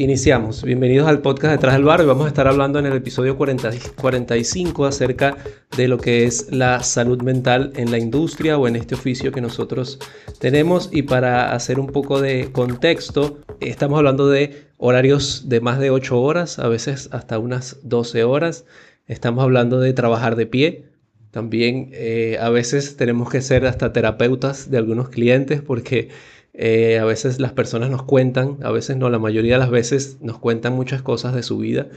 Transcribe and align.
Iniciamos. 0.00 0.62
Bienvenidos 0.64 1.06
al 1.06 1.20
podcast 1.20 1.56
Detrás 1.56 1.74
del 1.74 1.84
Bar. 1.84 2.00
y 2.00 2.06
vamos 2.06 2.24
a 2.24 2.28
estar 2.28 2.48
hablando 2.48 2.78
en 2.78 2.86
el 2.86 2.94
episodio 2.94 3.36
40, 3.36 3.70
45 4.00 4.86
acerca 4.86 5.36
de 5.76 5.88
lo 5.88 5.98
que 5.98 6.24
es 6.24 6.50
la 6.50 6.82
salud 6.82 7.20
mental 7.20 7.70
en 7.76 7.90
la 7.90 7.98
industria 7.98 8.56
o 8.56 8.66
en 8.66 8.76
este 8.76 8.94
oficio 8.94 9.30
que 9.30 9.42
nosotros 9.42 9.98
tenemos. 10.38 10.88
Y 10.90 11.02
para 11.02 11.52
hacer 11.52 11.78
un 11.78 11.88
poco 11.88 12.18
de 12.18 12.50
contexto, 12.50 13.40
estamos 13.60 13.98
hablando 13.98 14.30
de 14.30 14.68
horarios 14.78 15.50
de 15.50 15.60
más 15.60 15.78
de 15.78 15.90
8 15.90 16.18
horas, 16.18 16.58
a 16.58 16.68
veces 16.68 17.10
hasta 17.12 17.38
unas 17.38 17.76
12 17.82 18.24
horas. 18.24 18.64
Estamos 19.06 19.44
hablando 19.44 19.80
de 19.80 19.92
trabajar 19.92 20.34
de 20.34 20.46
pie. 20.46 20.84
También 21.30 21.90
eh, 21.92 22.38
a 22.40 22.48
veces 22.48 22.96
tenemos 22.96 23.28
que 23.28 23.42
ser 23.42 23.66
hasta 23.66 23.92
terapeutas 23.92 24.70
de 24.70 24.78
algunos 24.78 25.10
clientes 25.10 25.60
porque 25.60 26.08
eh, 26.52 26.98
a 26.98 27.04
veces 27.04 27.38
las 27.38 27.52
personas 27.52 27.90
nos 27.90 28.02
cuentan, 28.02 28.58
a 28.62 28.70
veces 28.70 28.96
no, 28.96 29.08
la 29.08 29.18
mayoría 29.18 29.54
de 29.54 29.60
las 29.60 29.70
veces 29.70 30.18
nos 30.20 30.38
cuentan 30.38 30.72
muchas 30.74 31.02
cosas 31.02 31.34
de 31.34 31.42
su 31.42 31.58
vida. 31.58 31.88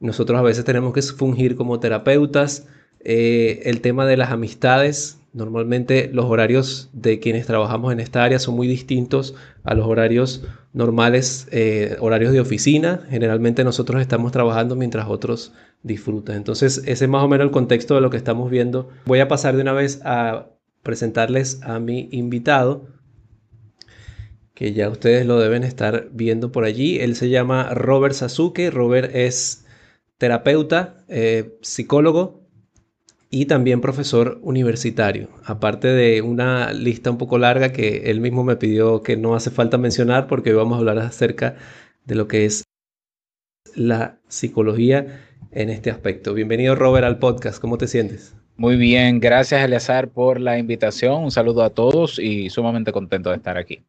Nosotros 0.00 0.38
a 0.38 0.42
veces 0.42 0.64
tenemos 0.64 0.92
que 0.92 1.02
fungir 1.02 1.56
como 1.56 1.78
terapeutas. 1.78 2.66
Eh, 3.00 3.62
el 3.64 3.80
tema 3.80 4.06
de 4.06 4.16
las 4.16 4.30
amistades, 4.30 5.20
normalmente 5.32 6.10
los 6.12 6.26
horarios 6.26 6.90
de 6.92 7.20
quienes 7.20 7.46
trabajamos 7.46 7.92
en 7.92 8.00
esta 8.00 8.24
área 8.24 8.38
son 8.38 8.56
muy 8.56 8.66
distintos 8.66 9.34
a 9.62 9.74
los 9.74 9.86
horarios 9.86 10.44
normales, 10.72 11.46
eh, 11.52 11.96
horarios 12.00 12.32
de 12.32 12.40
oficina. 12.40 13.06
Generalmente 13.10 13.62
nosotros 13.62 14.00
estamos 14.00 14.32
trabajando 14.32 14.74
mientras 14.74 15.08
otros 15.08 15.52
disfrutan. 15.82 16.36
Entonces 16.36 16.78
ese 16.86 17.04
es 17.04 17.08
más 17.10 17.22
o 17.22 17.28
menos 17.28 17.44
el 17.44 17.52
contexto 17.52 17.94
de 17.94 18.00
lo 18.00 18.10
que 18.10 18.16
estamos 18.16 18.50
viendo. 18.50 18.88
Voy 19.06 19.20
a 19.20 19.28
pasar 19.28 19.54
de 19.54 19.62
una 19.62 19.72
vez 19.72 20.00
a 20.04 20.48
presentarles 20.82 21.62
a 21.62 21.78
mi 21.78 22.08
invitado 22.10 22.99
que 24.60 24.74
ya 24.74 24.90
ustedes 24.90 25.24
lo 25.24 25.40
deben 25.40 25.64
estar 25.64 26.10
viendo 26.12 26.52
por 26.52 26.64
allí. 26.64 27.00
Él 27.00 27.16
se 27.16 27.30
llama 27.30 27.72
Robert 27.72 28.12
Sasuke. 28.14 28.70
Robert 28.70 29.10
es 29.16 29.64
terapeuta, 30.18 31.02
eh, 31.08 31.56
psicólogo 31.62 32.42
y 33.30 33.46
también 33.46 33.80
profesor 33.80 34.38
universitario. 34.42 35.30
Aparte 35.46 35.88
de 35.88 36.20
una 36.20 36.74
lista 36.74 37.10
un 37.10 37.16
poco 37.16 37.38
larga 37.38 37.72
que 37.72 38.10
él 38.10 38.20
mismo 38.20 38.44
me 38.44 38.56
pidió 38.56 39.02
que 39.02 39.16
no 39.16 39.34
hace 39.34 39.50
falta 39.50 39.78
mencionar 39.78 40.26
porque 40.26 40.50
hoy 40.50 40.56
vamos 40.56 40.76
a 40.76 40.80
hablar 40.80 40.98
acerca 40.98 41.56
de 42.04 42.16
lo 42.16 42.28
que 42.28 42.44
es 42.44 42.64
la 43.74 44.18
psicología 44.28 45.22
en 45.52 45.70
este 45.70 45.90
aspecto. 45.90 46.34
Bienvenido 46.34 46.74
Robert 46.74 47.06
al 47.06 47.18
podcast. 47.18 47.62
¿Cómo 47.62 47.78
te 47.78 47.88
sientes? 47.88 48.36
Muy 48.58 48.76
bien, 48.76 49.20
gracias 49.20 49.64
Eleazar 49.64 50.10
por 50.10 50.38
la 50.38 50.58
invitación. 50.58 51.24
Un 51.24 51.30
saludo 51.30 51.62
a 51.62 51.70
todos 51.70 52.18
y 52.18 52.50
sumamente 52.50 52.92
contento 52.92 53.30
de 53.30 53.36
estar 53.36 53.56
aquí. 53.56 53.82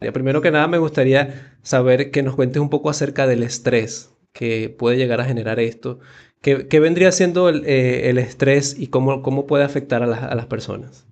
Primero 0.00 0.40
que 0.40 0.50
nada 0.50 0.66
me 0.66 0.78
gustaría 0.78 1.58
saber 1.62 2.10
que 2.10 2.22
nos 2.22 2.34
cuentes 2.34 2.62
un 2.62 2.70
poco 2.70 2.88
acerca 2.88 3.26
del 3.26 3.42
estrés 3.42 4.10
que 4.32 4.70
puede 4.70 4.96
llegar 4.96 5.20
a 5.20 5.26
generar 5.26 5.60
esto. 5.60 6.00
¿Qué, 6.40 6.80
vendría 6.80 7.12
siendo 7.12 7.50
eh, 7.50 8.08
el, 8.08 8.16
estrés 8.16 8.74
y 8.78 8.86
cómo, 8.86 9.20
cómo 9.20 9.46
puede 9.46 9.64
afectar 9.64 10.02
a, 10.02 10.34
las 10.34 10.46
personas? 10.46 11.06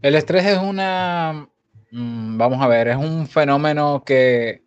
El 0.00 0.14
estrés 0.14 0.46
es 0.46 0.58
una, 0.58 1.50
mm, 1.90 2.38
vamos 2.38 2.62
a 2.62 2.68
ver, 2.68 2.88
es 2.88 2.96
un 2.96 3.26
fenómeno 3.26 4.02
que, 4.06 4.62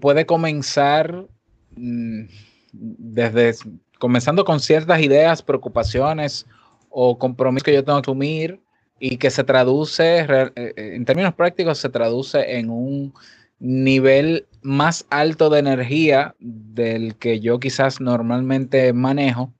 puede 0.00 0.26
comenzar 0.26 1.28
mm, 1.76 2.24
desde, 2.72 3.54
comenzando 4.00 4.44
con 4.44 4.58
ciertas 4.58 5.00
ideas, 5.00 5.40
preocupaciones 5.40 6.46
o 6.88 7.16
compromisos 7.16 7.62
que 7.62 7.74
yo 7.74 7.84
tengo 7.84 8.02
que 8.02 8.10
asumir 8.10 8.63
y 8.98 9.16
que 9.16 9.30
se 9.30 9.44
traduce, 9.44 10.20
eh, 10.20 10.52
eh, 10.56 10.72
en 10.76 11.04
términos 11.04 11.34
prácticos, 11.34 11.78
se 11.78 11.88
traduce 11.88 12.58
en 12.58 12.70
un 12.70 13.14
nivel 13.58 14.46
más 14.62 15.06
alto 15.10 15.50
de 15.50 15.60
energía 15.60 16.34
del 16.38 17.16
que 17.16 17.40
yo 17.40 17.58
quizás 17.58 18.00
normalmente 18.00 18.92
manejo, 18.92 19.52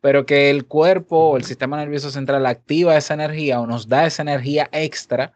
pero 0.00 0.26
que 0.26 0.50
el 0.50 0.66
cuerpo 0.66 1.30
o 1.30 1.36
el 1.36 1.44
sistema 1.44 1.76
nervioso 1.76 2.10
central 2.10 2.46
activa 2.46 2.96
esa 2.96 3.14
energía 3.14 3.60
o 3.60 3.66
nos 3.66 3.88
da 3.88 4.06
esa 4.06 4.22
energía 4.22 4.68
extra 4.72 5.32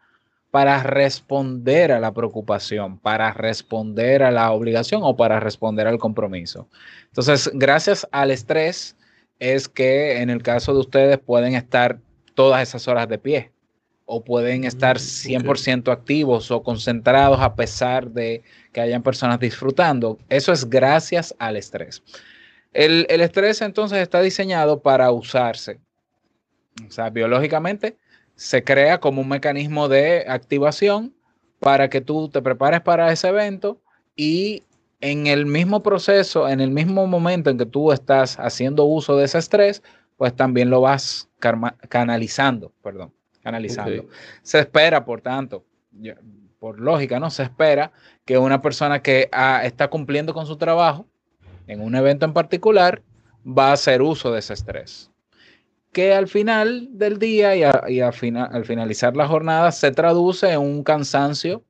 para 0.51 0.81
responder 0.83 1.91
a 1.91 1.99
la 1.99 2.13
preocupación, 2.13 2.97
para 2.97 3.33
responder 3.33 4.23
a 4.23 4.31
la 4.31 4.51
obligación 4.51 5.01
o 5.03 5.15
para 5.15 5.39
responder 5.39 5.87
al 5.87 5.99
compromiso. 5.99 6.67
Entonces, 7.07 7.51
gracias 7.53 8.07
al 8.11 8.31
estrés 8.31 8.95
es 9.39 9.69
que 9.69 10.21
en 10.21 10.29
el 10.29 10.43
caso 10.43 10.73
de 10.73 10.79
ustedes 10.79 11.19
pueden 11.19 11.55
estar 11.55 11.99
todas 12.39 12.61
esas 12.61 12.87
horas 12.87 13.09
de 13.09 13.17
pie 13.17 13.51
o 14.05 14.23
pueden 14.23 14.63
estar 14.63 14.95
100% 14.95 15.87
mm, 15.87 15.91
activos 15.91 16.49
o 16.51 16.63
concentrados 16.63 17.41
a 17.41 17.53
pesar 17.53 18.09
de 18.11 18.43
que 18.71 18.79
hayan 18.79 19.03
personas 19.03 19.41
disfrutando. 19.41 20.17
Eso 20.29 20.53
es 20.53 20.69
gracias 20.69 21.35
al 21.37 21.57
estrés. 21.57 22.01
El, 22.71 23.05
estrés 23.09 23.61
entonces 23.61 23.97
está 23.97 24.21
diseñado 24.21 24.81
para 24.81 25.11
usarse. 25.11 25.81
O 26.87 26.89
sea, 26.89 27.09
biológicamente 27.09 27.97
se 28.35 28.63
crea 28.63 29.01
como 29.01 29.19
un 29.19 29.27
mecanismo 29.27 29.89
de 29.89 30.23
activación 30.25 31.13
para 31.59 31.89
que 31.89 31.99
tú 31.99 32.29
te 32.29 32.41
prepares 32.41 32.79
para 32.79 33.11
ese 33.11 33.27
evento 33.27 33.81
y 34.15 34.63
en 35.01 35.27
el 35.27 35.45
mismo 35.45 35.83
proceso, 35.83 36.47
en 36.47 36.61
el 36.61 36.71
mismo 36.71 37.05
momento 37.05 37.49
en 37.49 37.57
que 37.57 37.65
tú 37.65 37.91
estás 37.91 38.39
haciendo 38.39 38.85
uso 38.85 39.17
de 39.17 39.25
ese 39.25 39.39
estrés, 39.39 39.83
pues 40.15 40.33
también 40.33 40.69
lo 40.69 40.79
vas 40.79 41.28
canalizando, 41.39 42.71
perdón, 42.83 43.13
canalizando. 43.41 44.05
Se 44.41 44.59
espera, 44.59 45.05
por 45.05 45.21
tanto, 45.21 45.65
por 46.59 46.79
lógica, 46.79 47.19
¿no? 47.19 47.29
Se 47.29 47.43
espera 47.43 47.91
que 48.25 48.37
una 48.37 48.61
persona 48.61 49.01
que 49.01 49.29
ah, 49.31 49.61
está 49.63 49.89
cumpliendo 49.89 50.33
con 50.33 50.45
su 50.45 50.57
trabajo 50.57 51.07
en 51.67 51.81
un 51.81 51.95
evento 51.95 52.25
en 52.25 52.33
particular 52.33 53.01
va 53.45 53.69
a 53.69 53.73
hacer 53.73 54.01
uso 54.01 54.31
de 54.31 54.39
ese 54.39 54.53
estrés. 54.53 55.09
Que 55.91 56.13
al 56.13 56.27
final 56.27 56.89
del 56.91 57.17
día 57.17 57.55
y, 57.55 57.99
al 57.99 58.65
finalizar 58.65 59.15
la 59.15 59.27
jornada 59.27 59.71
se 59.71 59.91
traduce 59.91 60.51
en 60.51 60.59
un 60.59 60.83
cansancio 60.83 61.63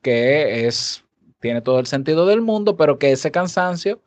que 0.00 0.66
es, 0.66 1.04
tiene 1.40 1.60
todo 1.60 1.80
el 1.80 1.86
sentido 1.86 2.26
del 2.26 2.40
mundo, 2.40 2.76
pero 2.76 2.98
que 2.98 3.12
ese 3.12 3.30
cansancio 3.30 4.00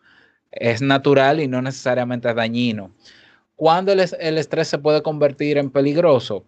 es 0.52 0.82
natural 0.82 1.40
y 1.40 1.48
no 1.48 1.62
necesariamente 1.62 2.30
es 2.30 2.36
dañino. 2.36 2.92
¿Cuándo 3.56 3.94
el, 3.94 4.00
estrés 4.00 4.68
se 4.68 4.78
puede 4.78 5.02
convertir 5.02 5.58
en 5.58 5.70
peligroso? 5.70 6.46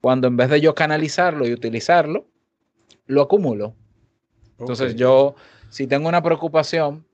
Cuando 0.00 0.26
en 0.28 0.36
vez 0.36 0.48
de 0.50 0.60
yo 0.60 0.74
canalizarlo 0.74 1.46
y 1.46 1.52
utilizarlo, 1.52 2.26
lo 3.06 3.22
acumulo. 3.22 3.74
Entonces 4.58 4.96
yo, 4.96 5.34
si 5.68 5.86
tengo 5.86 6.08
una 6.08 6.22
preocupación 6.22 7.04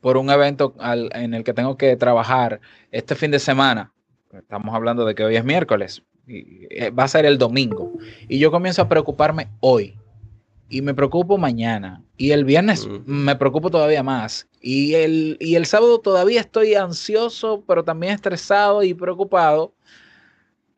por 0.00 0.16
un 0.16 0.30
evento 0.30 0.74
en 1.12 1.34
el 1.34 1.44
que 1.44 1.54
tengo 1.54 1.76
que 1.76 1.96
trabajar 1.96 2.60
este 2.90 3.14
fin 3.14 3.30
de 3.30 3.38
semana, 3.38 3.92
estamos 4.32 4.74
hablando 4.74 5.04
de 5.04 5.14
que 5.14 5.24
hoy 5.24 5.36
es 5.36 5.44
miércoles, 5.44 6.02
y 6.26 6.66
eh, 6.70 6.90
va 6.90 7.04
a 7.04 7.08
ser 7.08 7.24
el 7.26 7.38
domingo, 7.38 7.92
y 8.28 8.38
yo 8.38 8.50
comienzo 8.50 8.82
a 8.82 8.88
preocuparme 8.88 9.48
hoy, 9.60 9.98
y 10.72 10.80
me 10.80 10.94
preocupo 10.94 11.36
mañana, 11.36 12.02
y 12.16 12.30
el 12.30 12.46
viernes 12.46 12.88
me 13.04 13.36
preocupo 13.36 13.70
todavía 13.70 14.02
más, 14.02 14.48
y 14.62 14.94
el, 14.94 15.36
y 15.38 15.56
el 15.56 15.66
sábado 15.66 16.00
todavía 16.00 16.40
estoy 16.40 16.74
ansioso, 16.74 17.62
pero 17.68 17.84
también 17.84 18.14
estresado 18.14 18.82
y 18.82 18.94
preocupado. 18.94 19.74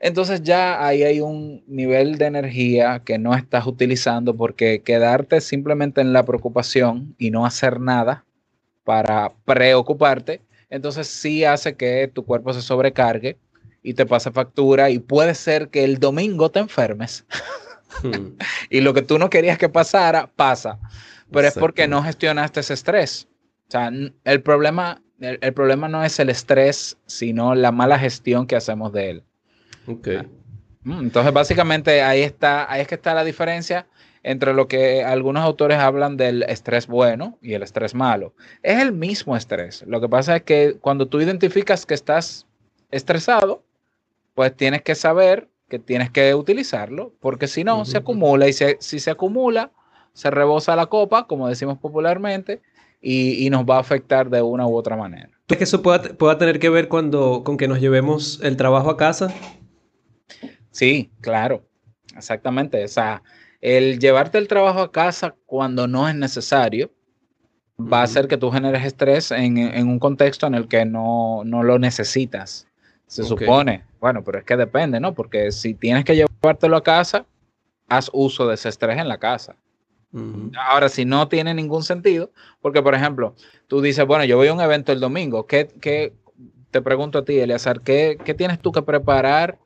Entonces 0.00 0.43
ya 0.43 0.84
ahí 0.84 1.05
hay 1.05 1.21
un 1.21 1.62
nivel 1.69 2.19
de 2.19 2.27
energía 2.27 3.03
que 3.05 3.19
no 3.19 3.37
estás 3.37 3.69
utilizando 3.69 4.37
porque 4.37 4.82
quedarte 4.82 5.41
simplemente 5.41 6.00
en 6.00 6.12
la 6.12 6.25
preocupación 6.25 7.15
y 7.16 7.31
no 7.31 7.47
hacer 7.47 7.78
nada 7.78 8.25
para 8.82 9.32
preocuparte, 9.44 10.43
entonces 10.71 11.06
sí 11.06 11.44
hace 11.44 11.76
que 11.76 12.11
tu 12.12 12.25
cuerpo 12.25 12.53
se 12.53 12.62
sobrecargue 12.62 13.38
y 13.81 13.94
te 13.94 14.06
pase 14.06 14.32
factura 14.32 14.91
y 14.91 14.99
puede 14.99 15.37
ser 15.37 15.69
que 15.69 15.84
el 15.84 16.00
domingo 16.00 16.50
te 16.50 16.59
enfermes. 16.59 17.25
Hmm. 18.03 18.37
y 18.71 18.81
lo 18.81 18.94
que 18.94 19.03
tú 19.03 19.19
no 19.19 19.31
querías 19.31 19.59
que 19.59 19.69
pasara, 19.69 20.31
pasa. 20.34 20.78
Pero 21.31 21.49
es 21.49 21.55
porque 21.55 21.88
no 21.88 22.03
gestionaste 22.03 22.60
ese 22.60 22.75
estrés. 22.75 23.28
O 23.69 23.70
sea, 23.70 23.91
el 24.25 24.43
problema, 24.43 25.02
el, 25.20 25.55
problema 25.55 25.88
no 25.88 26.05
es 26.05 26.19
el 26.20 26.31
estrés, 26.31 26.99
sino 27.06 27.55
la 27.55 27.73
mala 27.73 27.99
gestión 27.99 28.46
que 28.46 28.56
hacemos 28.56 28.93
de 28.93 29.11
él. 29.11 29.25
Ok. 29.87 30.08
Ah. 30.19 30.26
Mm, 30.85 31.00
entonces, 31.00 31.32
básicamente, 31.32 32.02
ahí 32.02 32.23
está, 32.23 32.70
ahí 32.70 32.82
es 32.82 32.88
que 32.88 32.94
está 32.94 33.14
la 33.14 33.25
diferencia 33.25 33.87
entre 34.23 34.55
lo 34.55 34.69
que 34.69 35.05
algunos 35.05 35.44
autores 35.44 35.79
hablan 35.79 36.17
del 36.17 36.43
estrés 36.44 36.87
bueno 36.87 37.38
y 37.43 37.52
el 37.52 37.62
estrés 37.62 37.94
malo. 37.94 38.35
Es 38.62 38.81
el 38.81 38.93
mismo 38.93 39.37
estrés. 39.37 39.85
Lo 39.87 40.00
que 40.00 40.08
pasa 40.08 40.37
es 40.37 40.43
que 40.43 40.76
cuando 40.81 41.08
tú 41.08 41.20
identificas 41.20 41.85
que 41.85 41.94
estás 41.94 42.46
estresado, 42.91 43.62
pues 44.35 44.56
tienes 44.56 44.82
que 44.82 44.94
saber 44.94 45.49
que 45.69 45.78
tienes 45.78 46.11
que 46.11 46.34
utilizarlo, 46.34 47.14
porque 47.20 47.46
si 47.49 47.64
no, 47.64 47.84
se 47.84 47.99
acumula 47.99 48.49
y 48.49 48.52
si 48.52 49.00
se 49.00 49.11
acumula, 49.11 49.72
se 50.12 50.31
rebosa 50.31 50.76
la 50.76 50.87
copa, 50.87 51.26
como 51.26 51.49
decimos 51.49 51.78
popularmente, 51.78 52.62
y, 53.00 53.49
nos 53.50 53.64
va 53.64 53.76
a 53.76 53.81
afectar 53.81 54.31
de 54.31 54.40
una 54.40 54.66
u 54.66 54.75
otra 54.75 54.96
manera. 54.96 55.31
¿Crees 55.46 55.58
que 55.58 55.64
eso 55.64 55.82
pueda, 55.82 56.02
pueda 56.02 56.38
tener 56.38 56.58
que 56.58 56.70
ver 56.70 56.88
cuando, 56.88 57.43
con 57.44 57.58
que 57.58 57.69
nos 57.69 57.81
llevemos 57.81 58.40
el 58.43 58.56
trabajo 58.56 58.88
a 58.88 58.96
casa? 58.96 59.34
Sí, 60.70 61.12
claro, 61.20 61.67
exactamente. 62.17 62.82
O 62.82 62.88
sea, 62.88 63.22
el 63.60 63.99
llevarte 63.99 64.38
el 64.38 64.49
trabajo 64.49 64.81
a 64.81 64.93
casa 64.93 65.37
cuando 65.46 65.87
no 65.87 66.08
es 66.08 66.14
necesario, 66.14 66.90
va 67.81 68.00
a 68.00 68.05
hacer 68.05 68.28
que 68.28 68.37
tú 68.37 68.50
generes 68.50 68.84
estrés 68.84 69.31
en, 69.31 69.88
un 69.88 69.99
contexto 69.99 70.46
en 70.46 70.55
el 70.55 70.69
que 70.69 70.84
no, 70.84 71.43
lo 71.44 71.78
necesitas. 71.78 72.67
Se 73.06 73.23
supone, 73.23 73.85
bueno, 74.01 74.25
pero 74.25 74.39
es 74.39 74.45
que 74.45 74.56
depende, 74.56 74.99
¿no? 75.01 75.15
Porque 75.15 75.53
si 75.53 75.75
tienes 75.75 76.05
que 76.05 76.17
llevártelo 76.17 76.77
a 76.77 76.83
casa, 76.83 77.27
haz 77.89 78.11
uso 78.12 78.47
de 78.49 78.55
ese 78.55 78.69
estrés 78.69 78.99
en 78.99 79.09
la 79.09 79.19
casa. 79.19 79.56
Ahora, 80.56 80.89
si 80.89 81.05
no 81.05 81.27
tiene 81.27 81.55
ningún 81.55 81.83
sentido, 81.83 82.31
porque 82.61 82.81
por 82.81 82.95
ejemplo, 82.95 83.35
tú 83.67 83.81
dices, 83.81 84.06
bueno, 84.06 84.25
yo 84.25 84.37
voy 84.37 84.47
a 84.47 84.53
un 84.53 84.61
evento 84.61 84.93
el 84.93 85.01
domingo, 85.01 85.45
¿qué, 85.47 85.65
te 86.71 86.83
pregunto 86.83 87.19
a 87.19 87.25
ti, 87.25 87.39
Eliazar, 87.39 87.81
¿qué, 87.81 88.17
¿qué, 88.25 88.33
tienes 88.33 88.61
tú 88.61 88.71
que 88.71 88.83
preparar? 88.83 89.59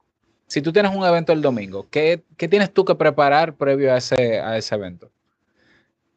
Si 0.47 0.63
tú 0.63 0.73
tienes 0.73 0.95
un 0.97 1.05
evento 1.05 1.35
el 1.35 1.43
domingo, 1.43 1.87
¿qué, 1.91 2.23
qué 2.39 2.49
tienes 2.49 2.73
tú 2.73 2.87
que 2.87 2.95
preparar 2.95 3.57
previo 3.57 3.93
a 3.93 3.99
ese, 3.99 4.41
a 4.41 4.57
ese 4.57 4.75
evento? 4.75 5.11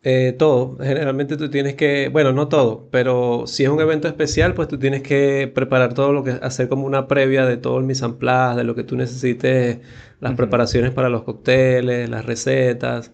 Eh, 0.04 0.34
todo. 0.38 0.78
Generalmente 0.80 1.38
tú 1.38 1.50
tienes 1.52 1.76
que, 1.76 2.10
bueno, 2.10 2.34
no 2.34 2.48
todo, 2.48 2.90
pero 2.92 3.46
si 3.46 3.64
es 3.64 3.70
un 3.70 3.80
evento 3.82 4.08
especial, 4.08 4.56
pues 4.56 4.68
tú 4.68 4.80
tienes 4.80 5.04
que 5.04 5.52
preparar 5.54 5.94
todo 5.94 6.12
lo 6.12 6.24
que 6.24 6.32
hacer 6.42 6.68
como 6.70 6.88
una 6.88 7.08
previa 7.08 7.46
de 7.46 7.58
todo 7.58 7.78
el 7.78 7.84
mise 7.86 8.06
en 8.06 8.18
place, 8.18 8.58
de 8.58 8.64
lo 8.64 8.74
que 8.74 8.84
tú 8.84 8.96
necesites, 8.96 9.80
las 10.20 10.34
preparaciones 10.36 10.92
para 10.92 11.10
los 11.10 11.24
cócteles, 11.24 12.10
las 12.10 12.26
recetas 12.26 13.12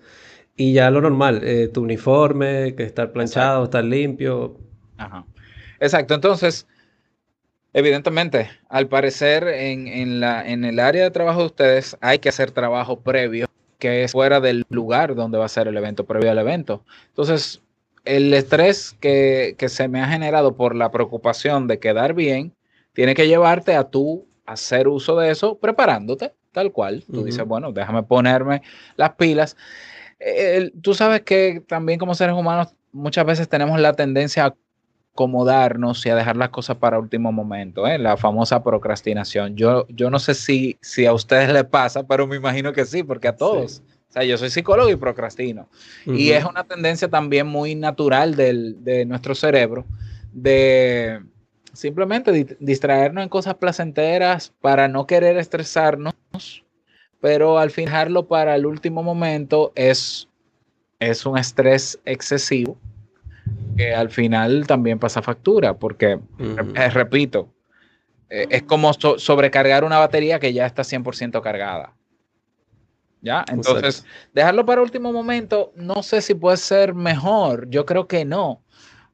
y 0.56 0.74
ya 0.74 0.90
lo 0.90 1.02
normal, 1.02 1.42
eh, 1.44 1.68
tu 1.68 1.84
uniforme, 1.84 2.74
que 2.76 2.84
estar 2.84 3.12
planchado, 3.12 3.66
estar 3.66 3.84
limpio. 3.84 4.58
Ajá. 4.98 5.26
Exacto. 5.82 6.14
Entonces, 6.16 6.68
evidentemente, 7.74 8.50
al 8.70 8.88
parecer 8.88 9.48
en, 9.48 10.20
la, 10.20 10.48
en 10.48 10.64
el 10.66 10.80
área 10.80 11.04
de 11.04 11.12
trabajo 11.12 11.42
de 11.42 11.46
ustedes 11.48 11.98
hay 12.02 12.20
que 12.20 12.30
hacer 12.30 12.52
trabajo 12.52 13.02
previo 13.02 13.48
que 13.80 14.04
es 14.04 14.12
fuera 14.12 14.40
del 14.40 14.66
lugar 14.70 15.16
donde 15.16 15.38
va 15.38 15.46
a 15.46 15.50
ser 15.50 15.68
el 15.68 15.78
evento, 15.78 16.06
previo 16.06 16.32
al 16.32 16.40
evento. 16.40 16.84
Entonces, 17.10 17.62
el 18.06 18.34
estrés 18.34 18.96
que, 19.00 19.56
se 19.68 19.88
me 19.88 20.02
ha 20.02 20.08
generado 20.08 20.56
por 20.56 20.76
la 20.76 20.92
preocupación 20.92 21.68
de 21.68 21.80
quedar 21.80 22.14
bien, 22.14 22.54
tiene 22.94 23.14
que 23.14 23.28
llevarte 23.28 23.76
a 23.76 23.86
tú 23.86 24.28
hacer 24.46 24.88
uso 24.88 25.18
de 25.18 25.32
eso 25.32 25.58
preparándote, 25.60 26.34
tal 26.52 26.72
cual. 26.72 27.04
Tú 27.12 27.24
dices, 27.24 27.46
bueno, 27.46 27.72
déjame 27.72 28.04
ponerme 28.04 28.62
las 28.96 29.14
pilas. 29.16 29.56
tú 30.82 30.94
sabes 30.94 31.22
que 31.22 31.62
también 31.68 32.00
como 32.00 32.16
seres 32.16 32.36
humanos 32.36 32.74
muchas 32.92 33.26
veces 33.26 33.48
tenemos 33.48 33.80
la 33.80 33.94
tendencia 33.94 34.46
a 34.46 34.56
acomodarnos 35.18 36.06
y 36.06 36.10
a 36.12 36.16
dejar 36.16 36.38
las 36.38 36.50
cosas 36.50 36.78
para 36.78 37.00
último 37.00 37.32
momento, 37.32 37.88
¿eh? 37.88 37.98
la 37.98 38.18
famosa 38.18 38.64
procrastinación. 38.64 39.56
Yo, 39.56 39.88
yo 39.90 40.12
no 40.12 40.20
sé 40.20 40.36
si, 40.36 40.78
si 40.80 41.08
a 41.08 41.14
ustedes 41.14 41.52
les 41.52 41.66
pasa, 41.66 42.06
pero 42.06 42.28
me 42.28 42.36
imagino 42.36 42.72
que 42.72 42.86
sí, 42.86 43.02
porque 43.02 43.28
a 43.28 43.36
todos. 43.36 43.82
O 44.10 44.14
sea, 44.14 44.24
yo 44.24 44.38
soy 44.38 44.52
psicólogo 44.52 44.92
y 44.92 44.96
procrastino. 44.96 45.68
Y 46.06 46.30
es 46.30 46.46
una 46.46 46.64
tendencia 46.64 47.08
también 47.08 47.48
muy 47.48 47.74
natural 47.74 48.36
del, 48.36 48.84
de 48.84 49.06
nuestro 49.06 49.34
cerebro 49.34 49.86
de 50.32 51.20
simplemente 51.74 52.56
distraernos 52.60 53.24
en 53.24 53.30
cosas 53.30 53.56
placenteras 53.56 54.54
para 54.62 54.88
no 54.88 55.08
querer 55.08 55.38
estresarnos, 55.38 56.14
pero 57.20 57.58
al 57.58 57.72
fijarlo 57.72 58.28
para 58.28 58.56
el 58.56 58.68
último 58.68 59.02
momento 59.02 59.72
es, 59.74 60.30
es 61.00 61.26
un 61.26 61.40
estrés 61.40 62.00
excesivo 62.06 62.78
que 63.78 63.94
al 63.94 64.10
final 64.10 64.66
también 64.68 65.00
pasa 65.00 65.22
factura, 65.22 65.78
porque, 65.78 66.20
eh, 66.40 66.90
repito, 66.90 67.54
eh, 68.30 68.48
es 68.50 68.64
como 68.64 68.92
sobrecargar 68.94 69.84
una 69.84 70.00
batería 70.00 70.40
que 70.40 70.52
ya 70.52 70.66
está 70.66 70.84
100% 70.84 71.42
cargada. 71.42 71.94
¿Ya? 73.22 73.44
Entonces, 73.52 74.06
dejarlo 74.34 74.66
para 74.66 74.82
último 74.82 75.12
momento, 75.12 75.72
no 75.76 76.04
sé 76.04 76.22
si 76.22 76.34
puede 76.34 76.58
ser 76.58 76.94
mejor. 76.94 77.70
Yo 77.70 77.86
creo 77.86 78.08
que 78.08 78.26
no. 78.26 78.62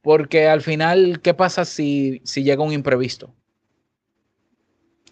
Porque 0.02 0.48
al 0.48 0.62
final, 0.62 1.22
¿qué 1.22 1.34
pasa 1.34 1.64
si, 1.64 2.22
si 2.26 2.44
llega 2.44 2.64
un 2.64 2.74
imprevisto? 2.74 3.34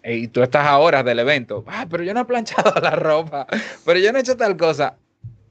Y 0.04 0.28
tú 0.28 0.42
estás 0.42 0.66
a 0.66 0.78
horas 0.78 1.04
del 1.04 1.20
evento. 1.20 1.64
Ah, 1.66 1.86
pero 1.88 2.02
yo 2.02 2.12
no 2.12 2.20
he 2.20 2.24
planchado 2.24 2.74
la 2.82 2.90
ropa. 2.90 3.46
Pero 3.84 3.98
yo 3.98 4.12
no 4.12 4.18
he 4.18 4.20
hecho 4.20 4.36
tal 4.36 4.56
cosa. 4.56 4.98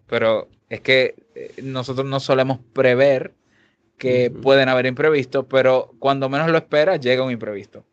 Pero 0.08 0.50
es 0.70 0.82
que 0.82 1.16
eh, 1.36 1.54
nosotros 1.64 2.06
no 2.06 2.20
solemos 2.20 2.60
prever 2.74 3.34
que 4.02 4.32
pueden 4.32 4.68
haber 4.68 4.88
imprevistos, 4.88 5.46
pero 5.48 5.94
cuando 6.00 6.28
menos 6.28 6.50
lo 6.50 6.58
esperas, 6.58 7.00
llega 7.00 7.24
un 7.24 7.32
imprevisto. 7.32 7.86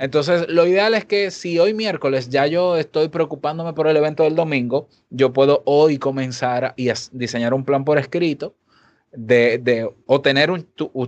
Entonces, 0.00 0.46
lo 0.48 0.66
ideal 0.66 0.92
es 0.92 1.04
que 1.04 1.30
si 1.30 1.56
hoy 1.60 1.72
miércoles 1.72 2.28
ya 2.30 2.48
yo 2.48 2.76
estoy 2.76 3.08
preocupándome 3.10 3.74
por 3.74 3.86
el 3.86 3.96
evento 3.96 4.24
del 4.24 4.34
domingo, 4.34 4.88
yo 5.10 5.32
puedo 5.32 5.62
hoy 5.66 5.98
comenzar 5.98 6.64
a, 6.64 6.74
y 6.76 6.90
diseñar 7.12 7.54
un 7.54 7.64
plan 7.64 7.84
por 7.84 7.96
escrito 7.96 8.56
de, 9.12 9.58
de 9.58 9.88
o 10.06 10.20
tener 10.20 10.50
un, 10.50 10.66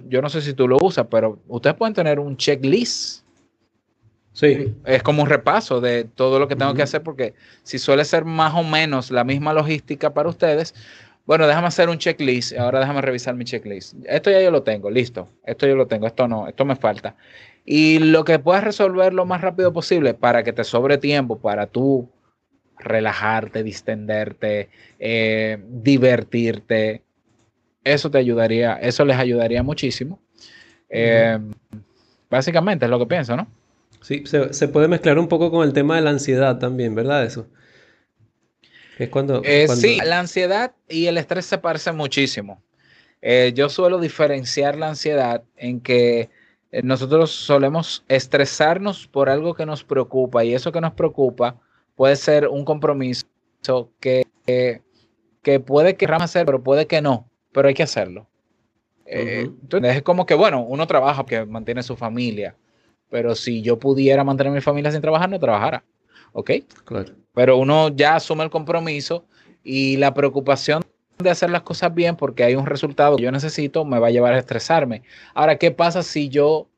yo 0.08 0.22
no 0.22 0.28
sé 0.30 0.40
si 0.40 0.54
tú 0.54 0.68
lo 0.68 0.78
usas, 0.80 1.08
pero 1.10 1.40
ustedes 1.48 1.74
pueden 1.74 1.94
tener 1.94 2.20
un 2.20 2.36
checklist. 2.36 3.24
Sí. 4.32 4.72
Es 4.84 5.02
como 5.02 5.24
un 5.24 5.28
repaso 5.28 5.80
de 5.80 6.04
todo 6.04 6.38
lo 6.38 6.46
que 6.46 6.54
tengo 6.54 6.74
que 6.74 6.82
hacer, 6.82 7.02
porque 7.02 7.34
si 7.64 7.78
suele 7.78 8.04
ser 8.04 8.24
más 8.24 8.54
o 8.54 8.62
menos 8.62 9.10
la 9.10 9.24
misma 9.24 9.52
logística 9.52 10.14
para 10.14 10.28
ustedes, 10.28 10.74
bueno, 11.26 11.46
déjame 11.48 11.66
hacer 11.66 11.88
un 11.88 11.98
checklist. 11.98 12.56
Ahora 12.56 12.80
déjame 12.80 13.02
revisar 13.02 13.34
mi 13.34 13.44
checklist. 13.44 13.94
Esto 14.04 14.30
ya 14.30 14.40
yo 14.40 14.50
lo 14.50 14.62
tengo, 14.62 14.90
listo. 14.90 15.28
Esto 15.44 15.66
yo 15.66 15.74
lo 15.74 15.86
tengo, 15.86 16.06
esto 16.06 16.28
no, 16.28 16.46
esto 16.46 16.64
me 16.64 16.76
falta. 16.76 17.16
Y 17.64 17.98
lo 17.98 18.24
que 18.24 18.38
puedas 18.38 18.62
resolver 18.62 19.12
lo 19.12 19.26
más 19.26 19.40
rápido 19.40 19.72
posible 19.72 20.14
para 20.14 20.44
que 20.44 20.52
te 20.52 20.62
sobre 20.62 20.98
tiempo, 20.98 21.38
para 21.40 21.66
tú 21.66 22.08
relajarte, 22.78 23.64
distenderte, 23.64 24.68
eh, 25.00 25.58
divertirte. 25.68 27.02
Eso 27.82 28.08
te 28.10 28.18
ayudaría, 28.18 28.74
eso 28.74 29.04
les 29.04 29.16
ayudaría 29.16 29.64
muchísimo. 29.64 30.20
Eh, 30.88 31.38
básicamente 32.30 32.84
es 32.84 32.90
lo 32.90 33.00
que 33.00 33.06
pienso, 33.06 33.36
¿no? 33.36 33.48
Sí, 34.00 34.22
se, 34.26 34.52
se 34.52 34.68
puede 34.68 34.86
mezclar 34.86 35.18
un 35.18 35.26
poco 35.26 35.50
con 35.50 35.66
el 35.66 35.72
tema 35.72 35.96
de 35.96 36.02
la 36.02 36.10
ansiedad 36.10 36.58
también, 36.60 36.94
¿verdad? 36.94 37.24
Eso. 37.24 37.48
Es 38.98 39.10
cuando, 39.10 39.42
eh, 39.44 39.68
Sí, 39.68 39.98
la 40.02 40.20
ansiedad 40.20 40.74
y 40.88 41.06
el 41.06 41.18
estrés 41.18 41.46
se 41.46 41.58
parecen 41.58 41.96
muchísimo. 41.96 42.62
Eh, 43.20 43.52
yo 43.54 43.68
suelo 43.68 44.00
diferenciar 44.00 44.76
la 44.76 44.88
ansiedad 44.88 45.42
en 45.56 45.80
que 45.80 46.30
eh, 46.70 46.82
nosotros 46.82 47.30
solemos 47.30 48.04
estresarnos 48.08 49.06
por 49.06 49.28
algo 49.28 49.54
que 49.54 49.66
nos 49.66 49.84
preocupa 49.84 50.44
y 50.44 50.54
eso 50.54 50.72
que 50.72 50.80
nos 50.80 50.94
preocupa 50.94 51.60
puede 51.94 52.16
ser 52.16 52.48
un 52.48 52.64
compromiso 52.64 53.26
que, 54.00 54.24
que 55.42 55.60
puede 55.60 55.96
queramos 55.96 56.24
hacer, 56.24 56.46
pero 56.46 56.62
puede 56.62 56.86
que 56.86 57.02
no, 57.02 57.28
pero 57.52 57.68
hay 57.68 57.74
que 57.74 57.82
hacerlo. 57.82 58.28
Entonces 59.04 59.96
es 59.96 60.02
como 60.02 60.26
que, 60.26 60.34
bueno, 60.34 60.62
uno 60.62 60.86
trabaja 60.86 61.22
porque 61.22 61.44
mantiene 61.44 61.82
su 61.82 61.96
familia, 61.96 62.56
pero 63.08 63.34
si 63.34 63.62
yo 63.62 63.78
pudiera 63.78 64.24
mantener 64.24 64.52
mi 64.52 64.60
familia 64.60 64.90
sin 64.90 65.00
trabajar, 65.00 65.30
no 65.30 65.38
trabajara. 65.38 65.84
¿Ok? 66.38 66.50
Claro. 66.84 67.14
Pero 67.32 67.56
uno 67.56 67.88
ya 67.88 68.16
asume 68.16 68.44
el 68.44 68.50
compromiso 68.50 69.24
y 69.64 69.96
la 69.96 70.12
preocupación 70.12 70.82
de 71.18 71.30
hacer 71.30 71.48
las 71.48 71.62
cosas 71.62 71.94
bien 71.94 72.14
porque 72.14 72.44
hay 72.44 72.54
un 72.56 72.66
resultado 72.66 73.16
que 73.16 73.22
yo 73.22 73.32
necesito 73.32 73.86
me 73.86 73.98
va 73.98 74.08
a 74.08 74.10
llevar 74.10 74.34
a 74.34 74.38
estresarme. 74.38 75.02
Ahora, 75.32 75.56
¿qué 75.56 75.70
pasa 75.70 76.02
si 76.02 76.28
yo 76.28 76.68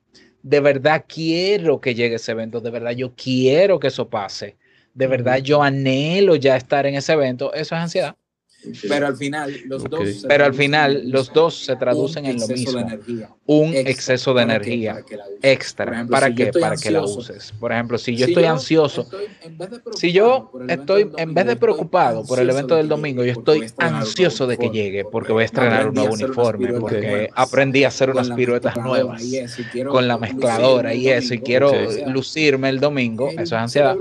de 0.44 0.60
verdad 0.60 1.06
quiero 1.08 1.80
que 1.80 1.96
llegue 1.96 2.14
ese 2.14 2.30
evento? 2.30 2.60
De 2.60 2.70
verdad 2.70 2.92
yo 2.92 3.14
quiero 3.16 3.80
que 3.80 3.88
eso 3.88 4.08
pase. 4.08 4.56
De 4.94 5.08
verdad 5.08 5.38
yo 5.38 5.60
anhelo 5.60 6.36
ya 6.36 6.56
estar 6.56 6.86
en 6.86 6.94
ese 6.94 7.14
evento. 7.14 7.52
Eso 7.52 7.74
es 7.74 7.80
ansiedad. 7.80 8.14
Pero 8.88 9.06
al 9.06 9.16
final 9.16 9.54
los 9.66 9.84
dos 9.84 10.24
Pero 10.26 10.44
al 10.44 10.54
final 10.54 11.02
los 11.10 11.32
dos 11.32 11.64
se 11.64 11.76
traducen 11.76 12.26
en 12.26 12.40
lo 12.40 12.48
mismo. 12.48 12.84
un 13.46 13.74
exceso 13.74 14.34
de 14.34 14.42
energía 14.42 15.04
extra. 15.42 16.06
¿Para 16.06 16.34
qué? 16.34 16.46
Para 16.46 16.76
que 16.76 16.90
la 16.90 17.02
uses. 17.02 17.52
Por 17.58 17.72
ejemplo, 17.72 17.98
si 17.98 18.16
yo 18.16 18.26
estoy 18.26 18.44
ansioso, 18.44 19.08
si 19.94 20.12
yo 20.12 20.50
estoy 20.68 21.10
en 21.16 21.34
vez 21.34 21.46
de 21.46 21.56
preocupado 21.56 22.24
por 22.24 22.40
el 22.40 22.50
evento 22.50 22.74
del 22.74 22.88
domingo, 22.88 23.24
yo 23.24 23.32
estoy 23.32 23.66
ansioso 23.78 24.46
de 24.46 24.58
que 24.58 24.70
llegue 24.70 25.04
porque 25.04 25.32
voy 25.32 25.42
a 25.42 25.46
estrenar 25.46 25.88
un 25.88 25.94
nuevo 25.94 26.14
uniforme, 26.14 26.72
porque 26.74 27.30
aprendí 27.34 27.84
a 27.84 27.88
hacer 27.88 28.10
unas 28.10 28.30
piruetas 28.30 28.76
nuevas. 28.76 29.22
con 29.88 30.08
la 30.08 30.18
mezcladora 30.18 30.94
y 30.94 31.08
eso 31.08 31.34
y 31.34 31.38
quiero 31.38 31.72
lucirme 32.06 32.68
el 32.68 32.80
domingo, 32.80 33.30
eso 33.30 33.42
es 33.42 33.52
ansiedad 33.52 33.96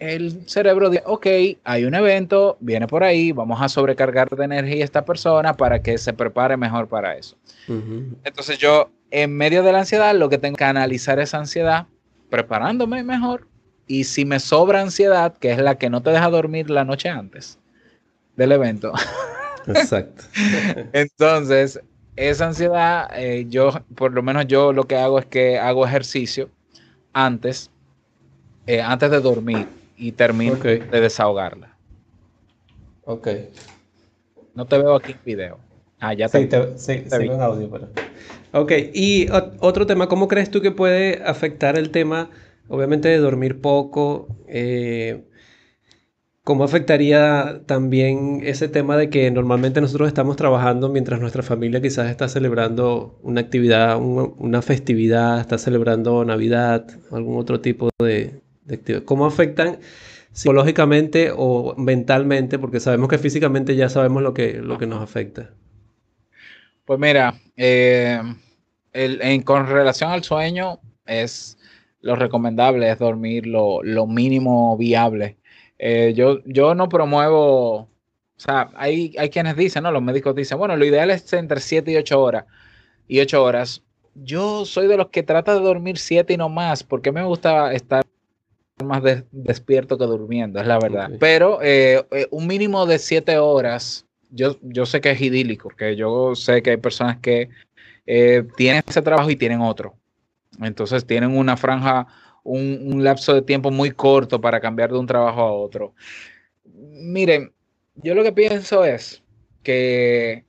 el 0.00 0.48
cerebro 0.48 0.88
dice, 0.88 1.02
ok, 1.04 1.26
hay 1.62 1.84
un 1.84 1.94
evento, 1.94 2.56
viene 2.60 2.86
por 2.86 3.04
ahí, 3.04 3.32
vamos 3.32 3.60
a 3.60 3.68
sobrecargar 3.68 4.30
de 4.30 4.44
energía 4.44 4.82
a 4.82 4.84
esta 4.84 5.04
persona 5.04 5.54
para 5.54 5.82
que 5.82 5.98
se 5.98 6.14
prepare 6.14 6.56
mejor 6.56 6.88
para 6.88 7.16
eso. 7.16 7.36
Entonces 7.68 8.56
yo, 8.58 8.90
en 9.10 9.36
medio 9.36 9.62
de 9.62 9.72
la 9.72 9.80
ansiedad, 9.80 10.14
lo 10.14 10.30
que 10.30 10.38
tengo 10.38 10.56
que 10.56 10.64
analizar 10.64 11.20
esa 11.20 11.36
ansiedad, 11.36 11.86
preparándome 12.30 13.04
mejor, 13.04 13.46
y 13.86 14.04
si 14.04 14.24
me 14.24 14.40
sobra 14.40 14.80
ansiedad, 14.80 15.36
que 15.36 15.52
es 15.52 15.58
la 15.58 15.76
que 15.76 15.90
no 15.90 16.02
te 16.02 16.10
deja 16.10 16.30
dormir 16.30 16.70
la 16.70 16.84
noche 16.86 17.10
antes 17.10 17.58
del 18.36 18.52
evento. 18.52 18.94
Exacto. 19.66 20.24
Entonces, 20.94 21.78
esa 22.16 22.46
ansiedad, 22.46 23.10
eh, 23.14 23.44
yo, 23.50 23.70
por 23.96 24.14
lo 24.14 24.22
menos 24.22 24.46
yo 24.46 24.72
lo 24.72 24.84
que 24.84 24.96
hago 24.96 25.18
es 25.18 25.26
que 25.26 25.58
hago 25.58 25.86
ejercicio 25.86 26.48
antes, 27.12 27.70
eh, 28.66 28.80
antes 28.80 29.10
de 29.10 29.20
dormir 29.20 29.79
y 30.00 30.12
termino 30.12 30.56
de 30.56 30.80
desahogarla. 30.90 31.76
Ok. 33.04 33.28
No 34.54 34.66
te 34.66 34.78
veo 34.78 34.96
aquí 34.96 35.12
en 35.12 35.18
video. 35.24 35.58
Ah, 36.00 36.14
ya 36.14 36.28
sí, 36.28 36.46
te, 36.46 36.78
sí, 36.78 37.04
sí, 37.06 37.16
en 37.16 37.40
audio. 37.40 37.70
Pero... 37.70 37.88
Ok, 38.52 38.72
y 38.94 39.28
otro 39.60 39.86
tema, 39.86 40.08
¿cómo 40.08 40.26
crees 40.26 40.50
tú 40.50 40.62
que 40.62 40.70
puede 40.70 41.22
afectar 41.24 41.78
el 41.78 41.90
tema, 41.90 42.30
obviamente, 42.68 43.08
de 43.08 43.18
dormir 43.18 43.60
poco? 43.60 44.28
Eh, 44.48 45.24
¿Cómo 46.42 46.64
afectaría 46.64 47.60
también 47.66 48.40
ese 48.42 48.68
tema 48.68 48.96
de 48.96 49.10
que 49.10 49.30
normalmente 49.30 49.82
nosotros 49.82 50.08
estamos 50.08 50.36
trabajando 50.36 50.88
mientras 50.88 51.20
nuestra 51.20 51.42
familia 51.42 51.82
quizás 51.82 52.10
está 52.10 52.28
celebrando 52.28 53.18
una 53.22 53.42
actividad, 53.42 53.98
una 54.00 54.62
festividad, 54.62 55.40
está 55.40 55.58
celebrando 55.58 56.24
Navidad, 56.24 56.86
algún 57.12 57.38
otro 57.38 57.60
tipo 57.60 57.90
de, 58.00 58.40
¿Cómo 59.04 59.26
afectan 59.26 59.78
psicológicamente 60.32 61.32
o 61.34 61.74
mentalmente? 61.76 62.58
Porque 62.58 62.80
sabemos 62.80 63.08
que 63.08 63.18
físicamente 63.18 63.76
ya 63.76 63.88
sabemos 63.88 64.22
lo 64.22 64.34
que, 64.34 64.54
lo 64.54 64.78
que 64.78 64.86
nos 64.86 65.02
afecta. 65.02 65.50
Pues 66.84 66.98
mira, 66.98 67.34
eh, 67.56 68.20
con 69.44 69.66
relación 69.66 70.10
al 70.10 70.24
sueño, 70.24 70.80
es 71.06 71.56
lo 72.00 72.16
recomendable 72.16 72.90
es 72.90 72.98
dormir 72.98 73.46
lo, 73.46 73.82
mínimo 74.06 74.76
viable. 74.76 75.36
Eh, 75.78 76.12
yo, 76.16 76.40
yo 76.44 76.74
no 76.74 76.88
promuevo, 76.88 77.76
o 77.76 77.88
sea, 78.36 78.70
hay, 78.74 79.14
hay 79.18 79.30
quienes 79.30 79.56
dicen, 79.56 79.82
¿no? 79.82 79.92
Los 79.92 80.02
médicos 80.02 80.34
dicen, 80.34 80.58
bueno, 80.58 80.76
lo 80.76 80.84
ideal 80.84 81.10
es 81.10 81.32
entre 81.32 81.60
7 81.60 81.92
y 81.92 81.96
8 81.96 82.20
horas. 82.20 82.44
Y 83.08 83.20
8 83.20 83.42
horas. 83.42 83.82
Yo 84.14 84.64
soy 84.64 84.86
de 84.88 84.96
los 84.96 85.08
que 85.08 85.22
trata 85.22 85.54
de 85.54 85.60
dormir 85.60 85.98
7 85.98 86.34
y 86.34 86.36
no 86.36 86.48
más, 86.48 86.82
porque 86.84 87.12
me 87.12 87.24
gusta 87.24 87.72
estar 87.72 88.04
más 88.84 89.02
despierto 89.30 89.98
que 89.98 90.04
durmiendo, 90.04 90.60
es 90.60 90.66
la 90.66 90.78
verdad. 90.78 91.10
Pero 91.18 91.58
eh, 91.62 92.04
un 92.30 92.46
mínimo 92.46 92.86
de 92.86 92.98
7 92.98 93.38
horas 93.38 94.06
yo, 94.30 94.56
yo 94.62 94.86
sé 94.86 95.00
que 95.00 95.10
es 95.10 95.20
idílico, 95.20 95.68
porque 95.68 95.96
yo 95.96 96.34
sé 96.34 96.62
que 96.62 96.70
hay 96.70 96.76
personas 96.76 97.18
que 97.18 97.50
eh, 98.06 98.44
tienen 98.56 98.82
ese 98.86 99.02
trabajo 99.02 99.30
y 99.30 99.36
tienen 99.36 99.60
otro. 99.60 99.94
Entonces 100.60 101.06
tienen 101.06 101.36
una 101.36 101.56
franja, 101.56 102.06
un, 102.42 103.02
lapso 103.02 103.34
de 103.34 103.42
tiempo 103.42 103.70
muy 103.70 103.90
corto 103.90 104.40
para 104.40 104.60
cambiar 104.60 104.90
de 104.92 104.98
un 104.98 105.06
trabajo 105.06 105.40
a 105.40 105.52
otro. 105.52 105.94
Miren, 106.64 107.52
yo 107.96 108.14
lo 108.14 108.22
que 108.22 108.32
pienso 108.32 108.84
es 108.84 109.22
que, 109.62 110.44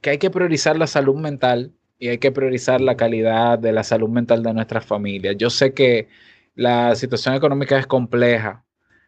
que 0.00 0.10
hay 0.10 0.18
que 0.18 0.30
priorizar 0.30 0.76
la 0.76 0.86
salud 0.86 1.16
mental 1.16 1.72
y 1.98 2.08
hay 2.08 2.18
que 2.18 2.32
priorizar 2.32 2.80
la 2.80 2.96
calidad 2.96 3.58
de 3.58 3.72
la 3.72 3.84
salud 3.84 4.08
mental 4.08 4.42
de 4.42 4.52
nuestras 4.52 4.84
familias. 4.84 5.36
Yo 5.38 5.50
sé 5.50 5.74
que 5.74 6.08
la 6.54 6.94
situación 6.94 7.34
económica 7.34 7.78
es 7.78 7.86
compleja. 7.86 8.64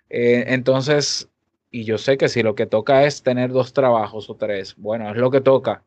Eh, 0.08 0.44
entonces, 0.48 1.28
y 1.70 1.84
yo 1.84 1.98
sé 1.98 2.16
que 2.16 2.28
si 2.28 2.42
lo 2.42 2.54
que 2.54 2.66
toca 2.66 3.04
es 3.04 3.22
tener 3.22 3.50
dos 3.50 3.72
trabajos 3.72 4.30
o 4.30 4.34
tres, 4.34 4.74
bueno, 4.76 5.10
es 5.10 5.16
lo 5.16 5.30
que 5.30 5.40
toca. 5.40 5.82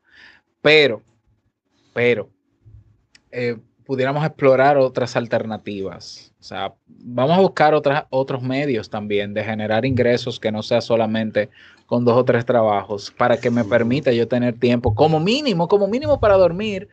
Pero, 0.61 1.01
pero, 1.93 2.29
eh, 3.31 3.57
pudiéramos 3.85 4.23
explorar 4.23 4.77
otras 4.77 5.15
alternativas. 5.15 6.31
O 6.39 6.43
sea, 6.43 6.73
vamos 6.87 7.37
a 7.37 7.41
buscar 7.41 7.73
otras, 7.73 8.05
otros 8.11 8.41
medios 8.43 8.89
también 8.89 9.33
de 9.33 9.43
generar 9.43 9.83
ingresos 9.83 10.39
que 10.39 10.51
no 10.51 10.61
sea 10.61 10.79
solamente 10.79 11.49
con 11.87 12.05
dos 12.05 12.15
o 12.15 12.23
tres 12.23 12.45
trabajos, 12.45 13.09
para 13.09 13.37
que 13.37 13.49
me 13.49 13.65
permita 13.65 14.11
yo 14.11 14.27
tener 14.27 14.59
tiempo, 14.59 14.93
como 14.93 15.19
mínimo, 15.19 15.67
como 15.67 15.87
mínimo 15.87 16.19
para 16.19 16.35
dormir, 16.37 16.87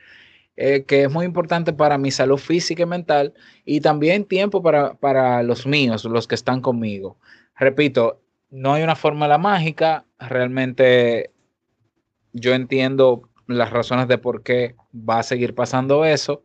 eh, 0.56 0.84
que 0.84 1.04
es 1.04 1.12
muy 1.12 1.26
importante 1.26 1.72
para 1.72 1.98
mi 1.98 2.10
salud 2.10 2.38
física 2.38 2.82
y 2.82 2.86
mental, 2.86 3.34
y 3.64 3.80
también 3.80 4.24
tiempo 4.24 4.62
para, 4.62 4.94
para 4.94 5.42
los 5.42 5.66
míos, 5.66 6.04
los 6.04 6.26
que 6.26 6.34
están 6.34 6.60
conmigo. 6.60 7.18
Repito, 7.56 8.20
no 8.50 8.74
hay 8.74 8.82
una 8.82 8.96
fórmula 8.96 9.38
mágica, 9.38 10.04
realmente 10.18 11.30
yo 12.32 12.54
entiendo 12.54 13.28
las 13.46 13.70
razones 13.70 14.08
de 14.08 14.18
por 14.18 14.42
qué 14.42 14.76
va 14.94 15.18
a 15.18 15.22
seguir 15.22 15.54
pasando 15.54 16.04
eso, 16.04 16.42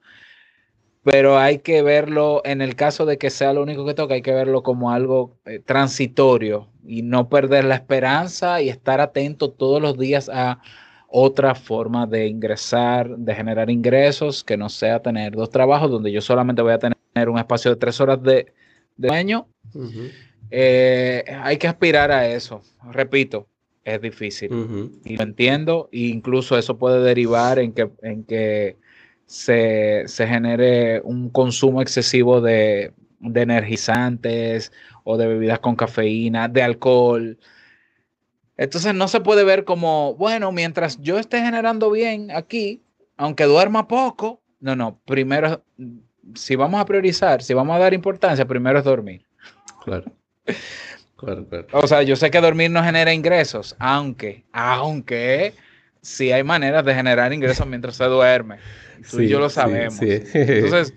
pero 1.03 1.39
hay 1.39 1.59
que 1.59 1.81
verlo, 1.81 2.41
en 2.45 2.61
el 2.61 2.75
caso 2.75 3.05
de 3.05 3.17
que 3.17 3.29
sea 3.29 3.53
lo 3.53 3.63
único 3.63 3.85
que 3.85 3.93
toca, 3.93 4.13
hay 4.13 4.21
que 4.21 4.33
verlo 4.33 4.61
como 4.61 4.91
algo 4.91 5.37
eh, 5.45 5.59
transitorio 5.59 6.69
y 6.85 7.01
no 7.01 7.29
perder 7.29 7.65
la 7.65 7.75
esperanza 7.75 8.61
y 8.61 8.69
estar 8.69 9.01
atento 9.01 9.51
todos 9.51 9.81
los 9.81 9.97
días 9.97 10.29
a 10.29 10.61
otra 11.11 11.55
forma 11.55 12.07
de 12.07 12.27
ingresar, 12.27 13.17
de 13.17 13.35
generar 13.35 13.69
ingresos, 13.69 14.43
que 14.43 14.55
no 14.55 14.69
sea 14.69 15.01
tener 15.01 15.33
dos 15.33 15.49
trabajos 15.49 15.91
donde 15.91 16.11
yo 16.11 16.21
solamente 16.21 16.61
voy 16.61 16.71
a 16.71 16.79
tener 16.79 17.29
un 17.29 17.37
espacio 17.37 17.71
de 17.71 17.77
tres 17.77 17.99
horas 17.99 18.23
de, 18.23 18.53
de 18.95 19.07
sueño. 19.09 19.47
Eh, 20.49 21.23
hay 21.43 21.57
que 21.57 21.67
aspirar 21.67 22.11
a 22.11 22.27
eso. 22.27 22.61
Repito, 22.91 23.47
es 23.83 24.01
difícil. 24.01 24.49
Y 25.03 25.17
lo 25.17 25.23
entiendo. 25.23 25.89
E 25.91 26.07
incluso 26.07 26.57
eso 26.57 26.77
puede 26.77 27.03
derivar 27.03 27.59
en 27.59 27.73
que, 27.73 27.89
en 28.01 28.23
que 28.23 28.77
se, 29.25 30.05
genere 30.07 31.01
un 31.01 31.29
consumo 31.29 31.81
excesivo 31.81 32.39
de, 32.39 32.93
de, 33.19 33.41
energizantes 33.41 34.71
o 35.03 35.17
de 35.17 35.27
bebidas 35.27 35.59
con 35.59 35.75
cafeína, 35.75 36.47
de 36.47 36.63
alcohol. 36.63 37.37
Entonces 38.57 38.93
no 38.93 39.07
se 39.07 39.21
puede 39.21 39.43
ver 39.43 39.63
como, 39.63 40.15
bueno, 40.15 40.51
mientras 40.51 40.99
yo 41.01 41.17
esté 41.17 41.41
generando 41.41 41.89
bien 41.89 42.31
aquí, 42.31 42.83
aunque 43.17 43.45
duerma 43.45 43.87
poco, 43.87 44.41
no, 44.59 44.75
no, 44.75 44.99
primero, 45.05 45.63
si 46.35 46.55
vamos 46.55 46.79
a 46.79 46.85
priorizar, 46.85 47.41
si 47.41 47.53
vamos 47.53 47.75
a 47.75 47.79
dar 47.79 47.93
importancia, 47.93 48.45
primero 48.45 48.79
es 48.79 48.85
dormir. 48.85 49.25
Claro. 49.83 50.11
O 51.71 51.87
sea, 51.87 52.01
yo 52.03 52.15
sé 52.15 52.31
que 52.31 52.41
dormir 52.41 52.71
no 52.71 52.83
genera 52.83 53.13
ingresos, 53.13 53.75
aunque, 53.79 54.43
aunque 54.51 55.53
sí 56.01 56.31
hay 56.31 56.43
maneras 56.43 56.83
de 56.83 56.95
generar 56.95 57.31
ingresos 57.31 57.65
mientras 57.67 57.95
se 57.95 58.05
duerme. 58.05 58.57
Tú 59.09 59.21
y 59.21 59.27
yo 59.27 59.39
lo 59.39 59.49
sabemos. 59.49 59.99
Entonces, 60.01 60.93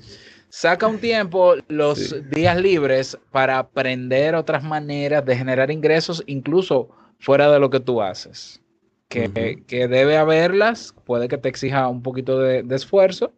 saca 0.48 0.86
un 0.86 0.98
tiempo 0.98 1.56
los 1.68 2.30
días 2.30 2.56
libres 2.56 3.18
para 3.30 3.58
aprender 3.58 4.34
otras 4.34 4.62
maneras 4.62 5.24
de 5.24 5.36
generar 5.36 5.70
ingresos, 5.70 6.22
incluso 6.26 6.88
fuera 7.18 7.50
de 7.50 7.58
lo 7.58 7.70
que 7.70 7.80
tú 7.80 8.02
haces. 8.02 8.60
Que, 9.08 9.62
que 9.68 9.86
debe 9.86 10.16
haberlas, 10.16 10.92
puede 11.04 11.28
que 11.28 11.38
te 11.38 11.48
exija 11.48 11.86
un 11.86 12.02
poquito 12.02 12.40
de, 12.40 12.64
de 12.64 12.74
esfuerzo, 12.74 13.32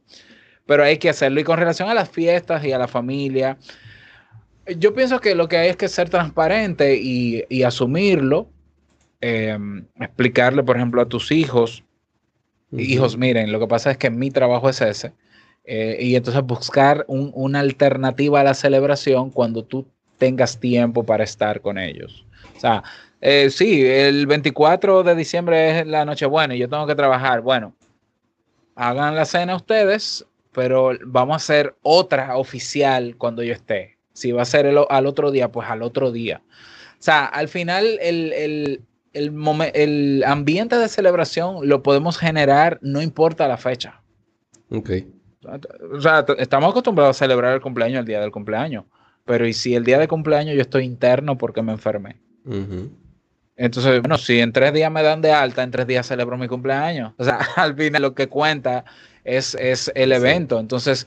pero 0.65 0.83
hay 0.83 0.97
que 0.97 1.11
hacerlo. 1.11 1.39
Y 1.39 1.45
con 1.45 1.59
relación 1.59 1.91
a 1.91 1.95
las 1.95 2.09
fiestas 2.09 2.65
y 2.65 2.73
a 2.73 2.79
la 2.79 2.89
familia, 2.89 3.59
yo 4.79 4.95
pienso 4.95 5.21
que 5.21 5.35
lo 5.35 5.49
que 5.49 5.57
hay 5.57 5.69
es 5.69 5.77
que 5.77 5.89
ser 5.89 6.09
transparente 6.09 6.97
y, 6.97 7.63
asumirlo. 7.63 8.49
Em, 9.21 9.87
explicarle, 9.99 10.63
por 10.63 10.77
ejemplo, 10.77 11.01
a 11.01 11.09
tus 11.09 11.33
hijos, 11.33 11.83
hijos, 12.73 13.17
miren, 13.17 13.51
lo 13.51 13.59
que 13.59 13.67
pasa 13.67 13.91
es 13.93 13.97
que 13.97 14.11
mi 14.11 14.31
trabajo 14.31 14.69
es 14.69 14.81
ese. 14.81 15.13
Eh, 15.65 15.99
y 16.01 16.17
entonces 16.17 16.43
buscar 16.43 17.05
una 17.09 17.61
alternativa 17.61 18.41
a 18.41 18.45
la 18.45 18.55
celebración 18.55 19.31
cuando 19.31 19.65
tú 19.65 19.87
tengas 20.19 20.61
tiempo 20.61 21.05
para 21.05 21.25
estar 21.25 21.61
con 21.61 21.79
ellos. 21.79 22.25
O 22.57 22.61
sea, 22.61 22.83
eh, 23.29 23.51
sí, 23.51 23.85
el 23.85 24.29
24 24.29 25.03
de 25.03 25.17
diciembre 25.17 25.81
es 25.81 25.87
la 25.89 26.05
noche 26.05 26.27
buena 26.27 26.55
y 26.55 26.59
yo 26.59 26.69
tengo 26.69 26.87
que 26.87 26.95
trabajar. 26.95 27.41
Bueno, 27.41 27.75
hagan 28.77 29.17
la 29.17 29.25
cena 29.25 29.57
ustedes, 29.57 30.25
pero 30.53 30.93
vamos 31.05 31.35
a 31.35 31.37
hacer 31.39 31.75
otra 31.83 32.37
oficial 32.37 33.17
cuando 33.17 33.43
yo 33.43 33.53
esté. 33.53 33.99
Si 34.13 34.31
va 34.31 34.43
a 34.43 34.45
ser 34.45 34.69
al 34.69 35.07
otro 35.07 35.33
día, 35.33 35.51
pues 35.51 35.69
al 35.69 35.83
otro 35.83 36.13
día. 36.13 36.41
O 36.47 37.03
sea, 37.03 37.25
al 37.25 37.49
final 37.49 37.99
el, 38.01 38.33
el, 38.33 38.83
el, 39.13 40.23
ambiente 40.25 40.77
de 40.77 40.89
celebración 40.89 41.69
lo 41.69 41.83
podemos 41.83 42.19
generar, 42.19 42.79
no 42.81 43.03
importa 43.03 43.49
la 43.49 43.57
fecha. 43.57 44.03
Ok. 44.71 44.91
O 45.93 46.01
sea, 46.01 46.25
estamos 46.39 46.71
acostumbrados 46.71 47.17
a 47.17 47.19
celebrar 47.19 47.55
el 47.55 47.61
cumpleaños 47.61 47.99
el 47.99 48.07
día 48.07 48.21
del 48.21 48.31
cumpleaños. 48.31 48.85
Pero 49.25 49.49
¿y 49.49 49.53
si 49.53 49.75
el 49.75 49.83
día 49.83 49.99
de 49.99 50.07
cumpleaños 50.07 50.55
yo 50.55 50.63
estoy 50.63 50.85
interno 50.85 51.37
porque 51.37 51.61
me 51.61 51.73
enfermé? 51.73 52.21
Entonces, 53.57 54.01
bueno, 54.01 54.19
si 54.19 54.39
en 54.41 54.53
tres 54.53 54.73
días 54.73 54.93
me 54.93 55.03
dan 55.03 55.23
de 55.23 55.33
alta, 55.33 55.63
en 55.63 55.71
tres 55.71 55.87
días 55.87 56.07
celebro 56.07 56.37
mi 56.37 56.47
cumpleaños. 56.47 57.15
O 57.17 57.25
sea, 57.25 57.39
al 57.57 57.75
final 57.75 58.03
lo 58.03 58.15
que 58.15 58.29
cuenta 58.29 58.85
es, 59.25 59.55
es 59.55 59.91
el 59.95 60.13
evento. 60.13 60.61
Entonces, 60.61 61.07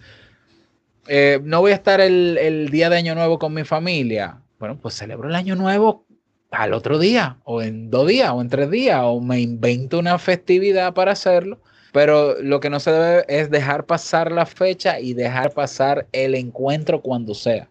eh, 1.07 1.39
no 1.43 1.61
voy 1.61 1.71
a 1.71 1.75
estar 1.75 2.01
el, 2.01 2.69
día 2.71 2.89
de 2.89 2.97
Año 2.97 3.15
Nuevo 3.15 3.39
con 3.39 3.53
mi 3.53 3.63
familia. 3.63 4.41
Bueno, 4.59 4.77
pues 4.79 4.95
celebro 4.95 5.27
el 5.27 5.35
Año 5.35 5.55
Nuevo 5.55 6.05
al 6.51 6.73
otro 6.73 6.97
día, 6.99 7.37
o 7.43 7.61
en 7.61 7.89
dos 7.89 8.07
días, 8.07 8.31
o 8.31 8.41
en 8.41 8.49
tres 8.49 8.71
días, 8.71 9.01
o 9.03 9.19
me 9.21 9.39
invento 9.39 9.99
una 9.99 10.17
festividad 10.19 10.93
para 10.93 11.13
hacerlo. 11.13 11.59
Pero 11.91 12.39
lo 12.41 12.59
que 12.59 12.69
no 12.69 12.79
se 12.79 12.91
debe 12.91 13.25
es 13.27 13.49
dejar 13.49 13.85
pasar 13.85 14.31
la 14.31 14.45
fecha 14.45 14.99
y 14.99 15.13
dejar 15.13 15.53
pasar 15.53 16.07
el 16.11 16.35
encuentro 16.35 17.01
cuando 17.01 17.33
sea. 17.33 17.69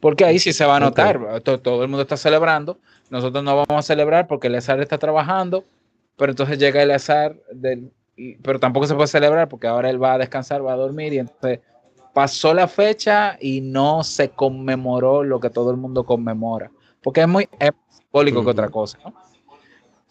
Porque 0.00 0.24
ahí 0.24 0.38
sí 0.38 0.52
se 0.52 0.64
va 0.64 0.76
a 0.76 0.80
notar. 0.80 1.40
Todo, 1.42 1.82
el 1.82 1.88
mundo 1.88 2.02
está 2.02 2.16
celebrando. 2.16 2.80
Nosotros 3.10 3.44
no 3.44 3.56
vamos 3.56 3.78
a 3.78 3.82
celebrar 3.82 4.26
porque 4.26 4.46
el 4.46 4.54
azar 4.54 4.80
está 4.80 4.98
trabajando. 4.98 5.64
Pero 6.16 6.32
entonces 6.32 6.58
llega 6.58 6.82
el 6.82 6.90
azar 6.90 7.36
del, 7.52 7.92
pero 8.42 8.60
tampoco 8.60 8.86
se 8.86 8.94
puede 8.94 9.08
celebrar 9.08 9.48
porque 9.48 9.66
ahora 9.66 9.90
él 9.90 10.02
va 10.02 10.14
a 10.14 10.18
descansar, 10.18 10.64
va 10.64 10.74
a 10.74 10.76
dormir 10.76 11.12
y 11.12 11.18
entonces 11.18 11.60
pasó 12.12 12.52
la 12.52 12.68
fecha 12.68 13.36
y 13.40 13.60
no 13.60 14.02
se 14.04 14.30
conmemoró 14.30 15.22
lo 15.22 15.40
que 15.40 15.50
todo 15.50 15.70
el 15.70 15.76
mundo 15.76 16.04
conmemora. 16.04 16.70
Porque 17.02 17.22
es 17.22 17.28
muy 17.28 17.48
simbólico 17.88 18.44
que 18.44 18.50
otra 18.50 18.68
cosa. 18.68 18.98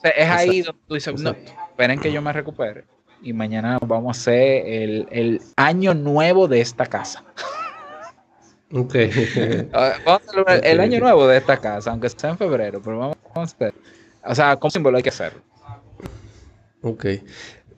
es 0.03 0.29
ahí 0.29 0.61
donde 0.61 0.81
tú 0.87 0.93
dices, 0.95 1.21
no, 1.21 1.31
esperen 1.31 1.99
que 1.99 2.11
yo 2.11 2.21
me 2.21 2.33
recupere 2.33 2.85
y 3.21 3.33
mañana 3.33 3.77
vamos 3.85 4.17
a 4.17 4.21
hacer 4.21 4.63
el, 4.65 5.41
año 5.55 5.93
nuevo 5.93 6.47
de 6.47 6.61
esta 6.61 6.85
casa. 6.85 7.23
Ok. 8.71 8.95
vamos 10.05 10.21
a 10.47 10.55
el, 10.57 10.79
año 10.79 10.99
nuevo 10.99 11.27
de 11.27 11.37
esta 11.37 11.57
casa, 11.57 11.91
aunque 11.91 12.09
sea 12.09 12.31
en 12.31 12.37
febrero, 12.37 12.81
pero 12.83 12.99
vamos, 12.99 13.17
a 13.33 13.41
hacer. 13.41 13.73
O 14.23 14.35
sea, 14.35 14.57
como 14.57 14.69
símbolo 14.69 14.97
hay 14.97 15.03
que 15.03 15.09
hacerlo. 15.09 15.41
Ok. 16.81 17.05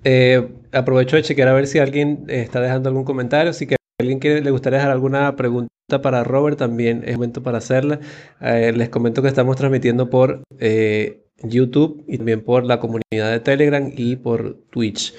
Eh, 0.03 0.49
aprovecho 0.71 1.15
de 1.15 1.23
chequear 1.23 1.47
a 1.47 1.53
ver 1.53 1.67
si 1.67 1.79
alguien 1.79 2.25
está 2.27 2.59
dejando 2.59 2.89
algún 2.89 3.05
comentario. 3.05 3.53
Si 3.53 3.67
que 3.67 3.77
alguien 3.99 4.19
quiere, 4.19 4.41
le 4.41 4.51
gustaría 4.51 4.79
dejar 4.79 4.91
alguna 4.91 5.35
pregunta 5.35 5.69
para 6.01 6.23
Robert, 6.23 6.57
también 6.57 7.03
es 7.05 7.15
momento 7.15 7.41
para 7.41 7.59
hacerla. 7.59 7.99
Eh, 8.41 8.73
les 8.75 8.89
comento 8.89 9.21
que 9.21 9.27
estamos 9.29 9.55
transmitiendo 9.55 10.09
por 10.09 10.43
eh, 10.59 11.23
YouTube 11.43 12.03
y 12.07 12.17
también 12.17 12.41
por 12.41 12.65
la 12.65 12.79
comunidad 12.79 13.31
de 13.31 13.39
Telegram 13.39 13.91
y 13.95 14.17
por 14.17 14.57
Twitch. 14.71 15.13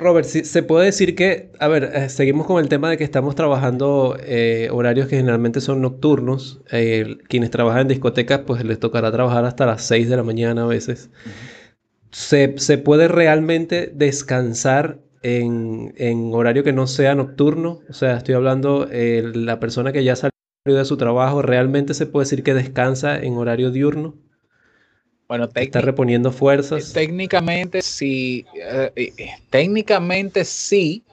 Eh, 0.00 0.02
Robert, 0.02 0.26
se 0.26 0.62
puede 0.62 0.86
decir 0.86 1.14
que, 1.14 1.50
a 1.58 1.68
ver, 1.68 1.84
eh, 1.94 2.08
seguimos 2.08 2.46
con 2.46 2.62
el 2.62 2.68
tema 2.68 2.90
de 2.90 2.96
que 2.96 3.04
estamos 3.04 3.34
trabajando 3.34 4.16
eh, 4.20 4.68
horarios 4.72 5.08
que 5.08 5.16
generalmente 5.16 5.60
son 5.60 5.80
nocturnos. 5.82 6.62
quienes 7.28 7.50
trabajan 7.50 7.82
en 7.82 7.88
discotecas, 7.88 8.40
pues 8.46 8.64
les 8.64 8.78
tocará 8.80 9.12
trabajar 9.12 9.44
hasta 9.44 9.66
las 9.66 9.82
6 9.84 10.08
de 10.08 10.16
la 10.16 10.22
mañana 10.22 10.64
a 10.64 10.66
veces. 10.66 11.10
¿Se, 12.10 12.48
puede 12.78 13.08
realmente 13.08 13.92
descansar 13.94 15.00
en, 15.22 15.94
en, 15.96 16.32
horario 16.34 16.64
que 16.64 16.72
no 16.72 16.86
sea 16.86 17.14
nocturno? 17.14 17.80
O 17.88 17.92
sea, 17.92 18.16
estoy 18.16 18.34
hablando, 18.34 18.88
la 18.90 19.60
persona 19.60 19.92
que 19.92 20.04
ya 20.04 20.16
salió 20.16 20.32
de 20.64 20.84
su 20.84 20.96
trabajo, 20.96 21.42
¿realmente 21.42 21.94
se 21.94 22.06
puede 22.06 22.24
decir 22.24 22.42
que 22.42 22.54
descansa 22.54 23.18
en 23.20 23.36
horario 23.36 23.70
diurno? 23.70 24.16
Bueno, 25.30 25.48
está 25.54 25.80
reponiendo 25.80 26.32
fuerzas. 26.32 26.92
Técnicamente 26.92 27.82
sí, 27.82 28.44
eh, 28.52 28.90
eh, 28.96 29.12
técnicamente 29.48 30.44
sí. 30.44 31.04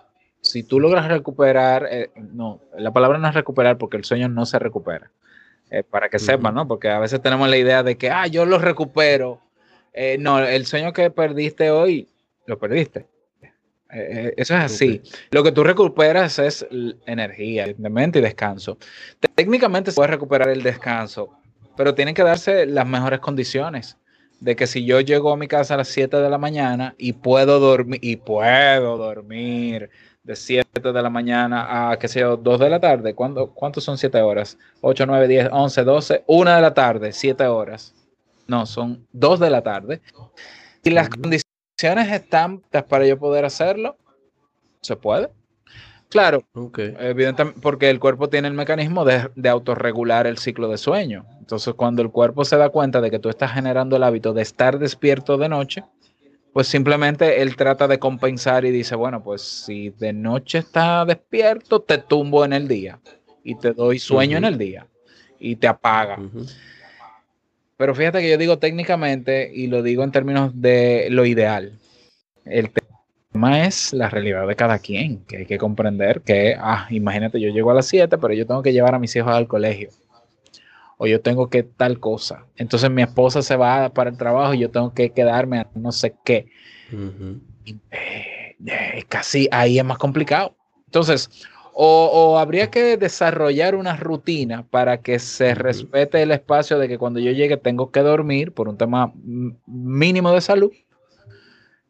Si 0.41 0.63
tú 0.63 0.79
logras 0.79 1.07
recuperar, 1.07 1.88
eh, 1.91 2.09
no, 2.33 2.59
la 2.75 2.89
palabra 2.89 3.19
no 3.19 3.27
es 3.27 3.36
recuperar 3.36 3.77
porque 3.77 3.95
el 3.95 4.05
sueño 4.05 4.27
no 4.27 4.47
se 4.47 4.57
recupera. 4.57 5.12
para 5.91 6.09
que 6.09 6.17
sepan, 6.17 6.55
¿no? 6.55 6.67
Porque 6.67 6.89
a 6.89 6.97
veces 6.97 7.21
tenemos 7.21 7.47
la 7.47 7.57
idea 7.57 7.83
de 7.83 7.95
que, 7.95 8.09
ah, 8.09 8.25
yo 8.25 8.47
lo 8.47 8.57
recupero. 8.57 9.39
no, 10.17 10.39
el 10.39 10.65
sueño 10.65 10.93
que 10.93 11.12
perdiste 11.12 11.69
hoy, 11.69 12.07
lo 12.47 12.57
perdiste. 12.57 13.05
eso 13.91 14.55
es 14.55 14.63
así. 14.63 15.03
Lo 15.29 15.43
que 15.43 15.51
tú 15.51 15.63
recuperas 15.63 16.39
es 16.39 16.65
energía, 17.05 17.67
mente 17.77 18.17
y 18.17 18.24
descanso. 18.24 18.79
Técnicamente 19.36 19.91
se 19.91 19.95
puede 19.95 20.09
recuperar 20.09 20.50
el 20.50 20.63
descanso, 20.63 21.38
pero 21.75 21.93
tienen 21.93 22.15
que 22.15 22.24
darse 22.24 22.65
las 22.65 22.88
mejores 22.88 23.19
condiciones 23.19 23.95
de 24.39 24.56
que 24.56 24.67
si 24.67 24.86
yo 24.86 25.00
llego 25.01 25.32
a 25.32 25.38
mi 25.38 25.48
casa 25.48 25.74
a 25.74 25.77
las 25.77 25.88
7 25.88 26.17
de 26.17 26.29
la 26.29 26.38
mañana 26.38 26.96
y 26.98 27.13
puedo 27.13 27.60
dormir, 27.60 28.00
y 28.01 28.17
puedo 28.17 28.98
dormir 28.98 29.89
de 30.24 30.36
7 30.36 30.91
de 30.91 31.01
la 31.01 31.10
mañana 31.10 31.91
a, 31.91 31.98
qué 31.98 32.08
sé 32.08 32.20
yo, 32.20 32.38
2 32.38 32.60
de 32.60 32.70
la 32.70 32.79
tarde, 32.79 33.15
¿cuánto, 33.15 33.51
¿cuántos 33.53 33.84
son 33.84 33.98
7 33.98 34.22
horas? 34.22 34.58
8, 34.82 35.06
9, 35.06 35.27
10, 35.27 35.50
11, 35.51 35.84
12, 35.84 36.24
1 36.27 36.56
de 36.56 36.62
la 36.62 36.74
tarde, 36.74 37.13
7 37.13 37.48
horas. 37.48 37.96
No, 38.46 38.65
son 38.65 39.08
2 39.13 39.39
de 39.39 39.50
la 39.50 39.62
tarde. 39.62 40.01
Y 40.84 40.91
las 40.91 41.10
condiciones 41.10 42.12
están 42.12 42.62
para 42.89 43.06
yo 43.06 43.17
poder 43.17 43.46
hacerlo, 43.46 43.98
se 44.82 44.96
puede. 44.96 45.29
Claro, 46.10 46.44
evidentemente, 47.00 47.60
porque 47.62 47.90
el 47.90 48.00
cuerpo 48.00 48.30
tiene 48.30 48.48
el 48.48 48.54
mecanismo 48.54 49.04
de, 49.04 49.30
de, 49.36 49.50
autorregular 49.50 50.26
el 50.26 50.38
ciclo 50.38 50.70
de 50.70 50.78
sueño. 50.78 51.26
Entonces, 51.40 51.74
cuando 51.74 52.02
el 52.02 52.12
cuerpo 52.12 52.46
se 52.46 52.56
da 52.56 52.70
cuenta 52.70 53.02
de 53.02 53.12
que 53.12 53.20
tú 53.20 53.28
estás 53.28 53.52
generando 53.52 53.98
el 53.98 54.04
hábito 54.04 54.34
de 54.34 54.42
estar 54.42 54.80
despierto 54.80 55.38
de 55.38 55.50
noche, 55.50 55.84
pues 56.58 56.68
simplemente 56.68 57.42
él 57.42 57.56
trata 57.56 57.88
de 57.88 58.00
compensar 58.00 58.66
y 58.66 58.72
dice, 58.72 58.96
bueno, 58.96 59.22
pues 59.22 59.44
si 59.44 59.90
de 59.92 60.12
noche 60.12 60.58
está 60.58 61.06
despierto, 61.06 61.82
te 61.82 62.00
tumbo 62.00 62.43
en 62.46 62.54
el 62.54 62.67
día 62.67 63.00
y 63.43 63.56
te 63.56 63.74
doy 63.74 64.00
sueño 64.00 64.38
en 64.38 64.46
el 64.46 64.58
día 64.58 64.88
y 65.39 65.58
te 65.58 65.67
apaga. 65.67 66.17
Pero 67.78 67.93
fíjate 67.93 68.22
que 68.22 68.30
yo 68.32 68.38
digo 68.39 68.58
técnicamente 68.58 69.52
y 69.54 69.67
lo 69.67 69.84
digo 69.84 70.04
en 70.04 70.12
términos 70.12 70.52
de 70.56 71.10
lo 71.12 71.26
ideal. 71.26 71.78
El 72.43 72.72
es 73.45 73.93
la 73.93 74.10
realidad 74.10 74.47
de 74.47 74.56
cada 74.56 74.80
quien, 74.80 75.23
que 75.26 75.38
hay 75.38 75.45
que 75.45 75.58
comprender 75.58 76.21
que, 76.21 76.56
ah, 76.60 76.88
imagínate, 76.89 77.39
yo 77.39 77.50
llego 77.50 77.71
a 77.71 77.76
las 77.76 77.88
7, 77.88 78.17
pero 78.17 78.34
yo 78.34 78.47
tengo 78.47 78.63
que 78.63 78.73
llevar 78.73 78.95
a 78.95 79.00
mis 79.00 79.15
hijos 79.15 79.32
al 79.32 79.47
colegio. 79.47 79.89
O 80.97 81.06
yo 81.06 81.21
tengo 81.21 81.50
que 81.50 81.62
tal 81.63 82.00
cosa. 82.00 82.45
Entonces 82.56 82.89
mi 82.89 83.04
esposa 83.04 83.41
se 83.41 83.56
va 83.56 83.89
para 83.89 84.10
el 84.10 84.17
trabajo 84.17 84.54
y 84.54 84.60
yo 84.60 84.71
tengo 84.71 84.93
que 84.93 85.12
quedarme 85.12 85.60
a 85.60 85.67
no 85.76 85.91
sé 85.91 86.15
qué. 86.23 86.47
Eh, 86.91 88.56
eh, 88.65 89.04
casi 89.08 89.47
ahí 89.52 89.78
es 89.78 89.86
más 89.86 90.00
complicado. 90.00 90.56
Entonces, 90.88 91.30
o, 91.80 92.39
habría 92.39 92.71
que 92.71 92.97
desarrollar 92.97 93.76
una 93.76 93.95
rutina 93.95 94.65
para 94.67 95.02
que 95.02 95.19
se 95.19 95.54
respete 95.54 96.23
el 96.23 96.32
espacio 96.32 96.80
de 96.80 96.88
que 96.88 96.97
cuando 96.97 97.19
yo 97.19 97.32
llegue 97.32 97.58
tengo 97.58 97.91
que 97.91 98.00
dormir 98.00 98.52
por 98.52 98.67
un 98.67 98.78
tema 98.78 99.13
mínimo 99.67 100.32
de 100.32 100.41
salud 100.41 100.71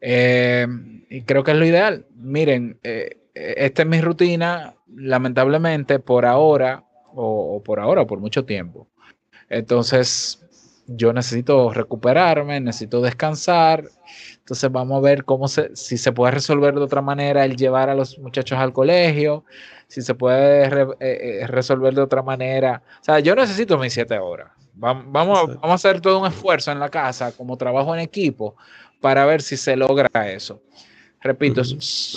eh, 0.00 0.66
y 1.08 1.22
creo 1.22 1.44
que 1.44 1.52
es 1.52 1.56
lo 1.56 1.64
ideal. 1.64 2.06
Miren, 2.16 2.78
eh, 2.82 3.18
esta 3.34 3.82
es 3.82 3.88
mi 3.88 4.00
rutina, 4.00 4.74
lamentablemente, 4.94 5.98
por 5.98 6.26
ahora, 6.26 6.84
o, 7.14 7.62
por 7.64 7.80
ahora, 7.80 8.02
o 8.02 8.06
por 8.06 8.20
mucho 8.20 8.44
tiempo. 8.44 8.88
Entonces, 9.48 10.44
yo 10.86 11.12
necesito 11.12 11.72
recuperarme, 11.72 12.60
necesito 12.60 13.00
descansar. 13.00 13.84
Entonces, 14.38 14.70
vamos 14.70 14.98
a 14.98 15.00
ver 15.00 15.24
cómo 15.24 15.48
se, 15.48 15.74
si 15.76 15.98
se 15.98 16.12
puede 16.12 16.32
resolver 16.32 16.74
de 16.74 16.80
otra 16.80 17.02
manera 17.02 17.44
el 17.44 17.56
llevar 17.56 17.90
a 17.90 17.94
los 17.94 18.18
muchachos 18.18 18.58
al 18.58 18.72
colegio, 18.72 19.44
si 19.86 20.02
se 20.02 20.14
puede 20.14 20.70
eh, 21.00 21.46
resolver 21.46 21.94
de 21.94 22.02
otra 22.02 22.22
manera. 22.22 22.82
O 23.00 23.04
sea, 23.04 23.20
yo 23.20 23.34
necesito 23.34 23.78
mis 23.78 23.92
siete 23.92 24.18
horas. 24.18 24.50
Vamos, 24.74 25.06
vamos, 25.08 25.46
vamos 25.60 25.70
a 25.70 25.74
hacer 25.74 26.00
todo 26.00 26.20
un 26.20 26.26
esfuerzo 26.26 26.70
en 26.70 26.78
la 26.78 26.88
casa, 26.88 27.32
como 27.32 27.56
trabajo 27.56 27.94
en 27.94 28.00
equipo, 28.00 28.54
para 29.00 29.24
ver 29.26 29.42
si 29.42 29.56
se 29.56 29.76
logra 29.76 30.08
eso. 30.30 30.62
Repito, 31.20 31.62
es 31.62 31.76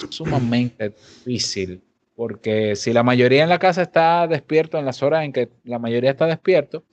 sumamente 0.09 0.89
difícil, 0.89 1.81
porque 2.15 2.75
si 2.75 2.93
la 2.93 3.03
mayoría 3.03 3.43
en 3.43 3.49
la 3.49 3.57
casa 3.57 3.81
está 3.81 4.27
despierto 4.27 4.77
en 4.77 4.85
las 4.85 5.01
horas 5.01 5.23
en 5.23 5.33
que 5.33 5.49
la 5.63 5.79
mayoría 5.79 6.11
está 6.11 6.27
despierto, 6.27 6.83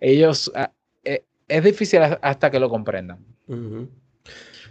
ellos 0.00 0.50
ah, 0.56 0.72
eh, 1.04 1.24
es 1.46 1.62
difícil 1.62 2.00
hasta 2.20 2.50
que 2.50 2.58
lo 2.58 2.68
comprendan. 2.68 3.24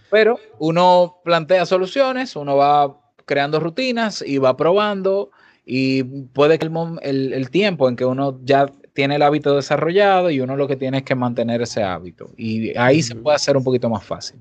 Pero 0.09 0.39
uno 0.59 1.21
plantea 1.23 1.65
soluciones, 1.65 2.35
uno 2.35 2.57
va 2.57 2.99
creando 3.25 3.59
rutinas 3.59 4.21
y 4.25 4.37
va 4.37 4.57
probando 4.57 5.31
y 5.65 6.03
puede 6.03 6.59
que 6.59 6.65
el, 6.65 7.33
el, 7.33 7.49
tiempo 7.49 7.87
en 7.87 7.95
que 7.95 8.03
uno 8.03 8.39
ya 8.43 8.65
tiene 8.93 9.15
el 9.15 9.21
hábito 9.21 9.55
desarrollado 9.55 10.29
y 10.29 10.41
uno 10.41 10.57
lo 10.57 10.67
que 10.67 10.75
tiene 10.75 10.97
es 10.97 11.03
que 11.03 11.15
mantener 11.15 11.61
ese 11.61 11.83
hábito 11.83 12.31
y 12.35 12.75
ahí 12.77 13.01
se 13.01 13.15
puede 13.15 13.35
hacer 13.35 13.55
un 13.55 13.63
poquito 13.63 13.89
más 13.89 14.03
fácil. 14.03 14.39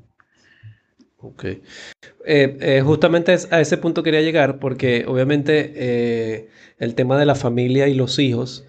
Ok. 1.23 1.45
Eh, 1.45 1.61
eh, 2.25 2.83
justamente 2.85 3.37
a 3.51 3.61
ese 3.61 3.77
punto 3.77 4.03
quería 4.03 4.23
llegar 4.23 4.59
porque 4.59 5.05
obviamente 5.07 5.73
eh, 5.75 6.49
el 6.79 6.95
tema 6.95 7.19
de 7.19 7.27
la 7.27 7.35
familia 7.35 7.89
y 7.89 7.95
los 7.95 8.19
hijos, 8.19 8.65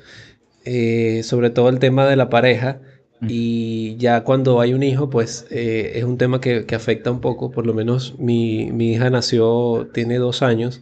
sobre 1.23 1.49
todo 1.49 1.69
el 1.69 1.79
tema 1.79 2.07
de 2.07 2.15
la 2.15 2.29
pareja, 2.29 2.81
y 3.27 3.97
ya 3.97 4.23
cuando 4.23 4.61
hay 4.61 4.73
un 4.73 4.81
hijo, 4.81 5.09
pues 5.09 5.45
es 5.49 6.03
un 6.03 6.17
tema 6.17 6.41
que, 6.41 6.65
que, 6.65 6.75
afecta 6.75 7.11
un 7.11 7.21
poco, 7.21 7.51
por 7.51 7.67
lo 7.67 7.73
menos 7.73 8.15
mi, 8.17 8.71
mi 8.71 8.93
hija 8.93 9.09
nació, 9.11 9.89
tiene 9.93 10.17
dos 10.17 10.41
años, 10.41 10.81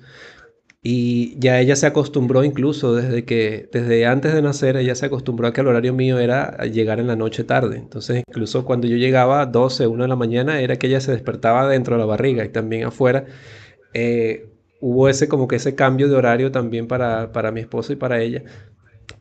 y 0.82 1.38
ya 1.40 1.60
ella 1.60 1.76
se 1.76 1.88
acostumbró 1.88 2.44
incluso 2.46 2.96
desde 2.96 3.26
que, 3.26 3.70
desde 3.72 4.06
antes 4.06 4.34
de 4.34 4.42
nacer, 4.42 4.78
ella 4.78 4.96
se 4.96 5.08
acostumbró 5.08 5.48
a 5.48 5.54
que 5.54 5.60
el 5.62 5.68
horario 5.68 5.94
mío 5.94 6.20
era 6.20 6.56
llegar 6.66 7.02
en 7.02 7.08
la 7.08 7.18
noche 7.18 7.44
tarde. 7.44 7.78
Entonces, 7.78 8.24
incluso 8.28 8.64
cuando 8.64 8.88
yo 8.88 8.96
llegaba 8.96 9.42
a 9.42 9.46
12, 9.46 9.88
1 9.88 10.04
de 10.04 10.08
la 10.10 10.16
mañana, 10.16 10.62
era 10.62 10.78
que 10.78 10.88
ella 10.88 11.02
se 11.02 11.12
despertaba 11.12 11.68
dentro 11.68 11.96
de 11.96 12.00
la 12.00 12.06
barriga 12.06 12.46
y 12.46 12.50
también 12.50 12.86
afuera. 12.86 13.26
Eh, 13.94 14.50
hubo 14.82 15.10
ese 15.10 15.28
como 15.28 15.48
que 15.48 15.58
ese 15.58 15.76
cambio 15.76 16.08
de 16.08 16.16
horario 16.16 16.52
también 16.52 16.88
para, 16.88 17.32
para 17.34 17.52
mi 17.52 17.60
esposo 17.62 17.92
y 17.94 17.98
para 17.98 18.22
ella. 18.22 18.44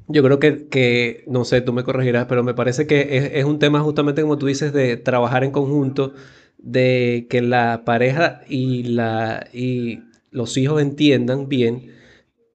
Yo 0.07 0.23
creo 0.23 0.38
que, 0.38 0.68
que, 0.68 1.25
no 1.27 1.44
sé, 1.44 1.61
tú 1.61 1.73
me 1.73 1.85
corregirás, 1.85 2.27
pero 2.27 2.44
me 2.44 2.55
parece 2.55 2.87
que 2.87 3.16
es, 3.18 3.31
es 3.35 3.44
un 3.44 3.59
tema 3.59 3.81
justamente 3.81 4.23
como 4.23 4.38
tú 4.38 4.47
dices 4.47 4.73
de 4.73 4.97
trabajar 4.97 5.44
en 5.44 5.51
conjunto, 5.51 6.14
de 6.59 7.27
que 7.31 7.42
la 7.42 7.83
pareja 7.85 8.42
y 8.49 8.85
la... 8.85 9.49
Y, 9.53 10.08
los 10.31 10.57
hijos 10.57 10.81
entiendan 10.83 11.49
bien 11.49 11.93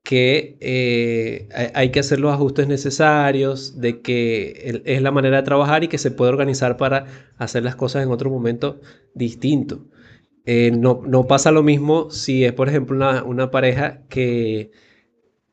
que 0.03 0.57
eh, 0.59 1.47
hay 1.73 1.91
que 1.91 1.99
hacer 2.01 2.19
los 2.19 2.33
ajustes 2.33 2.67
necesarios, 2.67 3.79
de 3.79 4.01
que 4.01 4.81
es 4.85 5.01
la 5.01 5.11
manera 5.11 5.37
de 5.37 5.43
trabajar 5.43 5.83
y 5.83 5.87
que 5.87 5.97
se 5.97 6.11
puede 6.11 6.29
organizar 6.31 6.75
para 6.77 7.05
hacer 7.37 7.63
las 7.63 7.75
cosas 7.75 8.03
en 8.03 8.11
otro 8.11 8.29
momento 8.29 8.81
distinto. 9.15 9.85
Eh, 10.45 10.71
no, 10.71 11.01
no, 11.07 11.25
pasa 11.25 11.51
lo 11.51 11.63
mismo 11.63 12.11
si 12.11 12.43
es, 12.43 12.51
por 12.51 12.67
ejemplo, 12.67 12.97
una, 13.25 13.49
pareja 13.49 14.01
que 14.09 14.71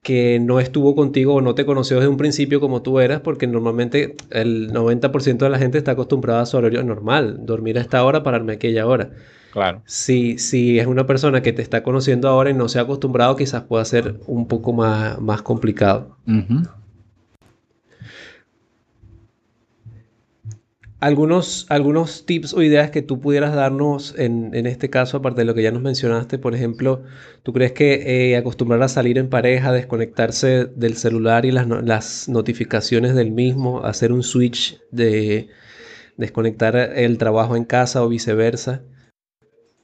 que 0.03 0.41
no 0.41 0.61
estuvo 0.61 0.95
contigo 0.95 1.35
o 1.35 1.41
no 1.41 1.55
te 1.55 1.67
conoció 1.67 1.97
desde 1.97 2.09
un 2.09 2.17
principio 2.17 2.61
como 2.61 2.83
tú 2.83 3.01
eras, 3.01 3.21
porque 3.21 3.47
normalmente 3.47 4.17
el 4.31 4.73
90% 4.73 5.39
de 5.39 5.51
la 5.51 5.59
gente 5.59 5.79
está 5.79 5.93
acostumbrada 5.93 6.43
a 6.43 6.47
su 6.47 6.57
horario 6.57 6.83
normal, 6.83 7.45
dormir 7.45 7.79
a 7.79 7.83
esta 7.83 8.03
hora, 8.05 8.23
pararme 8.23 8.53
a 8.53 8.55
aquella 8.57 8.87
hora. 8.87 9.11
Claro. 9.53 9.83
Si, 9.85 10.39
si 10.39 10.79
es 10.79 10.87
una 10.87 11.07
persona 11.07 11.43
que 11.43 11.53
te 11.53 11.63
está 11.63 11.83
conociendo 11.83 12.29
ahora 12.29 12.51
y 12.51 12.55
no 12.55 12.69
se 12.69 12.79
ha 12.79 12.83
acostumbrado, 12.83 13.37
quizás 13.37 13.63
pueda 13.65 13.85
ser 13.85 14.21
un 14.27 14.47
poco 14.47 14.73
más, 14.73 15.21
más 15.21 15.43
complicado. 15.43 16.17
Algunos, 21.01 21.67
algunos 21.71 22.27
tips 22.27 22.53
o 22.53 22.63
ideas 22.63 22.91
que 22.91 23.01
tú 23.01 23.21
pudieras 23.21 23.55
darnos 23.55 24.15
en, 24.19 24.55
este 24.67 24.91
caso, 24.91 25.17
aparte 25.17 25.41
de 25.41 25.47
lo 25.47 25.55
que 25.55 25.63
ya 25.63 25.73
nos 25.73 25.83
mencionaste, 25.83 26.39
por 26.39 26.55
ejemplo, 26.55 27.03
¿tú 27.43 27.55
crees 27.55 27.73
que 27.73 28.33
eh, 28.33 28.37
acostumbrar 28.37 28.83
a 28.83 28.89
salir 28.89 29.17
en 29.17 29.31
pareja, 29.31 29.73
desconectarse 29.73 30.67
del 30.67 30.97
celular 30.97 31.47
y 31.47 31.53
las, 31.53 31.67
las 31.67 32.29
notificaciones 32.29 33.15
del 33.15 33.31
mismo, 33.31 33.83
hacer 33.85 34.13
un 34.13 34.23
switch 34.23 34.79
de 34.91 35.49
desconectar 36.19 36.77
el 36.77 37.17
trabajo 37.17 37.57
en 37.57 37.65
casa 37.65 38.05
o 38.05 38.09
viceversa, 38.11 38.83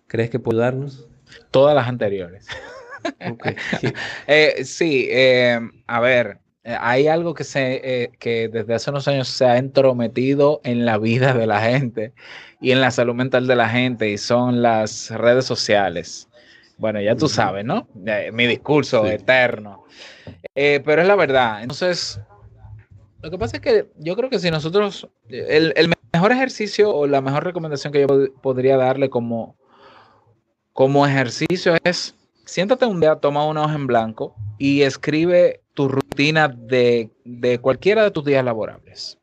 ¿crees 0.07 0.31
que 0.31 0.39
puede 0.39 0.61
darnos? 0.61 1.09
Todas 1.51 1.75
las 1.75 1.89
anteriores. 1.89 2.47
Eh, 4.27 4.65
sí, 4.65 5.07
eh, 5.11 5.61
a 5.87 6.01
ver, 6.01 6.41
eh, 6.67 6.77
hay 6.81 7.07
algo 7.07 7.33
que, 7.33 7.45
se, 7.45 7.81
eh, 7.85 8.11
que 8.19 8.49
desde 8.49 8.75
hace 8.75 8.91
unos 8.91 9.07
años 9.07 9.29
se 9.29 9.45
ha 9.45 9.57
entrometido 9.57 10.61
en 10.65 10.85
la 10.85 10.99
vida 10.99 11.33
de 11.33 11.47
la 11.47 11.61
gente 11.61 12.13
y 12.61 12.73
en 12.73 12.81
la 12.81 12.91
salud 12.91 13.15
mental 13.15 13.47
de 13.47 13.55
la 13.55 13.69
gente 13.69 14.11
y 14.11 14.19
son 14.19 14.63
las 14.63 15.11
redes 15.11 15.45
sociales. 15.45 16.29
Bueno, 16.77 17.01
ya 17.01 17.15
tú 17.15 17.29
sabes, 17.29 17.65
¿no? 17.65 17.89
Mi 18.33 18.47
discurso 18.49 19.07
eterno. 19.07 19.85
Eh, 20.57 20.83
pero 20.85 21.03
es 21.03 21.09
la 21.09 21.15
verdad. 21.15 21.63
Entonces, 21.63 22.21
lo 23.23 23.31
que 23.31 23.39
pasa 23.39 23.59
es 23.59 23.63
que 23.63 23.87
yo 23.99 24.17
creo 24.17 24.29
que 24.29 24.41
si 24.41 24.51
nosotros, 24.51 25.09
el, 25.29 25.73
el 25.77 25.93
mejor 26.13 26.33
ejercicio 26.33 26.93
o 26.93 27.07
la 27.07 27.21
mejor 27.21 27.45
recomendación 27.45 27.93
que 27.93 28.01
yo 28.01 28.35
podría 28.43 28.77
darle 28.77 29.09
como, 29.09 29.57
como 30.77 31.07
ejercicio 31.07 31.75
es, 31.85 32.15
siéntate 32.45 32.85
un 32.85 33.01
día, 33.01 33.17
toma 33.17 33.47
una 33.47 33.63
hoja 33.63 33.75
en 33.75 33.87
blanco 33.87 34.37
y 34.59 34.83
escribe 34.83 35.63
tu 35.73 35.89
rutina 35.89 36.49
de, 36.49 37.11
cualquiera 37.63 38.05
de 38.05 38.11
tus 38.11 38.27
días 38.27 38.45
laborables. 38.45 39.19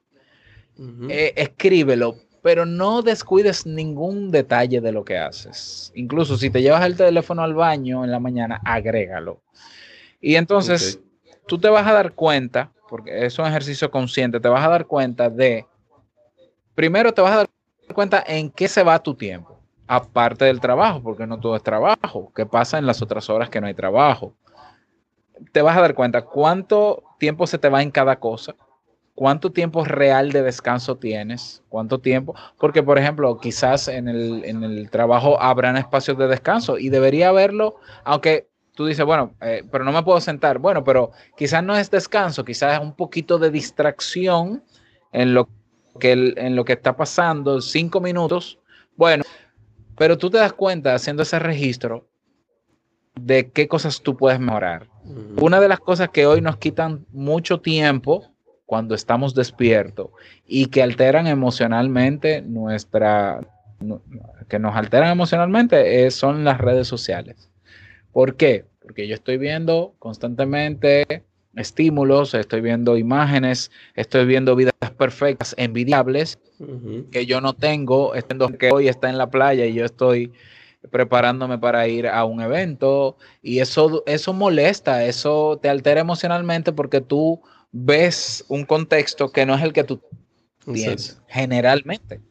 Eh, 1.10 1.32
escríbelo, 1.36 2.16
pero 2.42 2.66
no 2.66 3.04
descuides 3.04 3.68
ningún 3.68 4.32
detalle 4.32 4.82
de 4.82 4.92
lo 4.92 5.06
que 5.06 5.20
haces. 5.20 5.92
Incluso 5.94 6.38
si 6.38 6.50
te 6.50 6.60
llevas 6.60 6.84
el 6.88 6.98
teléfono 6.98 7.44
al 7.44 7.54
baño 7.54 8.04
en 8.04 8.10
la 8.10 8.20
mañana, 8.20 8.60
agrégalo. 8.66 9.44
Y 10.20 10.38
entonces 10.38 11.00
tú 11.46 11.60
te 11.60 11.70
vas 11.70 11.86
a 11.86 11.94
dar 11.94 12.14
cuenta, 12.14 12.72
porque 12.90 13.28
es 13.28 13.38
un 13.38 13.46
ejercicio 13.46 13.92
consciente, 13.92 14.40
te 14.40 14.50
vas 14.50 14.66
a 14.66 14.70
dar 14.70 14.88
cuenta 14.88 15.30
de, 15.30 15.68
primero 16.74 17.14
te 17.14 17.22
vas 17.22 17.34
a 17.34 17.38
dar 17.38 17.50
cuenta 17.94 18.24
en 18.26 18.50
qué 18.50 18.68
se 18.68 18.82
va 18.82 18.98
tu 19.04 19.14
tiempo, 19.14 19.63
aparte 19.88 20.46
del 20.46 20.60
trabajo, 20.60 21.02
porque 21.02 21.28
no 21.28 21.40
todo 21.40 21.56
es 21.56 21.64
trabajo, 21.64 22.32
qué 22.36 22.46
pasa 22.46 22.78
en 22.78 22.86
las 22.86 23.02
otras 23.02 23.30
horas 23.30 23.50
que 23.50 23.62
no 23.62 23.68
hay 23.68 23.74
trabajo 23.74 24.36
te 25.52 25.62
vas 25.62 25.78
a 25.78 25.82
dar 25.82 25.96
cuenta 25.96 26.24
cuánto 26.24 27.04
tiempo 27.20 27.48
se 27.48 27.58
te 27.58 27.70
va 27.70 27.82
en 27.82 27.92
cada 27.92 28.20
cosa, 28.20 28.56
cuánto 29.16 29.52
tiempo 29.52 29.84
real 29.84 30.32
de 30.32 30.42
descanso 30.42 30.98
tienes, 30.98 31.64
cuánto 31.70 32.00
tiempo, 32.00 32.36
porque 32.58 32.84
por 32.84 32.98
ejemplo, 32.98 33.38
quizás 33.40 33.88
en 33.88 34.08
el, 34.08 34.90
trabajo 34.90 35.42
habrán 35.42 35.78
espacios 35.78 36.18
de 36.18 36.28
descanso 36.28 36.78
y 36.78 36.90
debería 36.90 37.30
haberlo, 37.30 37.76
aunque 38.04 38.48
tú 38.76 38.86
dices, 38.86 39.06
bueno, 39.06 39.34
eh, 39.42 39.64
pero 39.72 39.84
no 39.84 39.92
me 39.92 40.04
puedo 40.04 40.20
sentar, 40.20 40.60
bueno, 40.60 40.84
pero 40.84 41.12
quizás 41.38 41.64
no 41.64 41.76
es 41.76 41.92
descanso, 41.92 42.46
quizás 42.46 42.74
es 42.74 42.80
un 42.80 42.94
poquito 42.94 43.38
de 43.38 43.52
distracción 43.52 44.64
en 45.12 45.34
lo 45.34 45.48
que, 46.00 46.12
en 46.12 46.56
lo 46.56 46.66
que 46.66 46.74
está 46.74 46.96
pasando, 46.96 47.62
cinco 47.62 48.02
minutos, 48.02 48.60
bueno, 48.96 49.24
pero 50.04 50.18
tú 50.18 50.30
te 50.30 50.38
das 50.38 50.52
cuenta 50.52 50.94
haciendo 50.96 51.24
ese 51.24 51.40
registro 51.40 52.10
de 53.16 53.52
qué 53.52 53.70
cosas 53.70 54.02
tú 54.02 54.18
puedes 54.18 54.38
mejorar. 54.38 54.90
Una 55.40 55.62
de 55.62 55.70
las 55.70 55.80
cosas 55.80 56.10
que 56.10 56.26
hoy 56.26 56.42
nos 56.42 56.58
quitan 56.58 57.06
mucho 57.14 57.62
tiempo 57.62 58.36
cuando 58.66 58.96
estamos 58.96 59.34
despiertos 59.34 60.10
y 60.46 60.66
que 60.66 60.84
alteran 60.84 61.26
emocionalmente 61.26 62.42
nuestra, 62.42 63.48
que 64.50 64.60
nos 64.60 64.76
alteran 64.76 65.10
emocionalmente 65.10 66.12
son 66.12 66.44
las 66.44 66.58
redes 66.58 66.90
sociales. 66.90 67.50
¿Por 68.12 68.36
qué? 68.36 68.66
Porque 68.82 69.08
yo 69.08 69.16
estoy 69.16 69.38
viendo 69.38 69.96
constantemente 70.00 71.24
estímulos, 71.56 72.34
estoy 72.34 72.62
viendo 72.62 72.98
imágenes, 72.98 73.72
estoy 73.96 74.26
viendo 74.26 74.56
vidas 74.56 74.74
perfectas, 74.98 75.54
envidiables, 75.58 76.40
que 77.12 77.26
yo 77.26 77.42
no 77.42 77.54
tengo, 77.54 78.14
que 78.58 78.72
hoy 78.72 78.88
está 78.88 79.10
en 79.10 79.18
la 79.18 79.30
playa 79.30 79.66
y 79.66 79.74
yo 79.74 79.86
estoy 79.86 80.32
preparándome 80.92 81.58
para 81.58 81.88
ir 81.88 82.08
a 82.08 82.26
un 82.26 82.42
evento 82.42 83.18
y 83.42 83.60
eso, 83.60 84.04
eso 84.06 84.34
molesta, 84.34 85.06
eso 85.06 85.60
te 85.62 85.70
altera 85.70 86.02
emocionalmente 86.02 86.72
porque 86.72 87.02
tú 87.02 87.42
ves 87.72 88.44
un 88.50 88.66
contexto 88.66 89.32
que 89.32 89.46
no 89.46 89.56
es 89.56 89.64
el 89.64 89.74
que 89.74 89.84
tú 89.84 90.02
tienes 90.72 91.22
generalmente. 91.28 92.22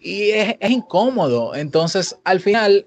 Y 0.00 0.30
es, 0.30 0.54
es, 0.60 0.70
incómodo. 0.70 1.56
Entonces, 1.56 2.16
al 2.22 2.38
final, 2.38 2.86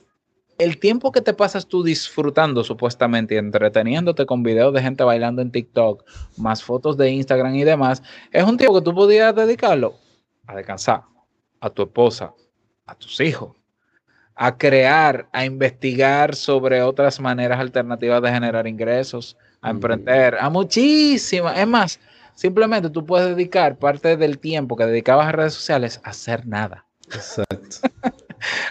el 0.62 0.78
tiempo 0.78 1.12
que 1.12 1.22
te 1.22 1.34
pasas 1.34 1.66
tú 1.66 1.84
disfrutando 1.84 2.64
supuestamente 2.64 3.36
y 3.36 3.38
entreteniéndote 3.38 4.26
con 4.26 4.44
videos 4.44 4.74
de 4.74 4.82
gente 4.82 5.04
bailando 5.04 5.42
en 5.42 5.52
TikTok, 5.52 6.04
más 6.38 6.64
fotos 6.64 6.98
de 6.98 7.10
Instagram 7.10 7.56
y 7.56 7.64
demás, 7.64 8.04
es 8.32 8.44
un 8.44 8.58
tiempo 8.58 8.76
que 8.76 8.86
tú 8.86 8.94
podías 8.94 9.36
dedicarlo 9.36 9.96
a 10.46 10.56
descansar, 10.56 11.04
a 11.60 11.70
tu 11.70 11.84
esposa, 11.84 12.34
a 12.86 12.96
tus 12.96 13.20
hijos, 13.22 13.56
a 14.36 14.58
crear, 14.58 15.28
a 15.32 15.46
investigar 15.46 16.36
sobre 16.36 16.84
otras 16.84 17.20
maneras 17.20 17.60
alternativas 17.60 18.22
de 18.22 18.32
generar 18.32 18.68
ingresos, 18.68 19.38
a 19.62 19.72
emprender, 19.72 20.38
a 20.40 20.50
muchísimas. 20.50 21.58
Es 21.58 21.68
más, 21.68 22.00
simplemente 22.36 22.90
tú 22.90 23.06
puedes 23.06 23.30
dedicar 23.30 23.78
parte 23.78 24.16
del 24.16 24.38
tiempo 24.38 24.76
que 24.76 24.86
dedicabas 24.86 25.28
a 25.28 25.32
redes 25.32 25.54
sociales 25.54 26.02
a 26.04 26.12
hacer 26.12 26.46
nada. 26.46 26.86
Exacto. 27.06 27.90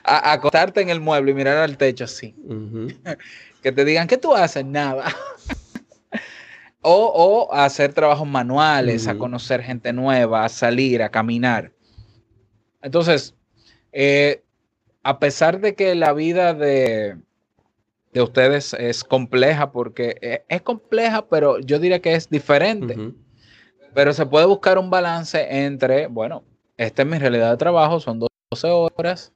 a, 0.05 0.33
acostarte 0.33 0.81
en 0.81 0.91
el 0.91 1.01
mueble 1.01 1.33
y 1.33 1.35
mirar 1.35 1.59
al 1.59 1.77
techo 1.77 2.05
así. 2.05 2.35
que 3.63 3.73
te 3.73 3.85
digan, 3.85 4.07
¿qué 4.07 4.17
tú 4.17 4.35
haces? 4.35 4.65
Nada. 4.65 5.05
o, 6.83 7.47
o, 7.49 7.55
a 7.55 7.65
hacer 7.65 7.93
trabajos 7.93 8.27
manuales, 8.27 9.07
a 9.07 9.17
conocer 9.17 9.63
gente 9.63 9.93
nueva, 9.93 10.45
a 10.45 10.49
salir, 10.49 11.03
a 11.03 11.11
caminar. 11.11 11.73
Entonces, 12.83 13.35
eh, 13.93 14.43
a 15.03 15.19
pesar 15.19 15.61
de 15.61 15.75
que 15.75 15.95
la 15.95 16.13
vida 16.13 16.55
de, 16.55 17.17
de 18.13 18.23
ustedes 18.23 18.75
es 18.75 19.05
compleja, 19.05 19.73
porque 19.73 20.17
e, 20.21 20.45
es, 20.49 20.63
compleja, 20.63 21.27
pero 21.29 21.59
yo 21.61 21.79
diría 21.79 22.01
que 22.01 22.15
es 22.15 22.29
diferente. 22.29 22.97
Pero 23.95 24.13
se 24.13 24.27
puede 24.27 24.47
buscar 24.47 24.79
un 24.79 24.91
balance 24.91 25.65
entre, 25.65 26.07
bueno, 26.07 26.45
esta 26.77 27.03
es 27.03 27.09
mi 27.09 27.19
realidad 27.19 27.51
de 27.51 27.57
trabajo, 27.57 28.01
son 28.01 28.21
12 28.21 28.69
horas, 28.69 29.33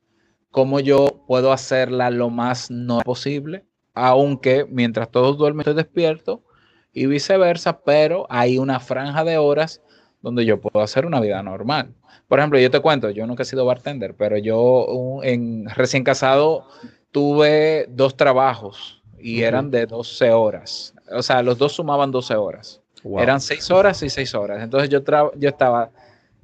cómo 0.54 0.78
yo 0.78 1.24
puedo 1.26 1.52
hacerla 1.52 2.10
lo 2.10 2.30
más 2.30 2.70
no 2.70 3.00
posible, 3.00 3.64
aunque 3.92 4.64
mientras 4.70 5.10
todos 5.10 5.36
duermen 5.36 5.62
estoy 5.62 5.74
despierto 5.74 6.44
y 6.92 7.06
viceversa, 7.06 7.80
pero 7.80 8.24
hay 8.30 8.58
una 8.58 8.78
franja 8.78 9.24
de 9.24 9.36
horas 9.36 9.82
donde 10.22 10.44
yo 10.44 10.60
puedo 10.60 10.80
hacer 10.84 11.06
una 11.06 11.18
vida 11.18 11.42
normal. 11.42 11.92
Por 12.28 12.38
ejemplo, 12.38 12.60
yo 12.60 12.70
te 12.70 12.78
cuento, 12.78 13.10
yo 13.10 13.26
nunca 13.26 13.42
he 13.42 13.46
sido 13.46 13.66
bartender, 13.66 14.14
pero 14.14 14.38
yo 14.38 15.18
en 15.24 15.68
recién 15.70 16.04
casado 16.04 16.68
tuve 17.10 17.86
dos 17.88 18.16
trabajos 18.16 19.02
y 19.18 19.42
eran 19.42 19.72
de 19.72 19.86
12 19.86 20.30
horas. 20.30 20.94
O 21.10 21.22
sea, 21.22 21.42
los 21.42 21.58
dos 21.58 21.72
sumaban 21.72 22.12
12 22.12 22.36
horas. 22.36 22.80
Eran 23.18 23.40
6 23.40 23.72
horas 23.72 24.00
y 24.04 24.08
6 24.08 24.32
horas. 24.36 24.62
Entonces 24.62 24.88
yo, 24.88 25.00
yo 25.36 25.48
estaba 25.48 25.90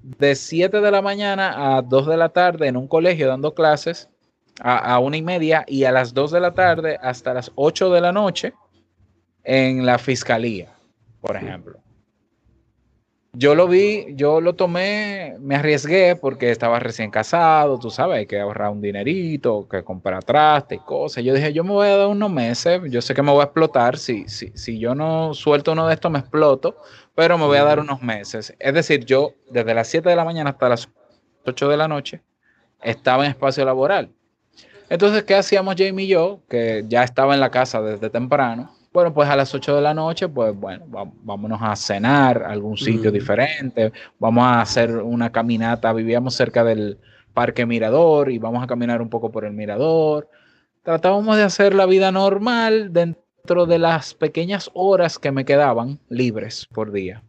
de 0.02 0.34
7 0.34 0.80
de 0.80 0.90
la 0.90 1.02
mañana 1.02 1.76
a 1.76 1.82
2 1.82 2.06
de 2.06 2.16
la 2.16 2.30
tarde 2.30 2.68
en 2.68 2.76
un 2.76 2.88
colegio 2.88 3.28
dando 3.28 3.54
clases 3.54 4.08
a, 4.60 4.76
a 4.94 4.98
una 4.98 5.16
y 5.16 5.22
media 5.22 5.64
y 5.66 5.84
a 5.84 5.92
las 5.92 6.14
2 6.14 6.30
de 6.32 6.40
la 6.40 6.54
tarde 6.54 6.98
hasta 7.02 7.34
las 7.34 7.52
8 7.54 7.90
de 7.90 8.00
la 8.00 8.12
noche 8.12 8.54
en 9.44 9.86
la 9.86 9.98
fiscalía, 9.98 10.72
por 11.20 11.36
ejemplo. 11.36 11.80
Yo 13.32 13.54
lo 13.54 13.68
vi, 13.68 14.06
yo 14.16 14.40
lo 14.40 14.56
tomé, 14.56 15.36
me 15.38 15.54
arriesgué 15.54 16.16
porque 16.16 16.50
estaba 16.50 16.80
recién 16.80 17.12
casado, 17.12 17.78
tú 17.78 17.88
sabes, 17.88 18.18
hay 18.18 18.26
que 18.26 18.40
ahorrar 18.40 18.72
un 18.72 18.80
dinerito, 18.80 19.68
que 19.68 19.84
comprar 19.84 20.24
traste 20.24 20.74
y 20.74 20.78
cosas. 20.78 21.22
Yo 21.22 21.32
dije, 21.32 21.52
yo 21.52 21.62
me 21.62 21.70
voy 21.70 21.86
a 21.86 21.96
dar 21.96 22.08
unos 22.08 22.30
meses, 22.30 22.80
yo 22.90 23.00
sé 23.00 23.14
que 23.14 23.22
me 23.22 23.30
voy 23.30 23.42
a 23.42 23.44
explotar, 23.44 23.98
si, 23.98 24.28
si, 24.28 24.50
si 24.56 24.80
yo 24.80 24.96
no 24.96 25.32
suelto 25.32 25.72
uno 25.72 25.86
de 25.86 25.94
estos 25.94 26.10
me 26.10 26.18
exploto, 26.18 26.76
pero 27.14 27.38
me 27.38 27.46
voy 27.46 27.58
a 27.58 27.64
dar 27.64 27.78
unos 27.78 28.02
meses. 28.02 28.52
Es 28.58 28.74
decir, 28.74 29.04
yo 29.04 29.34
desde 29.48 29.74
las 29.74 29.86
7 29.86 30.08
de 30.08 30.16
la 30.16 30.24
mañana 30.24 30.50
hasta 30.50 30.68
las 30.68 30.88
8 31.46 31.68
de 31.68 31.76
la 31.76 31.86
noche 31.86 32.22
estaba 32.82 33.24
en 33.24 33.30
espacio 33.30 33.64
laboral. 33.64 34.10
Entonces, 34.88 35.22
¿qué 35.22 35.36
hacíamos 35.36 35.76
Jamie 35.78 36.06
y 36.06 36.08
yo? 36.08 36.40
Que 36.48 36.84
ya 36.88 37.04
estaba 37.04 37.34
en 37.34 37.40
la 37.40 37.52
casa 37.52 37.80
desde 37.80 38.10
temprano 38.10 38.72
Bueno, 38.92 39.14
pues 39.14 39.28
a 39.28 39.36
las 39.36 39.54
8 39.54 39.76
de 39.76 39.82
la 39.82 39.94
noche, 39.94 40.28
pues 40.28 40.52
bueno, 40.54 40.84
vámonos 41.22 41.60
a 41.62 41.76
cenar 41.76 42.42
a 42.42 42.50
algún 42.50 42.76
sitio 42.76 43.12
diferente, 43.12 43.92
vamos 44.18 44.42
a 44.42 44.62
hacer 44.62 44.96
una 44.96 45.30
caminata, 45.30 45.92
vivíamos 45.92 46.34
cerca 46.34 46.64
del 46.64 46.98
Parque 47.32 47.66
Mirador 47.66 48.32
y 48.32 48.38
vamos 48.38 48.64
a 48.64 48.66
caminar 48.66 49.00
un 49.00 49.08
poco 49.08 49.30
por 49.30 49.44
el 49.44 49.52
Mirador. 49.52 50.28
Tratábamos 50.82 51.36
de 51.36 51.44
hacer 51.44 51.72
la 51.72 51.86
vida 51.86 52.10
normal 52.10 52.92
dentro 52.92 53.66
de 53.66 53.78
las 53.78 54.12
pequeñas 54.14 54.68
horas 54.74 55.20
que 55.20 55.30
me 55.30 55.44
quedaban 55.44 56.00
libres 56.08 56.66
por 56.66 56.90
día. 56.90 57.22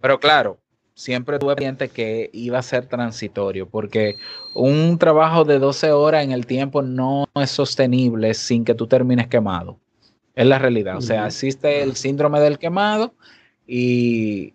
Pero 0.00 0.18
claro, 0.18 0.56
siempre 0.94 1.38
tuve 1.38 1.56
pendiente 1.56 1.90
que 1.90 2.30
iba 2.32 2.58
a 2.58 2.62
ser 2.62 2.86
transitorio, 2.86 3.68
porque 3.68 4.16
un 4.54 4.96
trabajo 4.98 5.44
de 5.44 5.58
12 5.58 5.92
horas 5.92 6.24
en 6.24 6.32
el 6.32 6.46
tiempo 6.46 6.80
no 6.80 7.26
es 7.34 7.50
sostenible 7.50 8.32
sin 8.32 8.64
que 8.64 8.74
tú 8.74 8.86
termines 8.86 9.26
quemado. 9.26 9.78
Es 10.34 10.46
la 10.46 10.58
realidad. 10.58 10.96
O 10.96 11.00
sea, 11.00 11.26
existe 11.26 11.82
el 11.82 11.94
síndrome 11.96 12.40
del 12.40 12.58
quemado 12.58 13.14
y, 13.66 14.54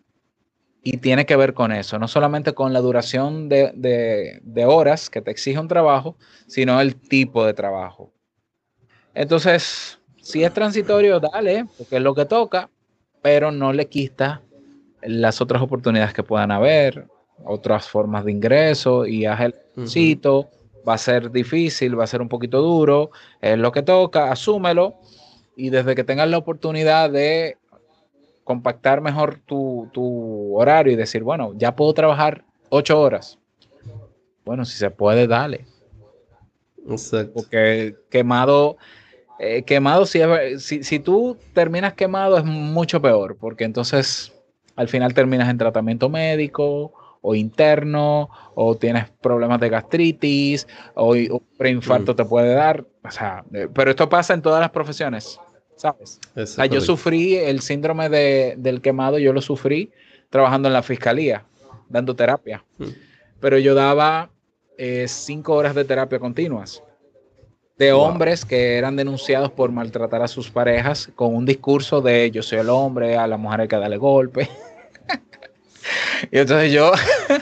tiene 1.02 1.26
que 1.26 1.36
ver 1.36 1.54
con 1.54 1.74
eso. 1.74 2.00
No 2.00 2.08
solamente 2.08 2.54
con 2.54 2.72
la 2.72 2.80
duración 2.80 3.50
de, 3.50 4.66
horas 4.66 5.10
que 5.10 5.22
te 5.22 5.32
exige 5.32 5.60
un 5.60 5.68
trabajo, 5.68 6.16
sino 6.48 6.80
el 6.80 6.96
tipo 6.96 7.46
de 7.46 7.54
trabajo. 7.54 8.14
Entonces, 9.14 10.00
si 10.22 10.44
es 10.44 10.54
transitorio, 10.54 11.20
dale, 11.20 11.66
porque 11.78 11.98
es 11.98 12.02
lo 12.02 12.16
que 12.16 12.26
toca, 12.26 12.70
pero 13.22 13.52
no 13.52 13.74
le 13.74 13.88
quita 13.88 14.42
las 15.02 15.42
otras 15.42 15.62
oportunidades 15.62 16.14
que 16.14 16.24
puedan 16.24 16.52
haber, 16.52 17.08
otras 17.44 17.88
formas 17.90 18.24
de 18.24 18.32
ingreso 18.32 19.06
y 19.06 19.26
haz 19.26 19.42
el 19.42 19.88
sitio. 19.88 20.50
Va 20.88 20.94
a 20.94 20.98
ser 20.98 21.32
difícil, 21.32 22.00
va 22.00 22.06
a 22.06 22.08
ser 22.08 22.22
un 22.22 22.30
poquito 22.30 22.62
duro, 22.62 23.12
es 23.42 23.58
lo 23.58 23.74
que 23.74 23.82
toca, 23.82 24.32
asúmelo 24.32 25.02
y 25.58 25.72
desde 25.72 25.96
que 25.96 26.04
tengas 26.04 26.30
la 26.30 26.38
oportunidad 26.38 27.10
de 27.10 27.58
compactar 28.44 29.02
mejor 29.02 29.40
tu, 29.46 30.54
horario 30.56 30.94
y 30.94 30.96
decir, 30.96 31.24
bueno, 31.24 31.52
ya 31.58 31.76
puedo 31.76 31.94
trabajar 31.94 32.46
ocho 32.70 33.02
horas. 33.02 33.40
Bueno, 34.46 34.64
si 34.64 34.78
se 34.78 34.92
puede, 34.92 35.28
dale. 35.28 35.66
Exacto. 36.88 37.34
Porque 37.34 37.96
quemado, 38.10 38.78
eh, 39.40 39.64
quemado, 39.64 40.06
si, 40.06 40.20
si, 40.60 40.84
si 40.84 41.00
tú 41.00 41.36
terminas 41.54 41.94
quemado 41.94 42.38
es 42.38 42.46
mucho 42.46 43.02
peor, 43.02 43.36
porque 43.36 43.66
entonces 43.66 44.32
al 44.76 44.88
final 44.88 45.14
terminas 45.14 45.50
en 45.50 45.58
tratamiento 45.58 46.08
médico 46.08 46.94
o 47.22 47.36
interno, 47.36 48.30
o 48.56 48.76
tienes 48.76 49.10
problemas 49.22 49.60
de 49.60 49.70
gastritis, 49.70 50.68
o, 50.94 51.14
un 51.14 51.44
preinfarto 51.58 52.14
mm. 52.14 52.16
te 52.16 52.26
puede 52.26 52.54
dar. 52.54 52.86
O 53.04 53.12
sea, 53.12 53.44
eh, 53.54 53.68
pero 53.74 53.90
esto 53.90 54.08
pasa 54.08 54.34
en 54.34 54.42
todas 54.42 54.62
las 54.62 54.70
profesiones. 54.70 55.40
¿Sabes? 55.78 56.20
yo 56.70 56.82
sufrí 56.82 57.36
el 57.36 57.62
síndrome 57.62 58.10
del 58.10 58.82
quemado, 58.82 59.18
yo 59.20 59.34
lo 59.34 59.42
sufrí 59.42 59.92
trabajando 60.30 60.68
en 60.68 60.74
la 60.74 60.84
fiscalía, 60.84 61.46
dando 61.88 62.16
terapia. 62.16 62.64
Mm. 62.78 62.86
Pero 63.40 63.58
yo 63.60 63.76
daba 63.76 64.30
eh, 64.78 65.06
cinco 65.08 65.54
horas 65.54 65.76
de 65.76 65.86
terapia 65.86 66.20
continuas 66.20 66.84
de 67.78 67.94
hombres 67.94 68.44
que 68.44 68.78
eran 68.78 68.96
denunciados 68.96 69.52
por 69.52 69.72
maltratar 69.72 70.22
a 70.22 70.28
sus 70.28 70.50
parejas 70.50 71.12
con 71.16 71.36
un 71.36 71.46
discurso 71.46 72.02
de 72.02 72.32
yo 72.32 72.42
soy 72.42 72.60
el 72.60 72.70
hombre, 72.70 73.16
a 73.18 73.28
la 73.28 73.38
mujer 73.38 73.62
hay 73.62 73.68
que 73.68 73.76
darle 73.76 73.98
golpe. 73.98 74.50
y 76.32 76.40
entonces 76.40 76.72
yo, 76.72 76.92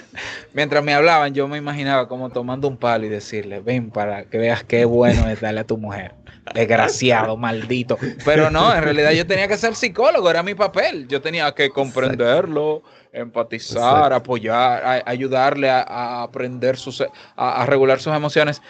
mientras 0.54 0.84
me 0.84 0.94
hablaban, 0.94 1.34
yo 1.34 1.48
me 1.48 1.58
imaginaba 1.58 2.08
como 2.08 2.30
tomando 2.30 2.68
un 2.68 2.78
palo 2.78 3.06
y 3.06 3.10
decirle, 3.10 3.60
ven 3.60 3.92
para 3.92 4.26
que 4.26 4.38
veas 4.38 4.64
qué 4.64 4.86
bueno 4.86 5.30
es 5.30 5.42
darle 5.42 5.62
a 5.62 5.68
tu 5.68 5.78
mujer 5.78 6.14
desgraciado, 6.54 7.38
maldito. 7.38 7.98
Pero 8.24 8.50
no, 8.52 8.74
en 8.76 8.84
realidad 8.84 9.12
yo 9.12 9.26
tenía 9.26 9.48
que 9.48 9.58
ser 9.58 9.76
psicólogo, 9.76 10.30
era 10.30 10.44
mi 10.44 10.56
papel. 10.56 11.08
Yo 11.08 11.22
tenía 11.22 11.52
que 11.54 11.70
comprenderlo, 11.70 12.84
empatizar, 13.12 14.14
apoyar, 14.14 15.04
ayudarle 15.06 15.70
a, 15.70 16.24
aprender 16.24 16.78
sus, 16.78 17.04
a, 17.36 17.66
regular 17.66 18.00
sus 18.00 18.14
emociones. 18.14 18.62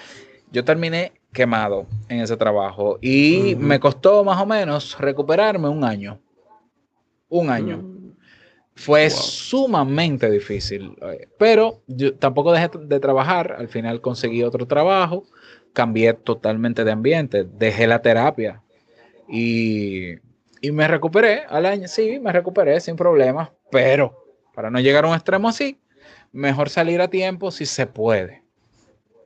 Yo 0.52 0.64
terminé 0.64 1.12
quemado 1.34 1.86
en 2.08 2.22
ese 2.22 2.38
trabajo 2.38 2.98
y 3.02 3.56
me 3.58 3.80
costó 3.80 4.24
más 4.24 4.42
o 4.42 4.46
menos 4.46 4.98
recuperarme 4.98 5.68
un 5.68 5.84
año. 5.84 6.20
Un 7.28 7.50
año. 7.50 7.78
Mm. 7.78 7.95
Fue 8.76 9.10
sumamente 9.10 10.30
difícil, 10.30 10.96
eh, 11.02 11.30
pero 11.38 11.82
yo 11.88 12.14
tampoco 12.16 12.52
dejé 12.52 12.70
de 12.78 13.00
trabajar. 13.00 13.56
Al 13.58 13.70
final 13.70 14.02
conseguí 14.02 14.44
otro 14.44 14.68
trabajo 14.68 15.26
cambié 15.76 16.14
totalmente 16.14 16.84
de 16.84 16.92
ambiente, 16.92 17.44
dejé 17.44 17.86
la 17.86 18.02
terapia 18.02 18.64
y, 19.30 20.16
me 20.72 20.88
recuperé 20.88 21.44
al 21.48 21.68
año, 21.68 21.88
sí, 21.88 22.20
me 22.20 22.32
recuperé 22.32 22.80
sin 22.80 22.96
problemas, 22.96 23.50
pero 23.70 24.26
para 24.56 24.72
no 24.72 24.80
llegar 24.80 25.06
a 25.06 25.10
un 25.10 25.14
extremo 25.14 25.48
así, 25.48 25.78
mejor 26.32 26.70
salir 26.70 27.02
a 27.02 27.08
tiempo 27.08 27.52
si 27.52 27.68
se 27.68 27.86
puede. 27.86 28.42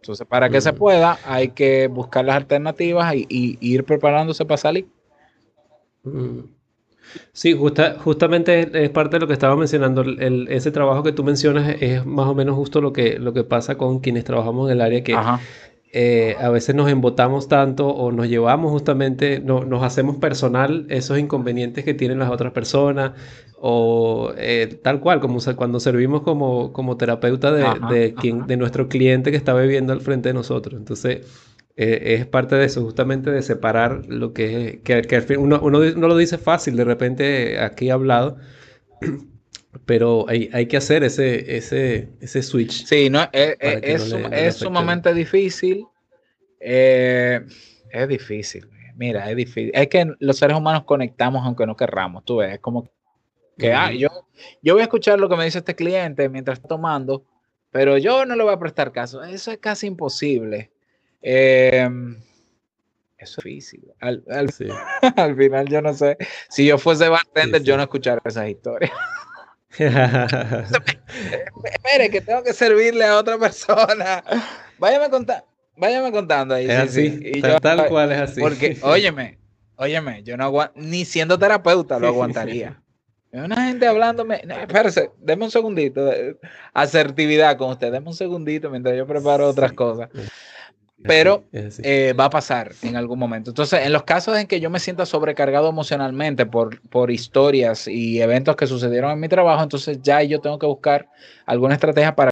Entonces, 0.01 0.27
para 0.27 0.49
que 0.49 0.59
se 0.59 0.73
pueda, 0.73 1.17
hay 1.23 1.49
que 1.49 1.87
buscar 1.87 2.25
las 2.25 2.35
alternativas 2.35 3.15
y, 3.15 3.57
ir 3.61 3.85
preparándose 3.85 4.43
para 4.43 4.57
salir. 4.57 4.87
Mm. 6.03 6.39
Sí, 7.31 7.57
justamente 7.99 8.69
es 8.83 8.89
parte 8.89 9.15
de 9.15 9.21
lo 9.21 9.27
que 9.27 9.33
estaba 9.33 9.55
mencionando. 9.55 10.03
ese 10.49 10.71
trabajo 10.71 11.03
que 11.03 11.11
tú 11.11 11.23
mencionas 11.23 11.75
es 11.79 12.05
más 12.05 12.27
o 12.27 12.35
menos 12.35 12.55
justo 12.55 12.81
lo 12.81 12.93
que, 12.93 13.19
lo 13.19 13.33
que 13.33 13.43
pasa 13.43 13.77
con 13.77 13.99
quienes 13.99 14.23
trabajamos 14.23 14.69
en 14.69 14.77
el 14.77 14.81
área 14.81 15.03
que 15.03 15.15
eh, 15.91 16.35
a 16.39 16.49
veces 16.49 16.75
nos 16.75 16.87
embotamos 16.87 17.47
tanto 17.47 17.87
o 17.87 18.11
nos 18.11 18.27
llevamos 18.27 18.71
justamente, 18.71 19.39
no, 19.39 19.65
nos 19.65 19.81
hacemos 19.81 20.17
personal 20.17 20.85
esos 20.89 21.17
inconvenientes 21.17 21.83
que 21.83 21.95
tienen 21.95 22.19
las 22.19 22.29
otras 22.29 22.53
personas 22.53 23.13
o 23.59 24.31
eh, 24.37 24.79
tal 24.83 24.99
cual, 24.99 25.19
como 25.19 25.39
cuando 25.55 25.79
servimos 25.79 26.21
como, 26.21 26.73
como 26.73 26.95
terapeuta 26.95 27.51
de, 27.51 27.65
de, 27.89 28.13
quien, 28.13 28.45
de 28.45 28.57
nuestro 28.57 28.87
cliente 28.87 29.31
que 29.31 29.37
está 29.37 29.55
viviendo 29.55 29.91
al 29.91 30.01
frente 30.01 30.29
de 30.29 30.33
nosotros. 30.33 30.79
Entonces, 30.79 31.25
eh, 31.81 32.15
es 32.15 32.25
parte 32.25 32.57
de 32.57 32.65
eso, 32.65 32.81
justamente 32.81 33.31
de 33.31 33.41
separar 33.41 34.05
lo 34.07 34.33
que, 34.33 34.81
que, 34.83 35.01
que 35.01 35.15
al 35.15 35.21
fin, 35.21 35.37
uno, 35.37 35.61
uno, 35.61 35.79
uno, 35.79 36.07
lo 36.09 36.17
dice 36.17 36.37
fácil, 36.37 36.75
de 36.75 36.83
repente 36.83 37.57
aquí 37.57 37.89
hablado. 37.89 38.35
pero 39.85 40.25
hay, 40.27 40.49
hay, 40.51 40.65
que 40.65 40.75
hacer 40.75 41.05
ese, 41.05 41.55
ese, 41.55 42.09
ese 42.19 42.43
switch. 42.43 42.85
Sí, 42.85 43.09
no, 43.09 43.29
es, 43.31 43.55
es, 43.61 44.55
sumamente 44.55 45.13
difícil. 45.13 45.85
Eh, 46.59 47.45
es 47.91 48.07
difícil. 48.09 48.67
Mira, 48.97 49.29
es 49.29 49.37
difícil. 49.37 49.71
Es 49.73 49.87
que 49.87 50.13
los 50.19 50.37
seres 50.37 50.57
humanos 50.57 50.83
conectamos 50.83 51.45
aunque 51.45 51.65
no 51.65 51.77
querramos. 51.77 52.25
Tú 52.25 52.37
ves, 52.37 52.55
es 52.55 52.59
como 52.59 52.91
que 53.57 53.71
ah, 53.71 53.93
yo, 53.93 54.09
yo 54.61 54.73
voy 54.73 54.81
a 54.81 54.83
escuchar 54.83 55.17
lo 55.17 55.29
que 55.29 55.37
me 55.37 55.45
dice 55.45 55.59
este 55.59 55.75
cliente 55.75 56.27
mientras 56.27 56.57
está 56.57 56.67
tomando, 56.67 57.23
pero 57.71 57.97
yo 57.97 58.25
no 58.25 58.35
le 58.35 58.43
voy 58.43 58.53
a 58.53 58.59
prestar 58.59 58.91
caso. 58.91 59.23
Eso 59.23 59.53
es 59.53 59.59
casi 59.59 59.87
imposible. 59.87 60.71
Em, 61.21 62.21
eso 63.17 63.41
es 63.41 63.43
difícil. 63.43 63.83
Al, 63.99 64.23
al, 64.29 64.49
al, 65.15 65.35
final, 65.35 65.67
yo 65.67 65.81
no 65.81 65.93
sé. 65.93 66.17
Si 66.49 66.65
yo 66.65 66.77
fuese 66.77 67.09
bartender, 67.09 67.63
yo 67.63 67.77
no 67.77 67.83
escucharía 67.83 68.21
esas 68.25 68.49
historias. 68.49 68.91
Espere, 71.63 72.09
que 72.09 72.21
tengo 72.21 72.43
que 72.43 72.53
servirle 72.53 73.05
a 73.05 73.17
otra 73.17 73.37
persona. 73.37 74.23
Váyame, 74.79 75.09
contando 75.09 75.49
váyame 75.79 76.11
contando 76.11 76.53
ahí. 76.53 76.65
Es 76.65 76.77
así, 76.77 77.41
tal, 77.61 77.87
cual 77.87 78.11
es 78.11 78.19
así. 78.19 78.41
Porque, 78.41 78.77
óyeme, 78.81 79.39
óyeme, 79.77 80.23
yo 80.23 80.37
no 80.37 80.43
aguanto, 80.43 80.79
ni 80.79 81.05
siendo 81.05 81.39
terapeuta 81.39 81.99
lo 81.99 82.07
aguantaría. 82.07 82.81
Una 83.31 83.67
gente 83.67 83.87
hablándome, 83.87 84.41
espérese, 84.61 85.11
deme 85.19 85.45
un 85.45 85.51
segundito, 85.51 86.11
asertividad 86.73 87.57
con 87.57 87.71
usted, 87.71 87.91
deme 87.91 88.07
un 88.07 88.15
segundito 88.15 88.71
mientras 88.71 88.97
yo 88.97 89.05
preparo 89.05 89.47
otras 89.47 89.71
cosas 89.73 90.09
pero 91.03 91.45
eh, 91.51 92.13
va 92.19 92.25
a 92.25 92.29
pasar 92.29 92.71
en 92.81 92.95
algún 92.95 93.19
momento. 93.19 93.51
Entonces, 93.51 93.85
en 93.85 93.93
los 93.93 94.03
casos 94.03 94.37
en 94.37 94.47
que 94.47 94.59
yo 94.59 94.69
me 94.69 94.79
sienta 94.79 95.05
sobrecargado 95.05 95.69
emocionalmente 95.69 96.45
por, 96.45 96.81
por 96.89 97.11
historias 97.11 97.87
y 97.87 98.21
eventos 98.21 98.55
que 98.55 98.67
sucedieron 98.67 99.11
en 99.11 99.19
mi 99.19 99.29
trabajo, 99.29 99.63
entonces 99.63 99.99
ya 100.01 100.21
yo 100.23 100.39
tengo 100.41 100.59
que 100.59 100.65
buscar 100.65 101.07
alguna 101.45 101.75
estrategia 101.75 102.15
para 102.15 102.31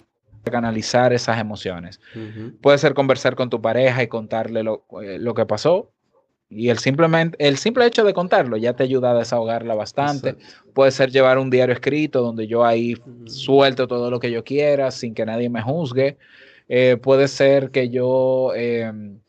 canalizar 0.50 1.12
esas 1.12 1.38
emociones. 1.38 2.00
Puede 2.60 2.78
ser 2.78 2.94
conversar 2.94 3.34
con 3.36 3.50
tu 3.50 3.60
pareja 3.60 4.02
y 4.02 4.08
contarle 4.08 4.62
lo, 4.62 4.84
eh, 5.02 5.20
que 5.34 5.46
pasó. 5.46 5.90
Y 6.50 6.70
el, 6.70 6.78
simplemente, 6.78 7.36
el 7.46 7.58
simple 7.58 7.84
hecho 7.84 8.04
de 8.04 8.14
contarlo 8.14 8.56
ya 8.56 8.72
te 8.72 8.82
ayuda 8.82 9.10
a 9.10 9.14
desahogarla 9.14 9.74
bastante. 9.74 10.36
Puede 10.72 10.92
ser 10.92 11.10
llevar 11.10 11.36
un 11.38 11.50
diario 11.50 11.74
escrito 11.74 12.22
donde 12.22 12.46
yo 12.46 12.64
ahí 12.64 12.96
suelto 13.26 13.86
todo 13.86 14.10
lo 14.10 14.18
que 14.18 14.30
yo 14.30 14.42
quiera 14.44 14.90
sin 14.90 15.14
que 15.14 15.26
nadie 15.26 15.50
me 15.50 15.60
juzgue. 15.60 16.16
Eh, 16.68 16.98
puede 17.00 17.28
ser 17.28 17.70
que 17.70 17.88
yo 17.88 18.54
em, 18.54 19.20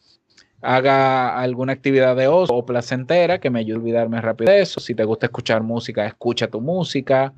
haga 0.61 1.39
alguna 1.39 1.73
actividad 1.73 2.15
de 2.15 2.27
ocio 2.27 2.53
o 2.53 2.65
placentera 2.65 3.39
que 3.39 3.49
me 3.49 3.59
ayude 3.59 3.75
a 3.75 3.79
olvidarme 3.79 4.21
rápido 4.21 4.51
de 4.51 4.61
eso. 4.61 4.79
Si 4.79 4.93
te 4.93 5.03
gusta 5.03 5.27
escuchar 5.27 5.63
música, 5.63 6.05
escucha 6.05 6.47
tu 6.47 6.61
música. 6.61 7.33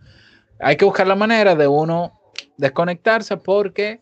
Hay 0.60 0.76
que 0.76 0.86
buscar 0.86 1.08
la 1.08 1.16
manera 1.16 1.56
de 1.56 1.68
uno 1.68 2.20
desconectarse 2.58 3.38
porque 3.38 4.02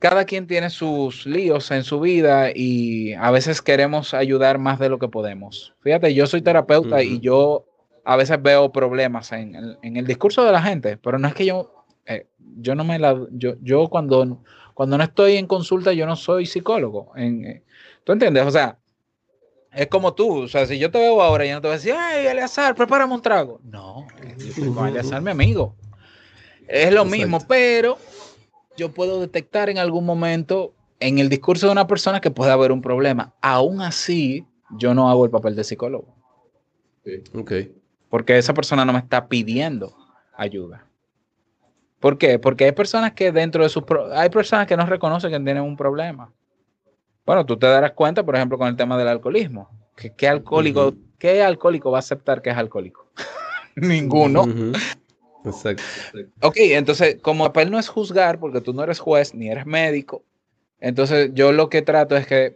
cada 0.00 0.24
quien 0.24 0.46
tiene 0.46 0.70
sus 0.70 1.26
líos 1.26 1.70
en 1.70 1.84
su 1.84 2.00
vida 2.00 2.50
y 2.54 3.12
a 3.12 3.30
veces 3.30 3.60
queremos 3.60 4.14
ayudar 4.14 4.58
más 4.58 4.78
de 4.78 4.88
lo 4.88 4.98
que 4.98 5.08
podemos. 5.08 5.74
Fíjate, 5.80 6.14
yo 6.14 6.26
soy 6.26 6.40
terapeuta 6.40 7.02
y 7.02 7.20
yo 7.20 7.66
a 8.04 8.16
veces 8.16 8.42
veo 8.42 8.72
problemas 8.72 9.30
en, 9.32 9.76
el 9.82 10.06
discurso 10.06 10.42
de 10.44 10.52
la 10.52 10.62
gente, 10.62 10.96
pero 10.96 11.18
no 11.18 11.28
es 11.28 11.34
que 11.34 11.44
yo, 11.44 11.84
eh, 12.06 12.26
yo 12.56 12.74
no 12.74 12.82
me 12.82 12.98
la, 12.98 13.14
yo, 13.32 13.56
yo 13.60 13.88
cuando, 13.88 14.42
cuando 14.74 14.96
no 14.98 15.04
estoy 15.04 15.36
en 15.36 15.46
consulta, 15.46 15.92
yo 15.92 16.06
no 16.06 16.16
soy 16.16 16.46
psicólogo. 16.46 17.12
En, 17.16 17.44
eh, 17.44 17.62
¿Tú 18.04 18.12
entiendes? 18.12 18.46
O 18.46 18.50
sea, 18.50 18.78
es 19.72 19.86
como 19.86 20.14
tú, 20.14 20.42
o 20.42 20.48
sea, 20.48 20.66
si 20.66 20.78
yo 20.78 20.90
te 20.90 20.98
veo 20.98 21.22
ahora 21.22 21.46
y 21.46 21.50
no 21.50 21.60
te 21.60 21.68
voy 21.68 21.74
a 21.74 21.78
decir, 21.78 21.94
ay, 21.96 22.26
Eleazar, 22.26 22.74
prepárame 22.74 23.14
un 23.14 23.22
trago. 23.22 23.60
No, 23.62 24.06
yo 24.56 24.86
Eleazar, 24.86 25.22
mi 25.22 25.30
amigo. 25.30 25.74
Es 26.66 26.92
lo 26.92 27.04
mismo, 27.04 27.40
pero 27.48 27.98
yo 28.76 28.92
puedo 28.92 29.20
detectar 29.20 29.70
en 29.70 29.78
algún 29.78 30.04
momento 30.04 30.72
en 31.00 31.18
el 31.18 31.28
discurso 31.28 31.66
de 31.66 31.72
una 31.72 31.86
persona 31.86 32.20
que 32.20 32.30
puede 32.30 32.52
haber 32.52 32.72
un 32.72 32.82
problema. 32.82 33.34
Aún 33.40 33.80
así, 33.80 34.46
yo 34.76 34.94
no 34.94 35.10
hago 35.10 35.24
el 35.24 35.30
papel 35.30 35.56
de 35.56 35.64
psicólogo. 35.64 36.14
Ok. 37.34 37.52
Porque 38.08 38.38
esa 38.38 38.54
persona 38.54 38.84
no 38.84 38.92
me 38.92 38.98
está 38.98 39.28
pidiendo 39.28 39.96
ayuda. 40.36 40.86
¿Por 42.00 42.18
qué? 42.18 42.38
Porque 42.38 42.64
hay 42.64 42.72
personas 42.72 43.12
que 43.12 43.30
dentro 43.30 43.62
de 43.62 43.68
sus... 43.68 43.84
Hay 44.14 44.30
personas 44.30 44.66
que 44.66 44.76
no 44.76 44.86
reconocen 44.86 45.30
que 45.30 45.38
tienen 45.38 45.62
un 45.62 45.76
problema. 45.76 46.32
Bueno, 47.26 47.46
tú 47.46 47.56
te 47.56 47.66
darás 47.66 47.92
cuenta, 47.92 48.24
por 48.24 48.34
ejemplo, 48.34 48.58
con 48.58 48.68
el 48.68 48.76
tema 48.76 48.98
del 48.98 49.08
alcoholismo. 49.08 49.68
¿Qué, 50.16 50.26
alcohólico, 50.26 50.94
¿Qué 51.18 51.42
alcohólico 51.42 51.90
va 51.90 51.98
a 51.98 52.00
aceptar 52.00 52.40
que 52.40 52.50
es 52.50 52.56
alcohólico? 52.56 53.06
Ninguno. 53.76 54.46
Exacto. 55.44 55.82
Ok, 56.40 56.56
entonces, 56.56 57.18
como 57.20 57.44
papel 57.44 57.70
no 57.70 57.78
es 57.78 57.88
juzgar, 57.88 58.40
porque 58.40 58.60
tú 58.60 58.72
no 58.72 58.82
eres 58.82 58.98
juez 58.98 59.34
ni 59.34 59.48
eres 59.48 59.66
médico, 59.66 60.24
entonces 60.80 61.30
yo 61.34 61.52
lo 61.52 61.68
que 61.68 61.82
trato 61.82 62.16
es 62.16 62.26
que 62.26 62.46
eh, 62.46 62.54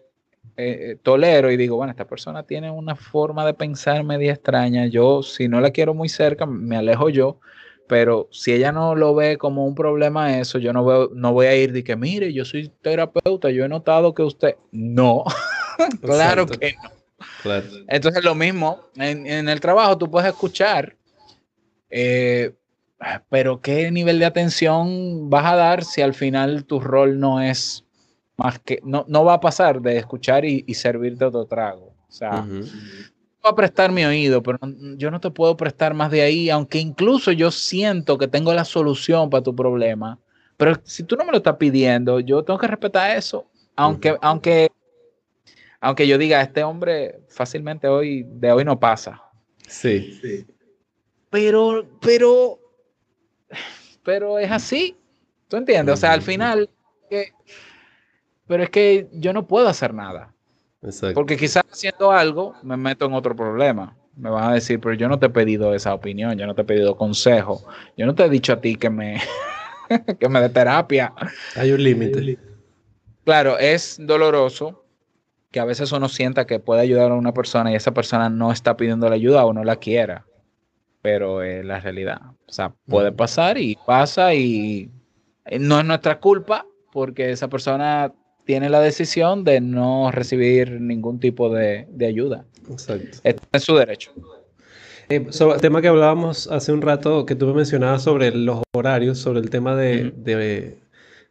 eh, 0.57 0.99
tolero 1.03 1.51
y 1.51 1.57
digo, 1.57 1.77
bueno, 1.77 1.91
esta 1.91 2.07
persona 2.07 2.43
tiene 2.43 2.71
una 2.71 2.97
forma 2.97 3.45
de 3.45 3.55
pensar 3.55 4.05
media 4.05 4.33
extraña, 4.33 4.87
yo 4.87 5.23
si 5.23 5.49
no 5.49 5.61
la 5.61 5.71
quiero 5.71 5.95
muy 5.95 6.09
cerca, 6.09 6.47
me 6.47 6.77
alejo 6.77 7.09
yo, 7.09 7.41
pero 7.87 8.29
si 8.33 8.53
ella 8.53 8.73
no 8.73 8.95
lo 8.95 9.15
ve 9.15 9.37
como 9.39 9.67
un 9.67 9.75
problema 9.75 10.39
eso, 10.39 10.59
yo 10.59 10.73
no, 10.73 10.85
veo, 10.85 11.11
no 11.15 11.33
voy 11.33 11.47
a 11.47 11.57
ir 11.57 11.73
de 11.73 11.85
que, 11.85 11.97
mire, 11.97 12.33
yo 12.33 12.45
soy 12.45 12.71
terapeuta, 12.83 13.51
yo 13.51 13.65
he 13.65 13.69
notado 13.69 14.15
que 14.15 14.23
usted, 14.23 14.57
no, 14.73 15.25
claro 16.03 16.47
que 16.47 16.77
no. 16.83 16.91
Entonces 17.89 18.25
lo 18.25 18.35
mismo, 18.35 18.81
en, 18.97 19.27
en, 19.27 19.49
el 19.49 19.61
trabajo 19.61 19.99
tú 19.99 20.11
puedes 20.11 20.29
escuchar 20.29 20.97
eh, 21.97 22.53
pero 23.29 23.61
¿qué 23.61 23.91
nivel 23.93 24.19
de 24.19 24.25
atención 24.25 25.31
vas 25.31 25.47
a 25.47 25.55
dar 25.55 25.85
si 25.85 26.03
al 26.03 26.15
final 26.15 26.65
tu 26.65 26.81
rol 26.81 27.21
no 27.21 27.41
es 27.41 27.85
más 28.37 28.59
que, 28.59 28.81
no, 28.83 29.05
no 29.07 29.25
va 29.25 29.35
a 29.35 29.41
pasar 29.41 29.81
de 29.81 29.99
escuchar 29.99 30.45
y, 30.45 30.63
servirte 30.75 31.25
otro 31.25 31.47
trago? 31.47 31.95
O 32.09 32.13
sea, 32.13 32.45
voy 33.45 33.53
a 33.53 33.57
prestar 33.57 33.93
mi 33.93 34.05
oído, 34.05 34.43
pero 34.43 34.59
yo 34.97 35.11
no 35.11 35.21
te 35.21 35.31
puedo 35.31 35.57
prestar 35.57 35.95
más 35.95 36.11
de 36.11 36.23
ahí, 36.23 36.51
aunque 36.51 36.79
incluso 36.79 37.31
yo 37.31 37.51
siento 37.51 38.19
que 38.19 38.27
tengo 38.27 38.53
la 38.55 38.65
solución 38.65 39.31
para 39.31 39.43
tu 39.43 39.55
problema. 39.55 40.19
Pero 40.57 40.75
si 40.85 41.03
tú 41.05 41.17
no 41.17 41.25
me 41.25 41.31
lo 41.31 41.39
estás 41.39 41.57
pidiendo, 41.57 42.21
yo 42.21 42.43
tengo 42.43 42.59
que 42.59 42.67
respetar 42.67 43.17
eso. 43.17 43.47
Aunque, 43.77 44.17
aunque, 44.23 44.71
aunque 45.81 46.07
yo 46.07 46.17
diga, 46.17 46.41
este 46.41 46.63
hombre 46.65 47.21
fácilmente 47.29 47.89
hoy, 47.89 48.25
de 48.27 48.53
hoy 48.53 48.65
no 48.65 48.81
pasa. 48.81 49.23
Sí. 49.67 50.19
sí. 50.23 50.47
Pero, 51.31 51.85
pero 52.01 52.61
pero 54.05 54.39
es 54.39 54.51
así. 54.51 54.97
¿Tú 55.49 55.57
entiendes? 55.57 55.95
O 55.95 55.97
sea, 55.97 56.13
al 56.13 56.23
final, 56.23 56.71
pero 58.47 58.63
es 58.63 58.71
que 58.71 59.09
yo 59.13 59.33
no 59.33 59.47
puedo 59.47 59.69
hacer 59.69 59.95
nada. 59.95 60.34
Exacto. 60.85 61.15
Porque 61.15 61.37
quizás 61.37 61.63
haciendo 61.71 62.13
algo 62.13 62.55
me 62.63 62.77
meto 62.77 63.07
en 63.07 63.15
otro 63.15 63.35
problema. 63.35 63.97
Me 64.17 64.31
van 64.31 64.51
a 64.51 64.55
decir, 64.55 64.79
pero 64.81 64.95
yo 64.95 65.09
no 65.09 65.19
te 65.19 65.27
he 65.27 65.31
pedido 65.31 65.75
esa 65.75 65.93
opinión, 65.93 66.39
yo 66.39 66.47
no 66.47 66.55
te 66.55 66.63
he 66.63 66.65
pedido 66.65 66.97
consejo, 66.97 67.65
yo 67.97 68.07
no 68.07 68.15
te 68.15 68.25
he 68.25 68.29
dicho 68.29 68.53
a 68.53 68.61
ti 68.61 68.77
que 68.77 68.91
me, 68.91 69.21
que 70.21 70.29
me 70.29 70.41
dé 70.41 70.49
terapia. 70.51 71.13
Hay 71.57 71.73
un 71.73 71.83
límite. 71.83 72.39
Claro, 73.25 73.59
es 73.59 73.97
doloroso 73.99 74.85
que 75.51 75.59
a 75.59 75.65
veces 75.65 75.91
uno 75.91 76.09
sienta 76.09 76.47
que 76.47 76.61
puede 76.61 76.83
ayudar 76.83 77.11
a 77.11 77.15
una 77.15 77.33
persona 77.33 77.73
y 77.73 77.75
esa 77.75 77.93
persona 77.93 78.29
no 78.29 78.53
está 78.53 78.77
pidiendo 78.77 79.09
la 79.09 79.15
ayuda 79.15 79.45
o 79.45 79.53
no 79.53 79.65
la 79.65 79.77
quiera 79.77 80.27
pero 81.05 81.43
es 81.43 81.63
la 81.63 81.81
realidad. 81.81 82.19
O 82.49 82.51
sea, 82.51 82.73
puede 82.87 83.13
pasar 83.13 83.59
y 83.59 83.77
pasa 83.85 84.33
y 84.33 84.91
no 85.61 85.79
es 85.79 85.85
nuestra 85.85 86.19
culpa 86.19 86.65
porque 86.93 87.31
esa 87.31 87.49
persona 87.49 88.11
tiene 88.45 88.69
la 88.69 88.81
decisión 88.81 89.45
de 89.45 89.61
no 89.61 90.11
recibir 90.11 90.81
ningún 90.81 91.21
tipo 91.21 91.51
de, 91.51 91.87
ayuda. 92.07 92.45
Exacto. 92.71 93.19
es 93.53 93.63
su 93.63 93.75
derecho. 93.77 94.13
Eh, 95.09 95.27
sobre 95.31 95.57
el 95.57 95.61
tema 95.61 95.83
que 95.83 95.89
hablábamos 95.89 96.49
hace 96.49 96.73
un 96.73 96.81
rato, 96.81 97.27
que 97.27 97.35
tú 97.35 97.47
me 97.47 97.55
mencionabas 97.55 98.03
sobre 98.03 98.35
los 98.35 98.63
horarios, 98.73 99.19
sobre 99.19 99.41
el 99.41 99.51
tema 99.51 99.77
de, 99.77 100.13
de 100.17 100.79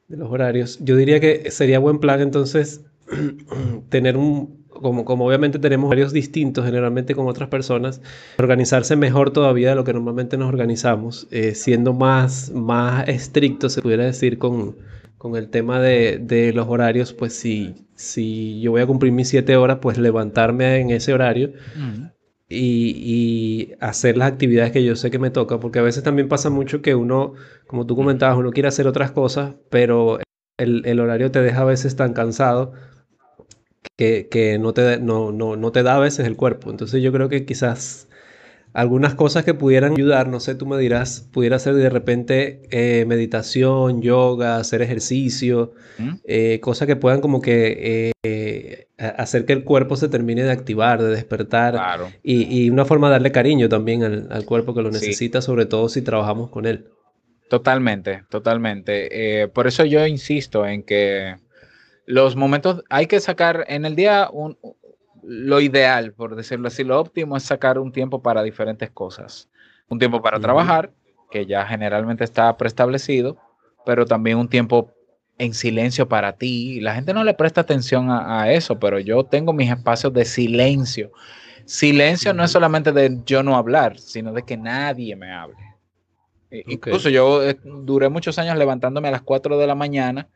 los 0.09 0.31
horarios, 0.31 0.79
yo 0.81 0.95
diría 0.95 1.19
que 1.19 1.49
sería 1.49 1.79
buen 1.79 1.99
plan 1.99 2.21
entonces 2.21 2.81
tener 3.89 4.17
un, 4.17 4.63
como, 4.67 5.05
como 5.05 5.25
obviamente 5.25 5.59
tenemos 5.59 5.87
horarios 5.87 6.13
distintos 6.13 6.65
generalmente 6.65 7.15
con 7.15 7.27
otras 7.27 7.49
personas, 7.49 8.01
organizarse 8.37 8.95
mejor 8.95 9.31
todavía 9.31 9.69
de 9.69 9.75
lo 9.75 9.83
que 9.83 9.93
normalmente 9.93 10.37
nos 10.37 10.49
organizamos, 10.49 11.27
eh, 11.31 11.55
siendo 11.55 11.93
más, 11.93 12.51
más 12.51 13.07
estricto, 13.07 13.69
se 13.69 13.81
pudiera 13.81 14.05
decir, 14.05 14.37
con, 14.37 14.75
con 15.23 15.37
el 15.37 15.49
tema 15.49 15.79
de, 15.79 16.17
de, 16.17 16.51
los 16.51 16.67
horarios, 16.67 17.13
pues 17.13 17.33
si, 17.33 17.87
si 17.95 18.59
yo 18.59 18.71
voy 18.71 18.81
a 18.81 18.85
cumplir 18.85 19.13
mis 19.13 19.29
siete 19.29 19.55
horas, 19.55 19.77
pues 19.81 19.97
levantarme 19.97 20.81
en 20.81 20.89
ese 20.89 21.13
horario. 21.13 21.53
Y, 22.49 23.69
y, 23.69 23.73
hacer 23.79 24.17
las 24.17 24.29
actividades 24.29 24.73
que 24.73 24.83
yo 24.83 24.97
sé 24.97 25.11
que 25.11 25.19
me 25.19 25.29
toca, 25.29 25.61
porque 25.61 25.79
a 25.79 25.81
veces 25.81 26.03
también 26.03 26.27
pasa 26.27 26.49
mucho 26.49 26.81
que 26.81 26.93
uno, 26.93 27.35
como 27.67 27.85
tú 27.85 27.95
comentabas, 27.95 28.37
uno 28.37 28.51
quiere 28.51 28.67
hacer 28.67 28.85
otras 28.85 29.11
cosas, 29.11 29.55
pero 29.69 30.19
el, 30.57 30.85
el 30.85 30.99
horario 30.99 31.31
te 31.31 31.41
deja 31.41 31.61
a 31.61 31.65
veces 31.65 31.95
tan 31.95 32.11
cansado 32.11 32.73
que, 33.95 34.57
no, 34.59 34.73
te, 34.73 34.99
no, 34.99 35.31
no, 35.31 35.55
no, 35.55 35.71
te 35.71 35.83
da 35.83 35.95
a 35.95 35.99
veces 35.99 36.27
el 36.27 36.35
cuerpo. 36.35 36.69
Entonces 36.69 37.01
yo 37.01 37.13
creo 37.13 37.29
que 37.29 37.45
quizás 37.45 38.09
algunas 38.73 39.13
cosas 39.13 39.45
que 39.45 39.53
pudieran 39.53 39.93
ayudar, 39.93 40.27
no 40.27 40.39
sé, 40.39 40.55
tú 40.55 40.65
me 40.65 40.77
dirás, 40.79 41.29
pudiera 41.31 41.59
ser 41.59 41.75
de 41.75 41.89
repente 41.89 42.63
eh, 42.71 43.05
meditación, 43.05 44.01
yoga, 44.01 44.57
hacer 44.57 44.81
ejercicio, 44.81 45.73
eh, 46.25 46.59
cosas 46.59 46.87
que 46.87 46.95
puedan 46.95 47.21
como 47.21 47.39
que 47.39 48.11
eh, 48.23 48.87
hacer 48.97 49.45
que 49.45 49.53
el 49.53 49.63
cuerpo 49.63 49.95
se 49.95 50.09
termine 50.09 50.43
de 50.43 50.51
activar, 50.51 51.01
de 51.01 51.09
despertar. 51.09 51.79
Y, 52.23 52.69
una 52.71 52.85
forma 52.85 53.07
de 53.07 53.13
darle 53.13 53.31
cariño 53.31 53.69
también 53.69 54.03
al, 54.03 54.45
cuerpo 54.45 54.73
que 54.73 54.81
lo 54.81 54.89
necesita, 54.89 55.41
sobre 55.41 55.67
todo 55.67 55.87
si 55.87 56.01
trabajamos 56.01 56.49
con 56.49 56.65
él. 56.65 56.87
Totalmente, 57.49 58.23
totalmente. 58.29 59.47
por 59.53 59.67
eso 59.67 59.85
yo 59.85 60.07
insisto 60.07 60.65
en 60.65 60.81
que 60.81 61.35
los 62.07 62.35
momentos, 62.35 62.83
hay 62.89 63.05
que 63.05 63.19
sacar 63.19 63.65
en 63.67 63.85
el 63.85 63.95
día 63.95 64.29
un, 64.31 64.57
lo 65.25 65.61
ideal, 65.61 66.13
por 66.13 66.35
decirlo 66.35 66.67
así, 66.67 66.83
lo 66.83 66.99
óptimo 66.99 67.37
es 67.37 67.43
sacar 67.43 67.79
un 67.79 67.91
tiempo 67.91 68.21
para 68.21 68.43
diferentes 68.43 68.89
cosas. 68.91 69.49
Un 69.89 69.99
tiempo 69.99 70.21
para 70.21 70.39
trabajar, 70.39 70.91
que 71.31 71.45
ya 71.45 71.65
generalmente 71.65 72.23
está 72.23 72.55
preestablecido, 72.57 73.37
pero 73.85 74.05
también 74.05 74.37
un 74.37 74.47
tiempo 74.47 74.91
en 75.37 75.53
silencio 75.53 76.07
para 76.07 76.33
ti. 76.33 76.79
La 76.79 76.95
gente 76.95 77.13
no 77.13 77.23
le 77.23 77.33
presta 77.33 77.61
atención 77.61 78.09
a, 78.09 78.51
eso, 78.51 78.79
pero 78.79 78.99
yo 78.99 79.23
tengo 79.23 79.53
mis 79.53 79.69
espacios 79.69 80.13
de 80.13 80.25
silencio. 80.25 81.11
Silencio 81.65 82.33
no 82.33 82.43
es 82.43 82.51
solamente 82.51 82.91
de 82.91 83.19
yo 83.25 83.41
no 83.43 83.55
hablar, 83.55 83.97
sino 83.97 84.33
de 84.33 84.43
que 84.43 84.57
nadie 84.57 85.15
me 85.15 85.31
hable. 85.31 85.57
Incluso 86.51 87.09
yo 87.09 87.43
eh, 87.43 87.57
duré 87.63 88.09
muchos 88.09 88.37
años 88.37 88.57
levantándome 88.57 89.07
a 89.07 89.11
las 89.11 89.23
4 89.23 89.57
de 89.57 89.65
la 89.65 89.73
mañana 89.73 90.27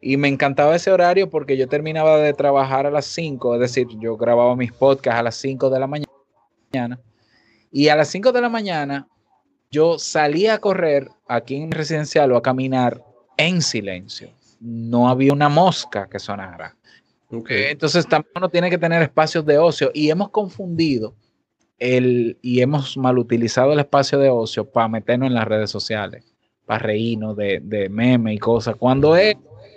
y 0.00 0.16
me 0.16 0.28
encantaba 0.28 0.76
ese 0.76 0.90
horario 0.90 1.30
porque 1.30 1.56
yo 1.56 1.68
terminaba 1.68 2.18
de 2.18 2.32
trabajar 2.32 2.86
a 2.86 2.90
las 2.90 3.06
5, 3.06 3.54
es 3.54 3.60
decir, 3.60 3.88
yo 3.98 4.16
grababa 4.16 4.54
mis 4.54 4.72
podcasts 4.72 5.18
a 5.18 5.22
las 5.22 5.36
5 5.36 5.70
de 5.70 5.80
la 5.80 5.86
mañana. 5.86 7.00
Y 7.72 7.88
a 7.88 7.96
las 7.96 8.08
5 8.08 8.32
de 8.32 8.40
la 8.40 8.48
mañana 8.48 9.08
yo 9.70 9.98
salía 9.98 10.54
a 10.54 10.58
correr 10.58 11.08
aquí 11.26 11.56
en 11.56 11.72
residencial 11.72 12.32
o 12.32 12.36
a 12.36 12.42
caminar 12.42 13.02
en 13.36 13.62
silencio. 13.62 14.30
No 14.60 15.08
había 15.08 15.32
una 15.32 15.48
mosca 15.48 16.08
que 16.08 16.18
sonara. 16.18 16.76
Entonces 17.30 18.06
también 18.06 18.32
uno 18.36 18.48
tiene 18.48 18.70
que 18.70 18.78
tener 18.78 19.02
espacios 19.02 19.44
de 19.44 19.58
ocio 19.58 19.90
y 19.92 20.10
hemos 20.10 20.30
confundido 20.30 21.14
el, 21.78 22.38
y 22.40 22.60
hemos 22.60 22.96
mal 22.96 23.18
utilizado 23.18 23.72
el 23.72 23.80
espacio 23.80 24.18
de 24.18 24.30
ocio 24.30 24.64
para 24.70 24.88
meternos 24.88 25.26
en 25.26 25.34
las 25.34 25.46
redes 25.46 25.70
sociales, 25.70 26.24
para 26.64 26.78
reírnos 26.78 27.36
de, 27.36 27.60
de 27.62 27.88
meme 27.88 28.32
y 28.32 28.38
cosas, 28.38 28.76
cuando 28.76 29.16
es 29.16 29.36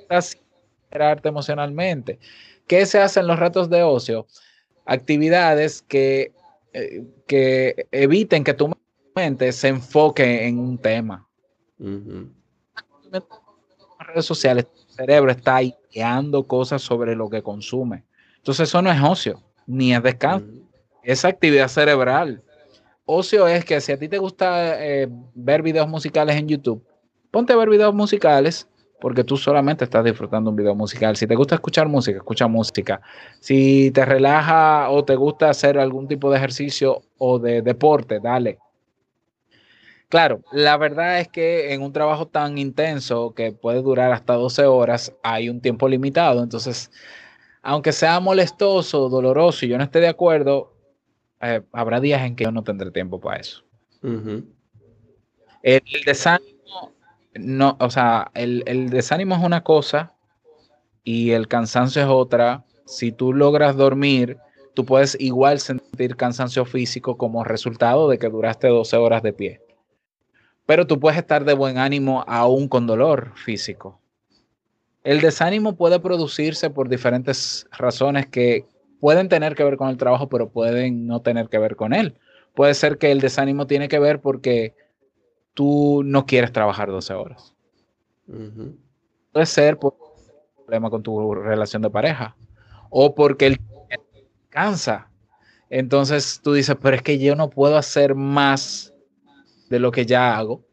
arte 0.10 1.30
emocionalmente. 1.30 2.20
¿Qué 2.68 2.86
se 2.86 3.00
hace 3.00 3.20
en 3.20 3.28
los 3.28 3.40
ratos 3.40 3.70
de 3.70 3.84
ocio? 3.84 4.28
Actividades 4.86 5.82
que, 5.82 6.34
eh, 6.74 7.04
que 7.28 7.88
eviten 7.92 8.44
que 8.44 8.54
tu 8.54 8.72
mente 9.16 9.52
se 9.52 9.70
enfoque 9.70 10.48
en 10.48 10.60
un 10.60 10.78
tema. 10.78 11.28
Redes 14.00 14.26
sociales, 14.26 14.68
cerebro 14.88 15.32
está 15.32 15.62
ideando 15.62 16.46
cosas 16.46 16.82
sobre 16.82 17.16
lo 17.16 17.30
que 17.30 17.42
consume. 17.42 18.04
Entonces 18.38 18.70
eso 18.70 18.82
no 18.82 18.92
es 18.92 19.02
ocio, 19.02 19.44
ni 19.66 19.94
es 19.94 20.04
descanso, 20.04 20.48
es 21.04 21.26
actividad 21.26 21.68
cerebral. 21.68 22.44
Ocio 23.06 23.48
es 23.48 23.66
que 23.66 23.82
si 23.82 23.92
a 23.92 23.98
ti 23.98 24.08
te 24.08 24.20
gusta 24.20 24.84
eh, 24.84 25.08
ver 25.34 25.64
videos 25.64 25.88
musicales 25.88 26.36
en 26.36 26.48
YouTube, 26.48 26.86
ponte 27.32 27.54
a 27.54 27.56
ver 27.56 27.70
videos 27.70 27.94
musicales 27.94 28.69
porque 29.00 29.24
tú 29.24 29.38
solamente 29.38 29.86
estás 29.86 30.04
disfrutando 30.04 30.50
un 30.50 30.56
video 30.56 30.76
musical. 30.76 31.16
Si 31.16 31.28
te 31.28 31.36
gusta 31.36 31.56
escuchar 31.56 31.88
música, 31.88 32.18
escucha 32.18 32.48
música. 32.48 33.02
Si 33.40 33.92
te 33.92 34.06
relaja 34.06 34.90
o 34.90 35.04
te 35.06 35.16
gusta 35.16 35.50
hacer 35.50 35.78
algún 35.80 36.08
tipo 36.08 36.30
de 36.30 36.38
ejercicio 36.38 37.02
o 37.18 37.40
de 37.40 37.62
deporte, 37.62 38.20
dale. 38.20 38.60
Claro, 40.10 40.42
la 40.52 40.76
verdad 40.78 41.20
es 41.20 41.28
que 41.28 41.72
en 41.74 41.84
un 41.84 41.94
trabajo 41.94 42.28
tan 42.28 42.58
intenso 42.58 43.34
que 43.36 43.52
puede 43.52 43.82
durar 43.84 44.12
hasta 44.12 44.34
12 44.34 44.66
horas, 44.66 45.16
hay 45.22 45.50
un 45.50 45.62
tiempo 45.62 45.88
limitado. 45.88 46.42
Entonces, 46.42 46.92
aunque 47.62 47.92
sea 47.92 48.20
molestoso, 48.20 49.08
doloroso 49.08 49.66
y 49.66 49.70
yo 49.70 49.78
no 49.78 49.84
esté 49.84 50.00
de 50.00 50.08
acuerdo, 50.08 50.74
eh, 51.42 51.62
habrá 51.72 52.00
días 52.00 52.24
en 52.24 52.36
que 52.36 52.46
yo 52.46 52.52
no 52.52 52.64
tendré 52.64 52.90
tiempo 52.90 53.20
para 53.20 53.40
eso. 53.40 53.64
El 55.62 55.84
desánimo, 56.06 56.94
no, 57.40 57.78
o 57.80 57.90
sea, 57.90 58.32
el, 58.34 58.90
desánimo 58.90 59.36
es 59.36 59.44
una 59.44 59.64
cosa 59.64 60.14
y 61.04 61.32
el 61.32 61.48
cansancio 61.48 62.02
es 62.02 62.08
otra. 62.08 62.66
Si 62.86 63.12
tú 63.12 63.34
logras 63.34 63.76
dormir, 63.76 64.38
tú 64.74 64.86
puedes 64.86 65.16
igual 65.20 65.60
sentir 65.60 66.16
cansancio 66.16 66.66
físico 66.66 67.18
como 67.18 67.44
resultado 67.44 68.10
de 68.10 68.18
que 68.18 68.30
duraste 68.30 68.68
12 68.68 68.98
horas 68.98 69.24
de 69.24 69.34
pie 69.34 69.62
pero 70.70 70.86
tú 70.86 71.00
puedes 71.00 71.18
estar 71.18 71.46
de 71.46 71.56
buen 71.56 71.80
ánimo 71.80 72.24
aún 72.28 72.68
con 72.68 72.86
dolor 72.86 73.32
físico. 73.34 74.00
El 75.04 75.20
desánimo 75.20 75.76
puede 75.76 76.00
producirse 76.00 76.70
por 76.70 76.90
diferentes 76.90 77.66
razones 77.76 78.28
que 78.28 78.68
pueden 79.00 79.30
tener 79.30 79.56
que 79.56 79.64
ver 79.64 79.78
con 79.78 79.90
el 79.90 79.98
trabajo, 79.98 80.30
pero 80.30 80.52
pueden 80.52 81.08
no 81.08 81.24
tener 81.24 81.50
que 81.50 81.58
ver 81.58 81.76
con 81.76 81.92
él. 81.92 82.20
Puede 82.54 82.76
ser 82.76 83.00
que 83.00 83.12
el 83.12 83.20
desánimo 83.20 83.66
tiene 83.66 83.88
que 83.88 83.98
ver 83.98 84.22
porque 84.22 84.76
tú 85.54 86.02
no 86.06 86.26
quieres 86.26 86.52
trabajar 86.52 86.90
12 86.90 87.14
horas. 87.14 87.56
Puede 89.32 89.46
ser 89.46 89.78
por 89.78 89.94
un 89.94 90.66
problema 90.66 90.90
con 90.90 91.04
tu 91.04 91.34
relación 91.34 91.82
de 91.82 91.90
pareja 91.90 92.36
o 92.90 93.16
porque 93.16 93.48
él 93.48 93.60
cansa. 94.50 95.10
Entonces 95.70 96.40
tú 96.44 96.54
dices, 96.54 96.76
pero 96.82 96.96
es 96.96 97.02
que 97.02 97.20
yo 97.20 97.36
no 97.36 97.50
puedo 97.50 97.78
hacer 97.78 98.16
más 98.16 98.94
de 99.70 99.80
lo 99.80 99.92
que 99.92 100.06
ya 100.06 100.38
hago 100.38 100.64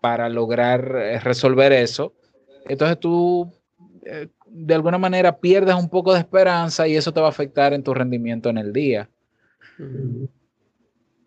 para 0.00 0.28
lograr 0.28 0.96
eh, 0.96 1.20
resolver 1.20 1.72
eso. 1.72 2.14
Entonces 2.66 2.98
tú 2.98 3.52
eh, 4.04 4.28
de 4.46 4.74
alguna 4.74 4.98
manera 4.98 5.38
pierdes 5.38 5.74
un 5.74 5.88
poco 5.88 6.12
de 6.12 6.20
esperanza 6.20 6.88
y 6.88 6.96
eso 6.96 7.12
te 7.12 7.20
va 7.20 7.26
a 7.26 7.30
afectar 7.30 7.72
en 7.72 7.82
tu 7.82 7.94
rendimiento 7.94 8.48
en 8.48 8.58
el 8.58 8.72
día. 8.72 9.08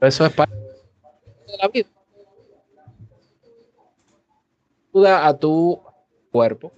Eso 0.01 0.25
es 0.25 0.33
parte 0.33 0.55
de 0.55 1.57
la 1.61 1.67
vida. 1.69 1.87
Ayuda 4.93 5.27
a 5.27 5.37
tu 5.37 5.81
cuerpo, 6.31 6.71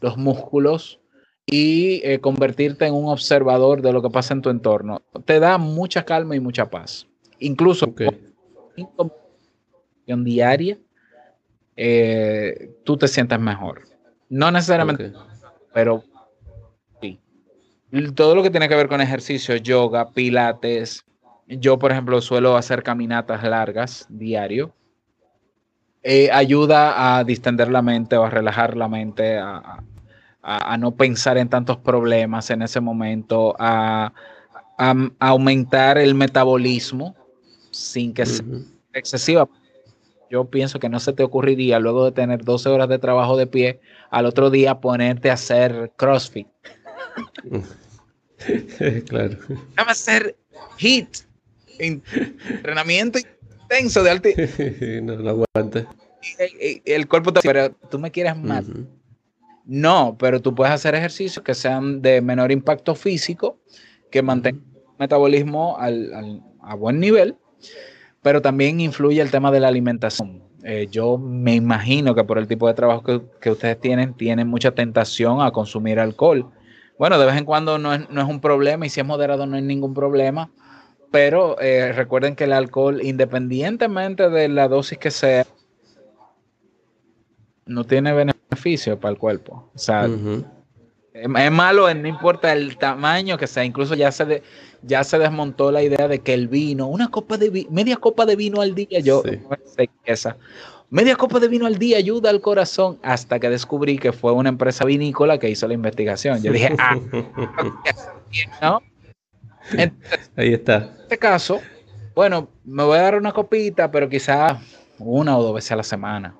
los 0.00 0.16
músculos 0.16 1.00
y 1.44 2.00
eh, 2.02 2.18
convertirte 2.20 2.86
en 2.86 2.94
un 2.94 3.10
observador 3.10 3.82
de 3.82 3.92
lo 3.92 4.00
que 4.00 4.10
pasa 4.10 4.32
en 4.32 4.42
tu 4.42 4.48
entorno. 4.48 5.02
Te 5.26 5.38
da 5.38 5.58
mucha 5.58 6.04
calma 6.04 6.34
y 6.34 6.40
mucha 6.40 6.70
paz. 6.70 7.06
Incluso 7.40 7.94
diaria, 10.06 10.78
eh, 11.76 12.70
tú 12.84 12.96
te 12.96 13.06
sientas 13.08 13.40
mejor. 13.40 13.82
No 14.30 14.50
necesariamente, 14.50 15.12
pero 15.74 16.04
sí. 17.02 17.20
Todo 18.14 18.34
lo 18.34 18.42
que 18.42 18.50
tiene 18.50 18.68
que 18.68 18.76
ver 18.76 18.88
con 18.88 19.00
ejercicio, 19.00 19.56
yoga, 19.56 20.10
pilates. 20.10 21.04
Yo, 21.46 21.78
por 21.78 21.92
ejemplo, 21.92 22.20
suelo 22.20 22.56
hacer 22.56 22.82
caminatas 22.82 23.42
largas 23.42 24.06
diario. 24.08 24.74
Eh, 26.02 26.30
ayuda 26.32 27.18
a 27.18 27.24
distender 27.24 27.70
la 27.70 27.82
mente 27.82 28.16
o 28.16 28.24
a 28.24 28.30
relajar 28.30 28.76
la 28.76 28.88
mente, 28.88 29.38
a, 29.38 29.82
no 30.78 30.92
pensar 30.92 31.36
en 31.36 31.48
tantos 31.48 31.76
problemas 31.78 32.48
en 32.50 32.62
ese 32.62 32.80
momento, 32.80 33.54
a, 33.58 34.12
aumentar 35.18 35.98
el 35.98 36.14
metabolismo 36.14 37.16
sin 37.72 38.14
que 38.14 38.24
sea 38.24 38.44
excesiva 38.92 39.48
yo 40.30 40.44
pienso 40.44 40.78
que 40.78 40.88
no 40.88 41.00
se 41.00 41.12
te 41.12 41.22
ocurriría 41.22 41.78
luego 41.78 42.04
de 42.04 42.12
tener 42.12 42.44
12 42.44 42.68
horas 42.68 42.88
de 42.88 42.98
trabajo 42.98 43.36
de 43.36 43.46
pie, 43.46 43.80
al 44.10 44.26
otro 44.26 44.50
día 44.50 44.80
ponerte 44.80 45.30
a 45.30 45.34
hacer 45.34 45.92
CrossFit. 45.96 46.46
claro. 49.08 49.36
Déjame 49.48 49.90
hacer 49.90 50.36
HIT, 50.78 51.18
entrenamiento 51.78 53.18
intenso 53.70 54.02
de 54.02 54.10
alto. 54.10 54.28
no 55.02 55.16
lo 55.16 55.30
aguanta. 55.30 55.86
El, 56.84 57.06
cuerpo 57.08 57.32
te... 57.32 57.40
Pero 57.42 57.70
tú 57.90 57.98
me 57.98 58.10
quieres 58.10 58.36
más. 58.36 58.66
No, 59.64 60.16
pero 60.18 60.40
tú 60.40 60.54
puedes 60.54 60.72
hacer 60.72 60.94
ejercicios 60.94 61.44
que 61.44 61.54
sean 61.54 62.02
de 62.02 62.20
menor 62.20 62.50
impacto 62.50 62.94
físico, 62.94 63.58
que 64.10 64.22
mantengan 64.22 64.64
el 64.74 64.98
metabolismo 64.98 65.76
a 65.78 66.74
buen 66.74 66.98
nivel 67.00 67.36
pero 68.22 68.42
también 68.42 68.80
influye 68.80 69.20
el 69.20 69.30
tema 69.30 69.50
de 69.50 69.60
la 69.60 69.68
alimentación. 69.68 70.42
Eh, 70.64 70.88
yo 70.90 71.18
me 71.18 71.54
imagino 71.54 72.14
que 72.14 72.24
por 72.24 72.38
el 72.38 72.48
tipo 72.48 72.66
de 72.66 72.74
trabajo 72.74 73.02
que, 73.40 73.50
ustedes 73.50 73.80
tienen, 73.80 74.14
tienen 74.14 74.48
mucha 74.48 74.72
tentación 74.72 75.40
a 75.40 75.50
consumir 75.50 75.98
alcohol. 76.00 76.50
Bueno, 76.98 77.18
de 77.18 77.26
vez 77.26 77.36
en 77.36 77.44
cuando 77.44 77.78
no 77.78 77.94
es, 77.94 78.08
un 78.10 78.40
problema 78.40 78.84
y 78.84 78.90
si 78.90 79.00
es 79.00 79.06
moderado 79.06 79.46
no 79.46 79.56
hay 79.56 79.62
ningún 79.62 79.94
problema, 79.94 80.50
pero 81.10 81.60
eh, 81.60 81.92
recuerden 81.92 82.36
que 82.36 82.44
el 82.44 82.52
alcohol, 82.52 83.00
independientemente 83.02 84.28
de 84.28 84.48
la 84.48 84.68
dosis 84.68 84.98
que 84.98 85.10
sea, 85.10 85.46
no 87.66 87.84
tiene 87.84 88.12
beneficio 88.12 88.98
para 88.98 89.12
el 89.12 89.18
cuerpo. 89.18 89.70
O 89.74 89.78
sea, 89.78 90.08
es, 91.12 91.50
malo, 91.50 91.92
no 91.94 92.08
importa 92.08 92.52
el 92.52 92.76
tamaño 92.76 93.36
que 93.38 93.46
sea, 93.46 93.64
incluso 93.64 93.94
ya 93.94 94.12
se, 94.12 94.24
de, 94.24 94.42
ya 94.82 95.04
se 95.04 95.18
desmontó 95.18 95.70
la 95.70 95.82
idea 95.82 96.08
de 96.08 96.20
que 96.20 96.34
el 96.34 96.48
vino, 96.48 96.86
una 96.86 97.08
copa 97.08 97.36
de 97.36 97.66
media 97.70 97.96
copa 97.96 98.26
de 98.26 98.36
vino 98.36 98.60
al 98.60 98.74
día, 98.74 99.00
yo 99.00 99.22
sé 99.22 99.90
esa. 100.04 100.36
Media 100.90 101.16
copa 101.16 101.38
de 101.38 101.48
vino 101.48 101.66
al 101.66 101.78
día 101.78 101.98
ayuda 101.98 102.30
al 102.30 102.40
corazón 102.40 102.98
hasta 103.02 103.38
que 103.38 103.50
descubrí 103.50 103.98
que 103.98 104.12
fue 104.12 104.32
una 104.32 104.48
empresa 104.48 104.86
vinícola 104.86 105.38
que 105.38 105.50
hizo 105.50 105.68
la 105.68 105.74
investigación. 105.74 106.42
Yo 106.42 106.50
dije, 106.50 106.74
ah, 106.78 106.96
¿no? 108.62 108.82
Ahí 110.36 110.54
está. 110.54 110.76
En 110.76 111.02
este 111.02 111.18
caso, 111.18 111.60
bueno, 112.14 112.48
me 112.64 112.82
voy 112.82 112.98
a 112.98 113.02
dar 113.02 113.16
una 113.16 113.32
copita, 113.32 113.90
pero 113.90 114.08
quizás 114.08 114.58
una 114.98 115.36
o 115.38 115.42
dos 115.42 115.54
veces 115.54 115.72
a 115.72 115.76
la 115.76 115.82
semana. 115.82 116.34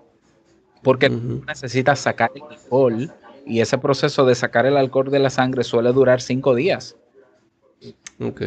Porque 0.83 1.09
necesitas 1.09 1.99
sacar 1.99 2.31
el 2.35 2.43
alcohol 2.43 3.13
y 3.47 3.61
ese 3.61 3.79
proceso 3.79 4.25
de 4.27 4.35
sacar 4.35 4.67
el 4.67 4.77
alcohol 4.77 5.11
de 5.11 5.19
la 5.19 5.31
sangre 5.31 5.65
suele 5.65 5.93
durar 5.93 6.21
cinco 6.21 6.55
días. 6.55 6.97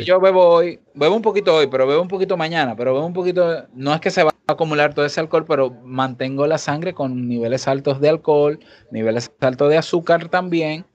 Yo 0.04 0.20
bebo 0.20 0.46
hoy, 0.46 0.80
bebo 0.94 1.16
un 1.16 1.22
poquito 1.22 1.56
hoy, 1.56 1.68
pero 1.68 1.88
bebo 1.88 2.02
un 2.02 2.10
poquito 2.10 2.36
mañana, 2.36 2.76
pero 2.76 2.94
bebo 2.94 3.06
un 3.06 3.14
poquito, 3.14 3.66
no 3.74 3.94
es 3.94 4.02
que 4.02 4.12
se 4.12 4.24
va 4.24 4.32
a 4.48 4.52
acumular 4.52 4.94
todo 4.94 5.06
ese 5.06 5.22
alcohol, 5.22 5.46
pero 5.48 5.72
mantengo 5.84 6.46
la 6.46 6.58
sangre 6.58 6.94
con 6.94 7.30
niveles 7.30 7.68
altos 7.70 8.02
de 8.02 8.10
alcohol, 8.10 8.60
niveles 8.92 9.32
altos 9.40 9.70
de 9.70 9.78
azúcar 9.78 10.28
también, 10.28 10.86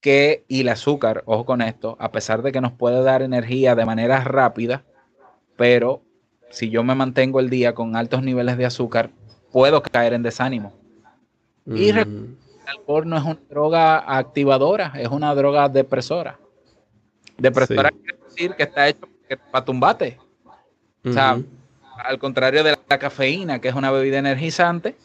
que, 0.00 0.44
y 0.48 0.60
el 0.60 0.68
azúcar, 0.68 1.22
ojo 1.26 1.44
con 1.44 1.62
esto, 1.62 1.96
a 1.98 2.10
pesar 2.12 2.42
de 2.42 2.52
que 2.52 2.60
nos 2.60 2.72
puede 2.72 3.02
dar 3.02 3.22
energía 3.22 3.74
de 3.74 3.84
manera 3.84 4.22
rápida, 4.22 4.84
pero 5.56 6.02
si 6.50 6.70
yo 6.70 6.82
me 6.82 6.94
mantengo 6.94 7.40
el 7.40 7.50
día 7.50 7.74
con 7.74 7.96
altos 7.96 8.22
niveles 8.22 8.56
de 8.56 8.66
azúcar, 8.66 9.10
puedo 9.52 9.82
caer 9.82 10.12
en 10.12 10.22
desánimo. 10.22 10.72
Y 11.66 11.92
mm. 11.92 11.98
el 11.98 12.36
alcohol 12.66 13.08
no 13.08 13.16
es 13.16 13.24
una 13.24 13.40
droga 13.48 14.16
activadora, 14.18 14.92
es 14.96 15.08
una 15.08 15.34
droga 15.34 15.68
depresora. 15.68 16.38
Depresora 17.36 17.90
quiere 17.90 18.18
decir 18.24 18.54
que 18.54 18.62
está 18.64 18.88
hecho 18.88 19.08
para 19.50 19.64
tumbate. 19.64 20.18
O 21.04 21.12
sea, 21.12 21.38
al 22.04 22.18
contrario 22.18 22.64
de 22.64 22.76
la 22.88 22.98
cafeína, 22.98 23.60
que 23.60 23.68
es 23.68 23.74
una 23.74 23.90
bebida 23.90 24.18
energizante, 24.18 24.96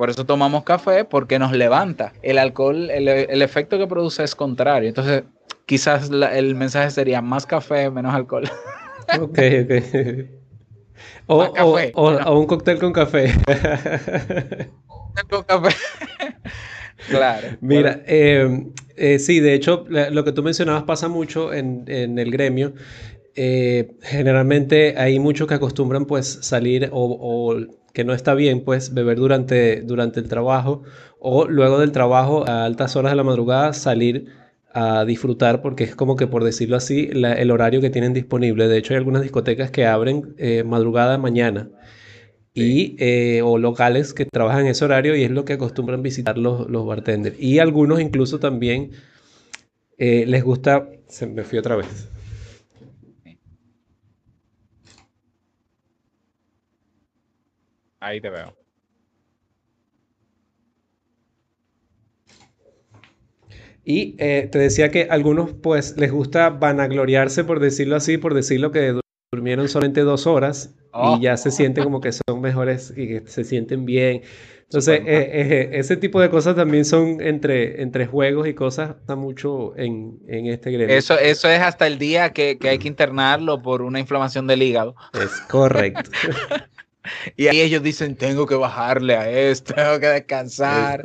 por 0.00 0.08
eso 0.08 0.24
tomamos 0.24 0.64
café, 0.64 1.04
porque 1.04 1.38
nos 1.38 1.52
levanta. 1.52 2.14
El 2.22 2.38
alcohol, 2.38 2.88
el, 2.88 3.42
efecto 3.42 3.76
que 3.76 3.86
produce 3.86 4.24
es 4.24 4.34
contrario. 4.34 4.88
Entonces, 4.88 5.24
quizás 5.66 6.08
el 6.10 6.54
mensaje 6.54 6.90
sería 6.90 7.20
más 7.20 7.44
café, 7.44 7.90
menos 7.90 8.14
alcohol. 8.14 8.44
Ok, 9.20 9.38
ok. 9.64 9.72
O, 11.26 11.42
o, 11.44 12.38
un 12.38 12.46
cóctel 12.46 12.78
con 12.78 12.94
café. 12.94 13.34
con 15.28 15.42
café. 15.42 15.76
claro. 17.08 17.48
Mira, 17.60 18.02
eh, 18.06 18.68
eh, 18.96 19.18
sí, 19.18 19.40
de 19.40 19.52
hecho, 19.52 19.84
lo 19.88 20.24
que 20.24 20.32
tú 20.32 20.42
mencionabas 20.42 20.84
pasa 20.84 21.08
mucho 21.08 21.52
en, 21.52 21.84
el 21.88 22.30
gremio. 22.30 22.72
Eh, 23.34 23.96
generalmente 24.02 24.94
hay 24.96 25.18
muchos 25.18 25.46
que 25.46 25.54
acostumbran 25.54 26.06
pues 26.06 26.38
salir 26.40 26.88
o, 26.92 27.56
que 27.92 28.04
no 28.04 28.14
está 28.14 28.34
bien, 28.34 28.62
pues, 28.64 28.94
beber 28.94 29.18
durante, 29.18 29.82
durante 29.82 30.20
el 30.20 30.28
trabajo 30.28 30.82
o 31.18 31.46
luego 31.46 31.78
del 31.78 31.92
trabajo 31.92 32.48
a 32.48 32.64
altas 32.64 32.96
horas 32.96 33.12
de 33.12 33.16
la 33.16 33.24
madrugada 33.24 33.72
salir 33.72 34.26
a 34.72 35.04
disfrutar 35.04 35.62
porque 35.62 35.84
es 35.84 35.96
como 35.96 36.16
que 36.16 36.26
por 36.26 36.44
decirlo 36.44 36.76
así 36.76 37.10
el 37.12 37.50
horario 37.50 37.80
que 37.80 37.90
tienen 37.90 38.14
disponible. 38.14 38.68
De 38.68 38.78
hecho 38.78 38.94
hay 38.94 38.98
algunas 38.98 39.22
discotecas 39.22 39.70
que 39.70 39.86
abren 39.86 40.34
eh, 40.38 40.62
madrugada 40.64 41.18
mañana 41.18 41.68
y, 42.54 42.96
eh, 42.98 43.42
o 43.42 43.58
locales 43.58 44.14
que 44.14 44.26
trabajan 44.26 44.62
en 44.62 44.68
ese 44.68 44.84
horario 44.84 45.16
y 45.16 45.24
es 45.24 45.30
lo 45.30 45.44
que 45.44 45.54
acostumbran 45.54 46.02
visitar 46.02 46.38
los, 46.38 46.68
los 46.70 46.86
bartenders. 46.86 47.36
Y 47.38 47.58
algunos 47.58 48.00
incluso 48.00 48.38
también 48.38 48.92
eh, 49.98 50.24
les 50.26 50.42
gusta... 50.44 50.88
Se 51.08 51.26
me 51.26 51.44
fui 51.44 51.58
otra 51.58 51.76
vez. 51.76 52.08
Ahí 58.00 58.20
te 58.20 58.30
veo. 58.30 58.56
Y 63.84 64.16
eh, 64.18 64.48
te 64.50 64.58
decía 64.58 64.90
que 64.90 65.08
a 65.10 65.14
algunos 65.14 65.52
pues 65.52 65.96
les 65.96 66.12
gusta 66.12 66.50
vanagloriarse, 66.50 67.44
por 67.44 67.60
decirlo 67.60 67.96
así, 67.96 68.18
por 68.18 68.34
decirlo 68.34 68.72
que 68.72 69.00
durmieron 69.32 69.68
solamente 69.68 70.02
dos 70.02 70.26
horas 70.26 70.74
y 70.76 70.88
oh. 70.92 71.20
ya 71.20 71.36
se 71.36 71.50
sienten 71.50 71.84
como 71.84 72.00
que 72.00 72.12
son 72.12 72.40
mejores 72.40 72.92
y 72.96 73.06
que 73.08 73.22
se 73.26 73.44
sienten 73.44 73.84
bien. 73.84 74.22
Entonces, 74.62 75.00
eh, 75.00 75.04
eh, 75.06 75.70
ese 75.72 75.96
tipo 75.96 76.20
de 76.20 76.30
cosas 76.30 76.54
también 76.54 76.84
son 76.84 77.20
entre, 77.20 77.82
entre 77.82 78.06
juegos 78.06 78.46
y 78.46 78.54
cosas, 78.54 78.94
está 79.00 79.16
mucho 79.16 79.76
en, 79.76 80.20
en 80.28 80.46
este 80.46 80.70
gremio. 80.70 80.94
Eso, 80.94 81.18
eso 81.18 81.48
es 81.48 81.60
hasta 81.60 81.88
el 81.88 81.98
día 81.98 82.32
que, 82.32 82.56
que 82.56 82.68
hay 82.68 82.78
que 82.78 82.86
internarlo 82.86 83.62
por 83.62 83.82
una 83.82 83.98
inflamación 83.98 84.46
del 84.46 84.62
hígado. 84.62 84.94
Es 85.12 85.40
correcto. 85.48 86.08
Y 87.36 87.48
ahí 87.48 87.60
ellos 87.60 87.82
dicen, 87.82 88.14
tengo 88.14 88.46
que 88.46 88.54
bajarle 88.54 89.16
a 89.16 89.30
esto, 89.30 89.74
tengo 89.74 89.98
que 89.98 90.06
descansar, 90.06 91.02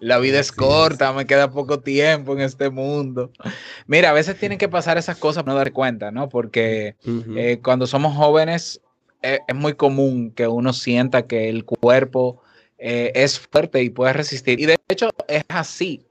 la 0.00 0.18
vida 0.18 0.40
es 0.40 0.50
corta, 0.50 1.12
me 1.12 1.26
queda 1.26 1.50
poco 1.50 1.80
tiempo 1.80 2.32
en 2.32 2.40
este 2.40 2.70
mundo. 2.70 3.30
Mira, 3.86 4.10
a 4.10 4.12
veces 4.12 4.38
tienen 4.38 4.58
que 4.58 4.68
pasar 4.68 4.98
esas 4.98 5.16
cosas 5.18 5.44
para 5.44 5.54
no 5.54 5.58
dar 5.58 5.72
cuenta, 5.72 6.10
¿no? 6.10 6.28
Porque 6.28 6.96
eh, 7.36 7.60
cuando 7.62 7.86
somos 7.86 8.16
jóvenes 8.16 8.80
eh, 9.22 9.40
es 9.46 9.54
muy 9.54 9.74
común 9.74 10.32
que 10.32 10.48
uno 10.48 10.72
sienta 10.72 11.26
que 11.26 11.48
el 11.48 11.64
cuerpo 11.64 12.42
eh, 12.78 13.12
es 13.14 13.38
fuerte 13.38 13.82
y 13.82 13.90
puede 13.90 14.12
resistir. 14.12 14.60
Y 14.60 14.66
de 14.66 14.76
hecho 14.88 15.10
es 15.28 15.44
así, 15.48 16.06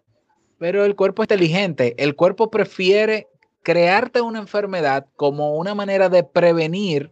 pero 0.58 0.86
el 0.86 0.96
cuerpo 0.96 1.24
es 1.24 1.26
inteligente, 1.26 1.96
el 1.98 2.16
cuerpo 2.16 2.50
prefiere 2.50 3.28
crearte 3.64 4.22
una 4.22 4.40
enfermedad 4.40 5.08
como 5.16 5.56
una 5.56 5.74
manera 5.74 6.08
de 6.08 6.24
prevenir 6.24 7.12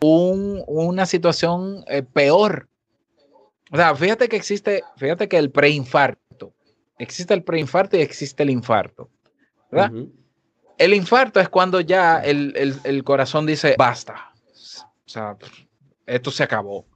una 0.00 1.06
situación 1.06 1.84
eh, 1.88 2.02
peor. 2.02 2.68
O 3.70 3.76
sea, 3.76 3.94
fíjate 3.94 4.28
que 4.28 4.36
existe, 4.36 4.82
fíjate 4.96 5.28
que 5.28 5.38
el 5.38 5.50
preinfarto, 5.50 6.54
existe 6.98 7.34
el 7.34 7.42
preinfarto 7.42 7.96
y 7.96 8.00
existe 8.00 8.42
el 8.42 8.50
infarto. 8.50 9.10
¿verdad? 9.70 9.92
El 10.78 10.94
infarto 10.94 11.40
es 11.40 11.48
cuando 11.48 11.80
ya 11.80 12.20
el, 12.20 13.02
corazón 13.04 13.46
dice, 13.46 13.74
basta. 13.78 14.32
O 15.06 15.10
sea, 15.10 15.36
esto 16.06 16.30
se 16.30 16.42
acabó. 16.42 16.86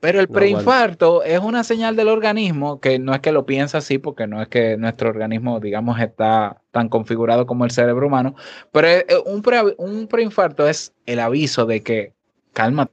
Pero 0.00 0.20
el 0.20 0.28
preinfarto 0.28 1.24
es 1.24 1.40
una 1.40 1.64
señal 1.64 1.96
del 1.96 2.08
organismo 2.08 2.80
que 2.80 3.00
no 3.00 3.12
es 3.14 3.20
que 3.20 3.32
lo 3.32 3.46
piensa 3.46 3.78
así, 3.78 3.98
porque 3.98 4.28
no 4.28 4.40
es 4.40 4.46
que 4.46 4.76
nuestro 4.76 5.08
organismo, 5.08 5.58
digamos, 5.58 5.98
está 6.00 6.62
tan 6.70 6.88
configurado 6.88 7.46
como 7.46 7.64
el 7.64 7.72
cerebro 7.72 8.06
humano, 8.06 8.36
pero 8.70 8.88
un, 9.26 9.42
un 9.78 10.06
preinfarto 10.06 10.68
es 10.68 10.94
el 11.04 11.18
aviso 11.18 11.66
de 11.66 11.82
que 11.82 12.12
cálmate. 12.52 12.92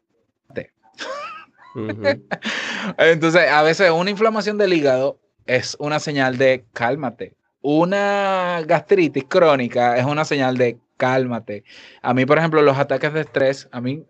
Entonces, 2.97 3.49
a 3.49 3.61
veces 3.63 3.91
una 3.91 4.09
inflamación 4.09 4.57
del 4.57 4.73
hígado 4.73 5.19
es 5.45 5.75
una 5.79 5.99
señal 5.99 6.37
de 6.37 6.65
cálmate. 6.73 7.35
Una 7.61 8.61
gastritis 8.65 9.25
crónica 9.25 9.97
es 9.97 10.05
una 10.05 10.25
señal 10.25 10.57
de 10.57 10.77
cálmate. 10.97 11.63
A 12.01 12.13
mí, 12.13 12.25
por 12.25 12.37
ejemplo, 12.37 12.61
los 12.61 12.77
ataques 12.77 13.13
de 13.13 13.21
estrés, 13.21 13.67
a 13.71 13.81
mí, 13.81 14.03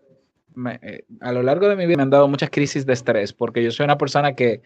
eh, 0.82 1.04
a 1.20 1.32
lo 1.32 1.42
largo 1.42 1.68
de 1.68 1.76
mi 1.76 1.86
vida 1.86 1.96
me 1.96 2.02
han 2.02 2.10
dado 2.10 2.28
muchas 2.28 2.50
crisis 2.50 2.86
de 2.86 2.92
estrés 2.92 3.32
porque 3.32 3.62
yo 3.62 3.70
soy 3.70 3.84
una 3.84 3.98
persona 3.98 4.34
que, 4.34 4.62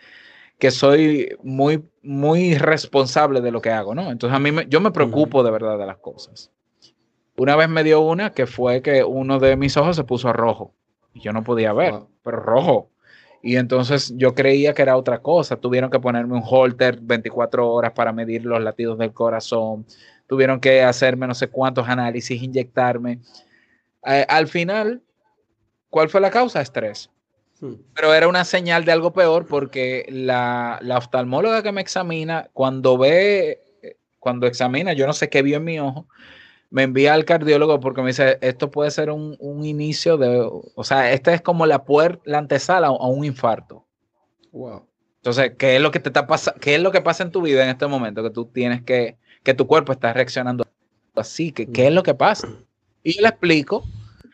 que 0.59 0.71
soy 0.71 1.37
muy, 1.43 1.83
muy 2.03 2.59
responsable 2.59 3.41
de 3.41 3.51
lo 3.51 3.61
que 3.61 3.71
hago, 3.71 3.95
¿no? 3.95 4.11
Entonces, 4.11 4.37
a 4.37 4.41
mí, 4.41 4.51
yo 4.69 4.81
me 4.81 4.91
preocupo 4.91 5.43
de 5.43 5.51
verdad 5.51 5.79
de 5.79 5.87
las 5.87 5.99
cosas. 5.99 6.51
Una 7.41 7.57
vez 7.57 7.71
me 7.71 7.83
dio 7.83 8.03
una 8.03 8.35
que 8.35 8.47
fue 8.47 8.83
que 8.83 9.03
uno 9.03 9.39
de 9.39 9.57
mis 9.57 9.75
ojos 9.79 9.97
se 9.97 10.05
puso 10.05 10.31
rojo 10.31 10.75
y 11.15 11.21
yo 11.21 11.33
no 11.33 11.43
podía 11.43 11.73
ver, 11.73 11.95
pero 12.23 12.37
rojo. 12.37 12.91
Y 13.43 13.57
entonces 13.57 14.13
yo 14.15 14.35
creía 14.35 14.75
que 14.75 14.83
era 14.83 14.95
otra 14.99 15.21
cosa. 15.21 15.57
Tuvieron 15.57 15.91
que 15.91 15.99
ponerme 15.99 16.37
un 16.37 16.43
holter 16.45 16.99
24 17.01 17.67
horas 17.67 17.93
para 17.93 18.13
medir 18.13 18.45
los 18.45 18.63
latidos 18.63 18.99
del 18.99 19.15
corazón. 19.15 19.87
Tuvieron 20.27 20.61
que 20.61 20.83
hacerme 20.83 21.27
no 21.27 21.35
sé 21.35 21.49
cuántos 21.49 21.89
análisis, 21.89 22.43
inyectarme. 22.43 23.21
Eh, 24.05 24.27
al 24.29 24.47
final, 24.47 25.01
¿cuál 25.89 26.11
fue 26.11 26.21
la 26.21 26.31
causa? 26.31 26.61
Estrés. 26.61 27.09
Hmm. 27.59 27.77
Pero 27.95 28.13
era 28.13 28.29
una 28.29 28.45
señal 28.45 28.85
de 28.85 28.93
algo 28.93 29.15
peor 29.15 29.47
porque 29.47 30.05
la, 30.11 30.79
la 30.83 30.99
oftalmóloga 30.99 31.63
que 31.63 31.73
me 31.73 31.81
examina, 31.81 32.51
cuando 32.53 32.99
ve, 32.99 33.63
eh, 33.83 33.97
cuando 34.19 34.47
examina, 34.47 34.93
yo 34.93 35.07
no 35.07 35.15
sé 35.15 35.31
qué 35.31 35.41
vio 35.41 35.57
en 35.57 35.65
mi 35.65 35.81
ojo, 35.81 36.07
me 36.71 36.85
envía 36.85 37.15
al 37.15 37.25
cardiólogo 37.25 37.81
porque 37.81 38.01
me 38.01 38.09
dice, 38.09 38.39
esto 38.41 38.71
puede 38.71 38.91
ser 38.91 39.11
un, 39.11 39.37
inicio 39.65 40.17
de, 40.17 40.41
o 40.41 40.85
sea, 40.85 41.13
esta 41.13 41.35
es 41.35 41.43
como 41.43 41.67
la 41.67 41.85
puerta, 41.85 42.23
la 42.25 42.39
antesala 42.39 42.87
a, 42.87 43.07
un 43.09 43.25
infarto. 43.25 43.85
Wow. 44.53 44.87
Entonces, 45.17 45.53
¿qué 45.59 45.77
es 45.77 45.83
lo 45.83 45.91
que 45.91 46.01
te 46.01 46.09
está 46.09 46.27
pasando? 46.27 46.61
¿Qué 46.61 46.77
es 46.77 46.81
lo 46.81 46.93
que 46.93 47.03
pasa 47.03 47.25
en 47.25 47.31
tu 47.31 47.43
vida 47.43 47.63
en 47.65 47.71
este 47.71 47.87
momento? 47.87 48.23
Que 48.23 48.31
tú 48.31 48.47
tienes 48.47 48.83
que, 48.83 49.19
que 49.43 49.53
tu 49.53 49.67
cuerpo 49.67 49.93
está 49.93 50.13
reaccionando 50.13 50.65
así, 51.15 51.53
que, 51.53 51.67
¿qué 51.67 51.89
es 51.89 51.93
lo 51.93 52.03
que 52.03 52.15
pasa? 52.15 52.49
Y 53.03 53.15
yo 53.15 53.23
le 53.23 53.29
explico 53.29 53.85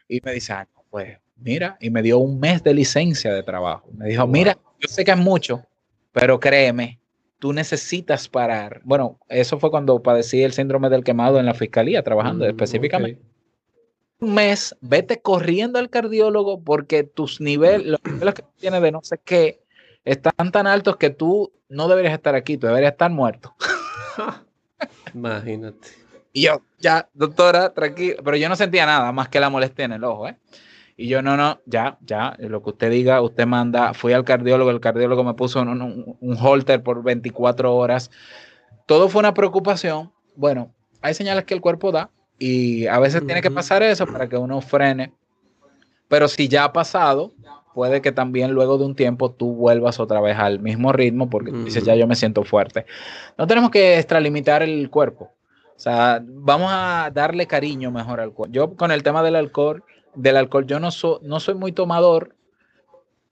y 0.07 0.21
me 0.23 0.33
dice, 0.33 0.53
ah, 0.53 0.69
pues 0.91 1.19
mira, 1.37 1.77
y 1.81 1.91
me 1.91 2.03
dio 2.03 2.19
un 2.19 2.39
mes 2.39 2.63
de 2.63 2.75
licencia 2.75 3.33
de 3.33 3.43
trabajo. 3.43 3.89
Me 3.93 4.09
dijo, 4.09 4.27
mira, 4.27 4.59
yo 4.79 4.89
sé 4.89 5.05
que 5.05 5.11
es 5.11 5.17
mucho, 5.17 5.65
pero 6.13 6.39
créeme, 6.39 7.01
tú 7.39 7.53
necesitas 7.53 8.29
parar. 8.29 8.81
Bueno, 8.85 9.19
eso 9.29 9.59
fue 9.59 9.71
cuando 9.71 10.03
padecí 10.03 10.43
el 10.43 10.53
síndrome 10.53 10.89
del 10.89 11.05
quemado 11.05 11.39
en 11.39 11.47
la 11.47 11.55
fiscalía, 11.55 12.03
trabajando 12.03 12.45
mm, 12.45 12.49
específicamente. 12.49 13.23
Un 14.19 14.35
mes, 14.35 14.75
vete 14.81 15.21
corriendo 15.21 15.79
al 15.79 15.91
cardiólogo 15.91 16.63
porque 16.63 17.03
tus 17.03 17.41
niveles, 17.41 17.87
los 17.87 18.01
niveles 18.05 18.35
que 18.35 18.45
tienes 18.59 18.81
de 18.81 18.93
no 18.93 19.03
sé 19.03 19.19
qué, 19.23 19.61
están 20.05 20.53
tan 20.53 20.67
altos 20.67 20.97
que 20.97 21.11
tú 21.11 21.53
no 21.69 21.89
deberías 21.89 22.15
estar 22.15 22.35
aquí, 22.35 22.57
tú 22.57 22.67
deberías 22.67 22.93
estar 22.93 23.11
muerto. 23.11 23.55
Imagínate. 25.15 25.89
Y 26.33 26.43
yo, 26.43 26.63
ya, 26.79 27.09
doctora, 27.15 27.73
tranquilo, 27.73 28.17
pero 28.25 28.37
yo 28.37 28.49
no 28.49 28.57
sentía 28.57 28.87
nada 28.87 29.11
más 29.13 29.29
que 29.29 29.41
la 29.41 29.51
molestia 29.51 29.87
en 29.87 29.93
el 29.93 30.05
ojo, 30.05 30.29
¿eh? 30.29 30.37
Y 30.97 31.09
yo, 31.09 31.21
no, 31.21 31.37
no, 31.37 31.61
ya, 31.67 31.99
ya, 32.01 32.35
lo 32.39 32.63
que 32.63 32.71
usted 32.71 32.91
diga, 32.91 33.21
usted 33.21 33.47
manda, 33.47 33.93
fui 33.93 34.15
al 34.15 34.25
cardiólogo, 34.25 34.71
el 34.71 34.81
cardiólogo 34.81 35.25
me 35.25 35.35
puso 35.35 35.61
un, 35.61 36.17
un, 36.21 36.37
holter 36.41 36.83
por 36.83 37.03
24 37.03 37.75
horas. 37.75 38.11
Todo 38.87 39.09
fue 39.11 39.19
una 39.19 39.35
preocupación. 39.35 40.11
Bueno, 40.37 40.73
hay 41.03 41.13
señales 41.13 41.45
que 41.45 41.53
el 41.53 41.61
cuerpo 41.61 41.93
da 41.93 42.11
y 42.39 42.87
a 42.87 42.99
veces 42.99 43.27
tiene 43.27 43.43
que 43.43 43.51
pasar 43.51 43.83
eso 43.83 44.07
para 44.07 44.29
que 44.29 44.39
uno 44.39 44.61
frene. 44.63 45.13
Pero 46.09 46.29
si 46.29 46.49
ya 46.49 46.65
ha 46.65 46.73
pasado, 46.73 47.33
puede 47.75 48.01
que 48.01 48.13
también 48.13 48.53
luego 48.53 48.79
de 48.79 48.87
un 48.87 48.95
tiempo 48.95 49.33
tú 49.33 49.55
vuelvas 49.55 50.01
otra 50.01 50.23
vez 50.23 50.39
al 50.39 50.61
mismo 50.61 50.93
ritmo 50.93 51.29
porque 51.29 51.53
dices, 51.53 51.85
ya 51.85 51.95
yo 51.95 52.07
me 52.07 52.17
siento 52.17 52.43
fuerte. 52.43 52.87
No 53.37 53.47
tenemos 53.47 53.71
que 53.71 53.99
extralimitar 53.99 54.63
el 54.63 54.89
cuerpo. 54.89 55.33
O 55.77 55.79
sea, 55.79 56.23
vamos 56.25 56.71
a 56.73 57.11
darle 57.13 57.47
cariño 57.47 57.91
mejor 57.91 58.21
al 58.21 58.33
cuerpo. 58.33 58.51
Yo 58.51 58.77
con 58.77 58.93
el 58.93 59.03
tema 59.03 59.23
del 59.23 59.37
alcohol, 59.37 59.85
del 60.17 60.37
alcohol, 60.37 60.67
yo 60.67 60.81
no, 60.81 60.89
no 61.23 61.41
soy 61.41 61.55
muy 61.55 61.73
tomador, 61.73 62.35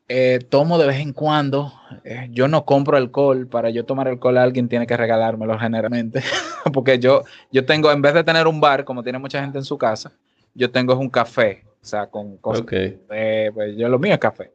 eh, 0.08 0.38
tomo 0.50 0.78
de 0.78 0.86
vez 0.86 1.00
en 1.00 1.12
cuando. 1.12 1.72
Eh, 2.04 2.28
yo 2.30 2.46
no 2.46 2.64
compro 2.64 2.96
alcohol. 2.96 3.46
Para 3.46 3.70
yo 3.70 3.84
tomar 3.84 4.08
alcohol, 4.08 4.38
alguien 4.38 4.68
tiene 4.68 4.86
que 4.86 4.96
regalármelo 4.96 5.58
generalmente. 5.58 6.22
Porque 6.72 6.98
yo, 6.98 7.24
yo 7.50 7.64
tengo, 7.64 7.90
en 7.90 8.02
vez 8.02 8.14
de 8.14 8.24
tener 8.24 8.46
un 8.46 8.60
bar, 8.60 8.84
como 8.84 9.02
tiene 9.02 9.18
mucha 9.18 9.40
gente 9.40 9.58
en 9.58 9.64
su 9.64 9.78
casa, 9.78 10.12
yo 10.54 10.70
tengo 10.70 10.96
un 10.96 11.10
café. 11.10 11.64
O 11.82 11.86
sea, 11.86 12.06
con 12.06 12.36
cosas. 12.38 12.64
pues 12.66 13.76
yo 13.76 13.88
lo 13.88 13.98
mío 13.98 14.14
es 14.14 14.18
café. 14.18 14.52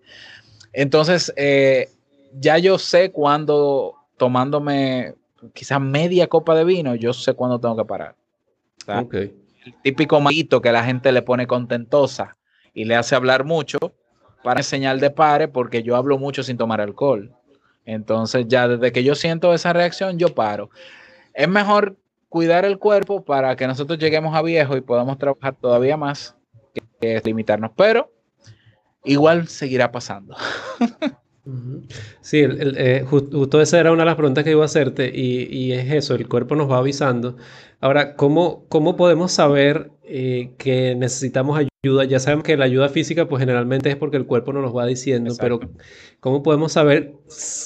Entonces, 0.73 1.33
eh, 1.35 1.89
ya 2.33 2.57
yo 2.57 2.77
sé 2.79 3.11
cuando 3.11 3.95
tomándome 4.17 5.15
quizás 5.53 5.79
media 5.79 6.27
copa 6.27 6.55
de 6.55 6.65
vino, 6.65 6.95
yo 6.95 7.13
sé 7.13 7.33
cuándo 7.33 7.59
tengo 7.59 7.77
que 7.77 7.85
parar. 7.85 8.15
Okay 8.87 9.33
el 9.65 9.75
típico 9.81 10.19
maguito 10.21 10.61
que 10.61 10.71
la 10.71 10.83
gente 10.83 11.11
le 11.11 11.21
pone 11.21 11.47
contentosa 11.47 12.37
y 12.73 12.85
le 12.85 12.95
hace 12.95 13.15
hablar 13.15 13.43
mucho 13.43 13.77
para 14.43 14.63
señal 14.63 14.99
de 14.99 15.09
pare 15.09 15.47
porque 15.47 15.83
yo 15.83 15.95
hablo 15.95 16.17
mucho 16.17 16.43
sin 16.43 16.57
tomar 16.57 16.81
alcohol. 16.81 17.35
Entonces 17.85 18.45
ya 18.47 18.67
desde 18.67 18.91
que 18.91 19.03
yo 19.03 19.15
siento 19.15 19.53
esa 19.53 19.73
reacción, 19.73 20.17
yo 20.17 20.33
paro. 20.33 20.69
Es 21.33 21.47
mejor 21.47 21.97
cuidar 22.29 22.63
el 22.63 22.77
cuerpo 22.77 23.25
para 23.25 23.55
que 23.55 23.67
nosotros 23.67 23.99
lleguemos 23.99 24.35
a 24.35 24.41
viejo 24.41 24.77
y 24.77 24.81
podamos 24.81 25.17
trabajar 25.17 25.55
todavía 25.55 25.97
más 25.97 26.35
que, 27.01 27.21
limitarnos. 27.25 27.71
Pero 27.75 28.11
igual 29.03 29.47
seguirá 29.47 29.91
pasando. 29.91 30.35
Sí, 32.21 32.43
eh, 32.43 33.05
justo 33.07 33.61
esa 33.61 33.79
era 33.79 33.91
una 33.91 34.03
de 34.03 34.07
las 34.07 34.15
preguntas 34.15 34.43
que 34.43 34.51
iba 34.51 34.61
a 34.61 34.65
hacerte 34.65 35.11
y, 35.13 35.71
es 35.71 35.91
eso, 35.91 36.15
el 36.15 36.27
cuerpo 36.27 36.55
nos 36.55 36.69
va 36.69 36.77
avisando. 36.77 37.37
Ahora, 37.81 38.15
¿cómo, 38.15 38.65
cómo 38.67 38.95
podemos 38.95 39.31
saber 39.31 39.91
eh, 40.03 40.53
que 40.57 40.95
necesitamos 40.95 41.57
ayuda? 41.57 42.03
Ya 42.05 42.19
sabemos 42.19 42.43
que 42.43 42.57
la 42.57 42.65
ayuda 42.65 42.89
física 42.89 43.27
pues 43.27 43.39
generalmente 43.39 43.89
es 43.89 43.95
porque 43.95 44.17
el 44.17 44.25
cuerpo 44.25 44.53
nos 44.53 44.63
lo 44.63 44.73
va 44.73 44.85
diciendo, 44.85 45.33
pero 45.39 45.59
¿cómo 46.19 46.43
podemos 46.43 46.73
saber 46.73 47.13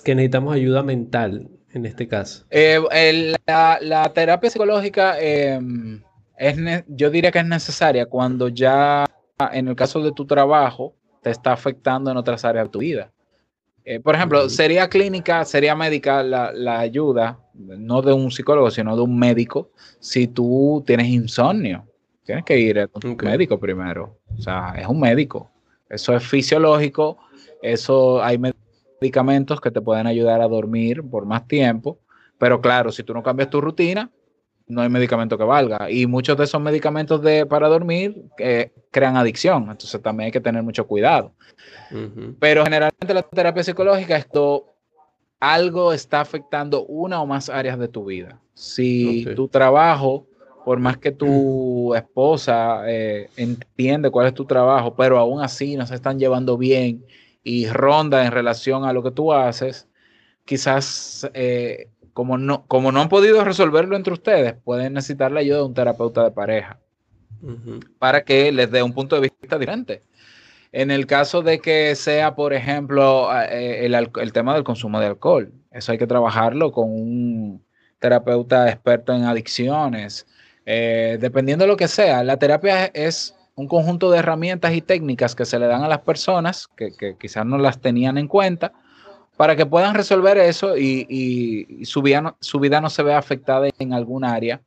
que 0.03 0.15
necesitamos 0.15 0.53
ayuda 0.53 0.83
mental 0.83 1.49
en 1.71 1.85
este 1.85 2.07
caso? 2.07 2.45
Eh, 2.51 3.33
la, 3.47 4.11
terapia 4.13 4.49
psicológica 4.49 5.19
em, 5.19 6.01
es, 6.37 6.57
yo 6.87 7.09
diría 7.09 7.31
que 7.31 7.39
es 7.39 7.45
necesaria 7.45 8.05
cuando 8.05 8.49
ya 8.49 9.05
en 9.51 9.67
el 9.67 9.75
caso 9.75 10.01
de 10.01 10.11
tu 10.11 10.25
trabajo 10.25 10.95
te 11.23 11.31
está 11.31 11.53
afectando 11.53 12.11
en 12.11 12.17
otras 12.17 12.45
áreas 12.45 12.65
de 12.65 12.69
tu 12.69 12.79
vida. 12.79 13.11
Eh, 13.85 13.99
por 13.99 14.15
ejemplo, 14.15 14.49
sería 14.49 14.87
clínica, 14.87 15.43
sería 15.43 15.75
médica 15.75 16.23
la, 16.23 16.79
ayuda, 16.79 17.39
no 17.53 18.01
de 18.01 18.13
un 18.13 18.31
psicólogo, 18.31 18.71
sino 18.71 18.95
de 18.95 19.01
un 19.01 19.17
médico, 19.17 19.71
si 19.99 20.27
tú 20.27 20.83
tienes 20.85 21.07
insomnio. 21.07 21.85
Tienes 22.23 22.45
que 22.45 22.57
ir 22.57 22.79
a 22.79 22.89
un 23.03 23.17
médico 23.21 23.59
primero. 23.59 24.19
O 24.37 24.41
sea, 24.41 24.75
es 24.77 24.87
un 24.87 24.99
médico. 25.01 25.51
Eso 25.89 26.15
es 26.15 26.25
fisiológico. 26.25 27.17
Eso 27.61 28.23
hay 28.23 28.39
medicamentos 29.01 29.59
que 29.59 29.71
te 29.71 29.81
pueden 29.81 30.07
ayudar 30.07 30.41
a 30.41 30.47
dormir 30.47 31.03
por 31.03 31.25
más 31.25 31.45
tiempo. 31.47 31.99
Pero 32.37 32.61
claro, 32.61 32.93
si 32.93 33.03
tú 33.03 33.13
no 33.13 33.21
cambias 33.21 33.49
tu 33.49 33.59
rutina, 33.59 34.09
no 34.67 34.81
hay 34.81 34.89
medicamento 34.89 35.37
que 35.37 35.43
valga. 35.43 35.89
Y 35.89 36.07
muchos 36.07 36.37
de 36.37 36.45
esos 36.45 36.61
medicamentos 36.61 37.21
de, 37.21 37.45
para 37.45 37.67
dormir 37.67 38.23
eh, 38.37 38.71
crean 38.91 39.17
adicción. 39.17 39.63
Entonces 39.63 40.01
también 40.01 40.27
hay 40.27 40.31
que 40.31 40.41
tener 40.41 40.63
mucho 40.63 40.87
cuidado. 40.87 41.33
Pero 42.39 42.63
generalmente 42.63 43.13
la 43.13 43.21
terapia 43.21 43.63
psicológica 43.63 44.17
es 44.17 44.25
cuando 44.25 44.73
algo 45.39 45.91
está 45.91 46.21
afectando 46.21 46.85
una 46.85 47.21
o 47.21 47.25
más 47.25 47.49
áreas 47.49 47.77
de 47.77 47.87
tu 47.87 48.05
vida. 48.05 48.39
Si 48.53 49.25
tu 49.35 49.47
trabajo, 49.47 50.25
por 50.63 50.79
más 50.79 50.97
que 50.97 51.11
tu 51.11 51.93
esposa 51.95 52.83
eh, 52.87 53.29
entiende 53.35 54.09
cuál 54.09 54.27
es 54.27 54.33
tu 54.33 54.45
trabajo, 54.45 54.95
pero 54.95 55.19
aún 55.19 55.41
así 55.41 55.75
no 55.75 55.85
se 55.85 55.95
están 55.95 56.17
llevando 56.17 56.57
bien 56.57 57.05
y 57.43 57.67
ronda 57.67 58.25
en 58.25 58.31
relación 58.31 58.85
a 58.85 58.93
lo 58.93 59.03
que 59.03 59.11
tú 59.11 59.33
haces, 59.33 59.87
quizás 60.45 61.29
eh, 61.33 61.89
como 62.13 62.37
no, 62.37 62.65
como 62.67 62.91
no 62.91 63.01
han 63.01 63.09
podido 63.09 63.43
resolverlo 63.43 63.95
entre 63.95 64.13
ustedes, 64.13 64.55
pueden 64.63 64.93
necesitar 64.93 65.31
la 65.31 65.41
ayuda 65.41 65.57
de 65.57 65.63
un 65.63 65.73
terapeuta 65.73 66.23
de 66.23 66.31
pareja 66.31 66.79
para 67.99 68.23
que 68.23 68.51
les 68.51 68.71
dé 68.71 68.81
un 68.81 68.93
punto 68.93 69.19
de 69.19 69.29
vista 69.41 69.57
diferente. 69.57 70.01
En 70.71 70.91
el 70.91 71.05
caso 71.05 71.41
de 71.41 71.59
que 71.59 71.93
sea, 71.95 72.35
por 72.35 72.53
ejemplo, 72.53 73.29
eh, 73.43 73.85
el, 73.85 74.33
tema 74.33 74.53
del 74.53 74.63
consumo 74.63 74.99
de 74.99 75.07
alcohol, 75.07 75.51
eso 75.71 75.91
hay 75.91 75.97
que 75.97 76.07
trabajarlo 76.07 76.71
con 76.71 76.89
un 76.89 77.63
terapeuta 77.99 78.69
experto 78.69 79.13
en 79.13 79.23
adicciones. 79.25 80.25
Eh, 80.65 81.17
dependiendo 81.19 81.65
de 81.65 81.67
lo 81.67 81.77
que 81.77 81.87
sea, 81.87 82.23
la 82.23 82.37
terapia 82.37 82.85
es 82.85 83.35
un 83.55 83.67
conjunto 83.67 84.09
de 84.09 84.19
herramientas 84.19 84.73
y 84.73 84.81
técnicas 84.81 85.35
que 85.35 85.45
se 85.45 85.59
le 85.59 85.67
dan 85.67 85.83
a 85.83 85.87
las 85.87 85.99
personas 85.99 86.67
que, 86.75 86.91
que 86.97 87.17
quizás 87.19 87.45
no 87.45 87.57
las 87.57 87.79
tenían 87.79 88.17
en 88.17 88.27
cuenta 88.27 88.71
para 89.37 89.55
que 89.55 89.65
puedan 89.65 89.95
resolver 89.95 90.37
eso 90.37 90.77
y, 90.77 91.81
su, 91.85 92.01
vida 92.01 92.21
no, 92.21 92.37
su 92.39 92.59
vida 92.59 92.81
no 92.81 92.89
se 92.89 93.03
vea 93.03 93.17
afectada 93.17 93.67
en 93.79 93.93
algún 93.93 94.23
área 94.23 94.61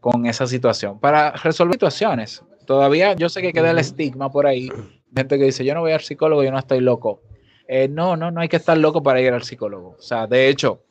con 0.00 0.26
esa 0.26 0.46
situación. 0.46 1.00
Para 1.00 1.32
resolver 1.32 1.74
situaciones, 1.74 2.42
todavía 2.66 3.14
yo 3.14 3.28
sé 3.28 3.42
que 3.42 3.52
queda 3.52 3.70
el 3.70 3.78
estigma 3.78 4.30
por 4.30 4.46
ahí, 4.46 4.70
gente 5.14 5.38
que 5.38 5.44
dice, 5.44 5.64
yo 5.64 5.74
no 5.74 5.80
voy 5.80 5.92
al 5.92 6.00
psicólogo, 6.00 6.44
yo 6.44 6.52
no 6.52 6.58
estoy 6.58 6.80
loco. 6.80 7.22
Eh, 7.68 7.88
no, 7.88 8.16
no, 8.16 8.30
no 8.30 8.40
hay 8.40 8.48
que 8.48 8.56
estar 8.56 8.78
loco 8.78 9.02
para 9.02 9.20
ir 9.20 9.32
al 9.32 9.42
psicólogo. 9.42 9.96
O 9.98 10.02
sea, 10.02 10.26
de 10.26 10.48
hecho, 10.48 10.82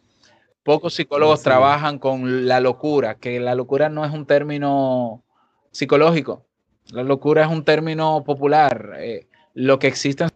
pocos 0.63 0.93
psicólogos 0.93 1.41
trabajan 1.41 1.99
con 1.99 2.47
la 2.47 2.59
locura, 2.59 3.16
que 3.16 3.39
la 3.39 3.55
locura 3.55 3.88
no 3.88 4.03
es 4.03 4.11
un 4.11 4.26
término 4.26 5.24
psicológico, 5.72 6.45
la 6.91 7.03
locura 7.03 7.43
es 7.43 7.49
un 7.49 7.63
término 7.63 8.24
popular. 8.26 8.95
Eh, 8.97 9.28
lo 9.53 9.80
que 9.80 9.88
existen 9.88 10.30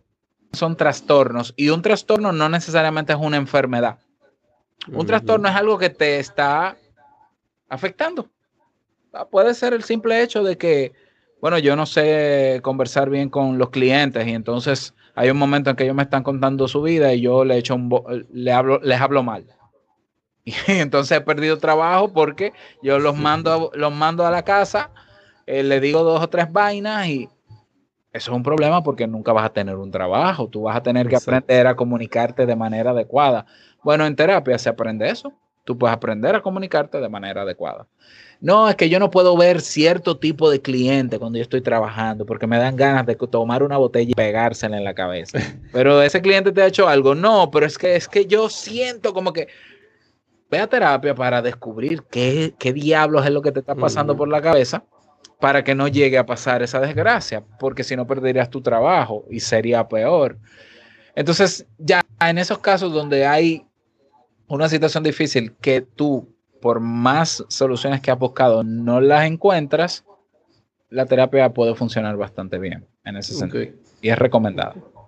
son 0.52 0.76
trastornos 0.76 1.54
y 1.56 1.70
un 1.70 1.82
trastorno 1.82 2.32
no 2.32 2.50
necesariamente 2.50 3.14
es 3.14 3.20
una 3.20 3.38
enfermedad. 3.38 4.00
Un 4.92 5.06
trastorno 5.06 5.48
es 5.50 5.56
algo 5.56 5.78
que 5.78 5.90
te 5.90 6.20
está 6.20 6.76
afectando. 7.68 8.28
Ah, 9.14 9.26
puede 9.26 9.54
ser 9.54 9.74
el 9.74 9.84
simple 9.84 10.22
hecho 10.22 10.44
de 10.44 10.58
que, 10.58 10.94
bueno, 11.42 11.58
yo 11.60 11.76
no 11.76 11.86
sé 11.86 12.60
conversar 12.64 13.10
bien 13.10 13.30
con 13.30 13.58
los 13.58 13.70
clientes 13.70 14.26
y 14.26 14.32
entonces 14.32 14.94
hay 15.16 15.30
un 15.30 15.38
momento 15.38 15.70
en 15.70 15.76
que 15.76 15.84
ellos 15.84 15.96
me 15.96 16.04
están 16.04 16.24
contando 16.24 16.68
su 16.68 16.82
vida 16.82 17.14
y 17.14 17.22
yo 17.22 17.44
le 17.44 17.58
echo 17.58 17.76
un 17.76 18.28
le 18.32 18.52
hablo, 18.52 18.80
les 18.82 19.00
hablo 19.00 19.24
mal. 19.24 19.46
Y 20.46 20.54
entonces 20.68 21.18
he 21.18 21.22
perdido 21.22 21.58
trabajo 21.58 22.12
porque 22.12 22.54
yo 22.82 22.98
los 22.98 23.16
mando, 23.16 23.72
los 23.76 23.94
mando 23.94 24.26
a 24.26 24.32
la 24.32 24.44
casa, 24.44 24.90
eh, 25.46 25.62
le 25.62 25.80
digo 25.80 26.04
dos 26.04 26.24
o 26.24 26.30
tres 26.30 26.52
vainas 26.52 27.08
y 27.08 27.30
eso 28.12 28.32
es 28.32 28.36
un 28.36 28.44
problema 28.44 28.82
porque 28.82 29.08
nunca 29.08 29.34
vas 29.34 29.46
a 29.46 29.54
tener 29.54 29.76
un 29.76 29.92
trabajo, 29.92 30.48
tú 30.48 30.64
vas 30.64 30.76
a 30.76 30.84
tener 30.84 31.08
que 31.08 31.16
aprender 31.16 31.68
a 31.68 31.76
comunicarte 31.76 32.46
de 32.46 32.56
manera 32.56 32.92
adecuada. 32.92 33.46
Bueno, 33.84 34.06
en 34.06 34.16
terapia 34.16 34.58
se 34.58 34.70
aprende 34.70 35.10
eso, 35.10 35.34
tú 35.64 35.78
puedes 35.78 35.96
aprender 35.96 36.36
a 36.36 36.42
comunicarte 36.42 37.00
de 37.00 37.10
manera 37.10 37.44
adecuada. 37.44 37.88
No, 38.42 38.70
es 38.70 38.76
que 38.76 38.90
yo 38.90 39.00
no 39.00 39.12
puedo 39.12 39.36
ver 39.38 39.62
cierto 39.62 40.18
tipo 40.18 40.50
de 40.50 40.62
cliente 40.62 41.20
cuando 41.20 41.38
yo 41.38 41.44
estoy 41.44 41.62
trabajando 41.62 42.26
porque 42.26 42.48
me 42.48 42.58
dan 42.58 42.76
ganas 42.78 43.06
de 43.06 43.16
tomar 43.16 43.64
una 43.64 43.78
botella 43.78 44.12
y 44.12 44.14
pegársela 44.14 44.78
en 44.78 44.86
la 44.86 44.96
cabeza. 44.96 45.38
Pero 45.74 46.02
ese 46.02 46.22
cliente 46.22 46.52
te 46.52 46.62
ha 46.62 46.68
hecho 46.68 46.88
algo. 46.88 47.14
No, 47.14 47.52
pero 47.52 47.66
es 47.66 47.78
que 47.78 47.96
es 47.96 48.08
que 48.08 48.26
yo 48.26 48.50
siento 48.50 49.14
como 49.14 49.34
que 49.34 49.50
ve 50.50 50.60
a 50.60 50.68
terapia 50.68 51.14
para 51.14 51.42
descubrir 51.42 52.04
qué, 52.10 52.56
qué 52.58 52.74
diablos 52.74 53.26
es 53.26 53.32
lo 53.32 53.42
que 53.42 53.52
te 53.52 53.60
está 53.60 53.76
pasando 53.76 54.16
por 54.16 54.30
la 54.30 54.42
cabeza 54.42 54.84
para 55.40 55.64
que 55.64 55.76
no 55.76 55.88
llegue 55.88 56.18
a 56.18 56.26
pasar 56.26 56.62
esa 56.62 56.80
desgracia, 56.80 57.44
porque 57.60 57.84
si 57.84 57.96
no 57.96 58.06
perderías 58.06 58.50
tu 58.50 58.62
trabajo 58.62 59.26
y 59.30 59.40
sería 59.40 59.88
peor. 59.88 60.38
Entonces, 61.16 61.66
ya 61.78 62.02
en 62.22 62.38
esos 62.38 62.60
casos 62.60 62.94
donde 62.94 63.26
hay 63.26 63.66
una 64.48 64.68
situación 64.68 65.04
difícil 65.04 65.54
que 65.62 65.82
tú, 65.82 66.36
por 66.62 66.80
más 66.80 67.46
soluciones 67.48 68.02
que 68.02 68.12
has 68.12 68.20
buscado, 68.20 68.64
no 68.64 69.00
las 69.00 69.26
encuentras, 69.26 70.04
la 70.90 71.06
terapia 71.06 71.54
puede 71.54 71.76
funcionar 71.76 72.18
bastante 72.18 72.58
bien 72.58 72.86
en 73.06 73.16
ese 73.16 73.34
sentido. 73.34 73.74
Y 74.02 74.10
es 74.10 74.18
recomendado. 74.18 74.99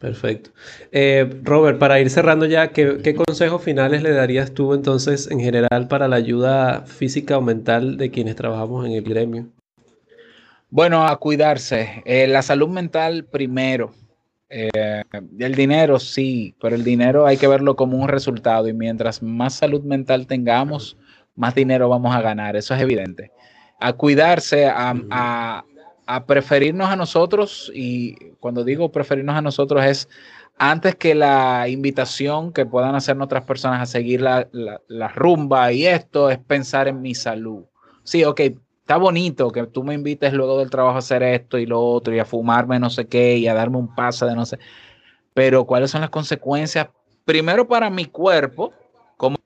Perfecto. 0.00 0.50
Eh, 0.92 1.30
Robert, 1.42 1.78
para 1.78 2.00
ir 2.00 2.08
cerrando 2.08 2.46
ya, 2.46 2.68
¿qué, 2.68 3.14
consejos 3.14 3.62
finales 3.62 4.02
le 4.02 4.12
darías 4.12 4.52
tú 4.52 4.72
entonces 4.72 5.30
en 5.30 5.40
general 5.40 5.88
para 5.88 6.08
la 6.08 6.16
ayuda 6.16 6.86
física 6.86 7.36
o 7.36 7.42
mental 7.42 7.98
de 7.98 8.10
quienes 8.10 8.34
trabajamos 8.34 8.86
en 8.86 8.92
el 8.92 9.02
gremio? 9.04 9.48
Bueno, 10.70 11.06
a 11.06 11.14
cuidarse. 11.18 12.02
Eh, 12.06 12.26
la 12.26 12.40
salud 12.40 12.68
mental 12.68 13.26
primero. 13.26 13.92
Eh, 14.48 15.02
el 15.38 15.54
dinero 15.54 15.98
sí, 15.98 16.54
pero 16.62 16.76
el 16.76 16.82
dinero 16.82 17.26
hay 17.26 17.36
que 17.36 17.46
verlo 17.46 17.76
como 17.76 17.98
un 17.98 18.08
resultado 18.08 18.68
y 18.68 18.72
mientras 18.72 19.22
más 19.22 19.54
salud 19.54 19.82
mental 19.82 20.26
tengamos, 20.26 20.96
más 21.36 21.54
dinero 21.54 21.90
vamos 21.90 22.16
a 22.16 22.22
ganar. 22.22 22.56
Eso 22.56 22.74
es 22.74 22.80
evidente. 22.80 23.32
A 23.78 23.92
cuidarse, 23.92 24.66
a 24.66 24.94
a 25.10 25.64
preferirnos 26.26 26.88
a 26.88 26.96
nosotros, 26.96 27.70
y 27.74 28.16
cuando 28.40 28.64
digo 28.64 28.90
preferirnos 28.90 29.36
a 29.36 29.42
nosotros 29.42 29.84
es 29.84 30.08
antes 30.58 30.94
que 30.96 31.14
la 31.14 31.68
invitación 31.68 32.52
que 32.52 32.66
puedan 32.66 32.94
hacer 32.94 33.20
otras 33.20 33.44
personas 33.44 33.80
a 33.80 33.86
seguir 33.86 34.20
la, 34.20 34.48
rumba 35.14 35.72
y 35.72 35.86
esto, 35.86 36.28
es 36.28 36.38
pensar 36.38 36.86
en 36.88 37.00
mi 37.00 37.14
salud. 37.14 37.64
Sí, 38.02 38.24
ok, 38.24 38.40
está 38.80 38.96
bonito 38.96 39.50
que 39.50 39.66
tú 39.66 39.82
me 39.84 39.94
invites 39.94 40.32
luego 40.32 40.58
del 40.58 40.68
trabajo 40.68 40.96
a 40.96 40.98
hacer 40.98 41.22
esto 41.22 41.56
y 41.56 41.64
lo 41.64 41.80
otro 41.80 42.14
y 42.14 42.18
a 42.18 42.24
fumarme 42.24 42.78
no 42.78 42.90
sé 42.90 43.06
qué 43.06 43.38
y 43.38 43.46
a 43.46 43.54
darme 43.54 43.78
un 43.78 43.94
pase 43.94 44.26
de 44.26 44.34
no 44.34 44.44
sé, 44.44 44.58
pero 45.32 45.64
¿cuáles 45.64 45.92
son 45.92 46.02
las 46.02 46.10
consecuencias? 46.10 46.88
Primero 47.24 47.68
para 47.68 47.88
mi 47.88 48.06
cuerpo, 48.06 48.72
¿cómo 49.16 49.36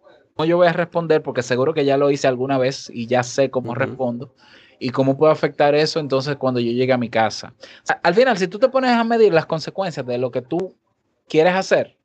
yo 0.47 0.57
voy 0.57 0.67
a 0.67 0.73
responder? 0.73 1.23
Porque 1.23 1.43
seguro 1.43 1.75
que 1.75 1.85
ya 1.85 1.97
lo 1.97 2.11
hice 2.11 2.27
alguna 2.27 2.59
vez 2.59 2.91
y 2.93 3.07
ya 3.07 3.23
sé 3.23 3.51
cómo 3.51 3.75
respondo 3.75 4.35
y 4.79 4.91
cómo 4.91 5.17
puede 5.17 5.33
afectar 5.33 5.75
eso 5.75 6.01
entonces 6.01 6.37
cuando 6.37 6.61
yo 6.61 6.73
llegue 6.73 6.93
a 6.93 6.99
mi 6.99 7.09
casa. 7.09 7.55
al 8.03 8.15
final, 8.15 8.39
si 8.39 8.49
tú 8.49 8.59
te 8.59 8.69
pones 8.69 8.91
a 8.91 9.05
medir 9.05 9.33
las 9.33 9.47
consecuencias 9.47 10.05
de 10.07 10.19
lo 10.19 10.31
que 10.31 10.43
tú 10.43 10.75
quieres 11.29 11.55
hacer, 11.55 11.97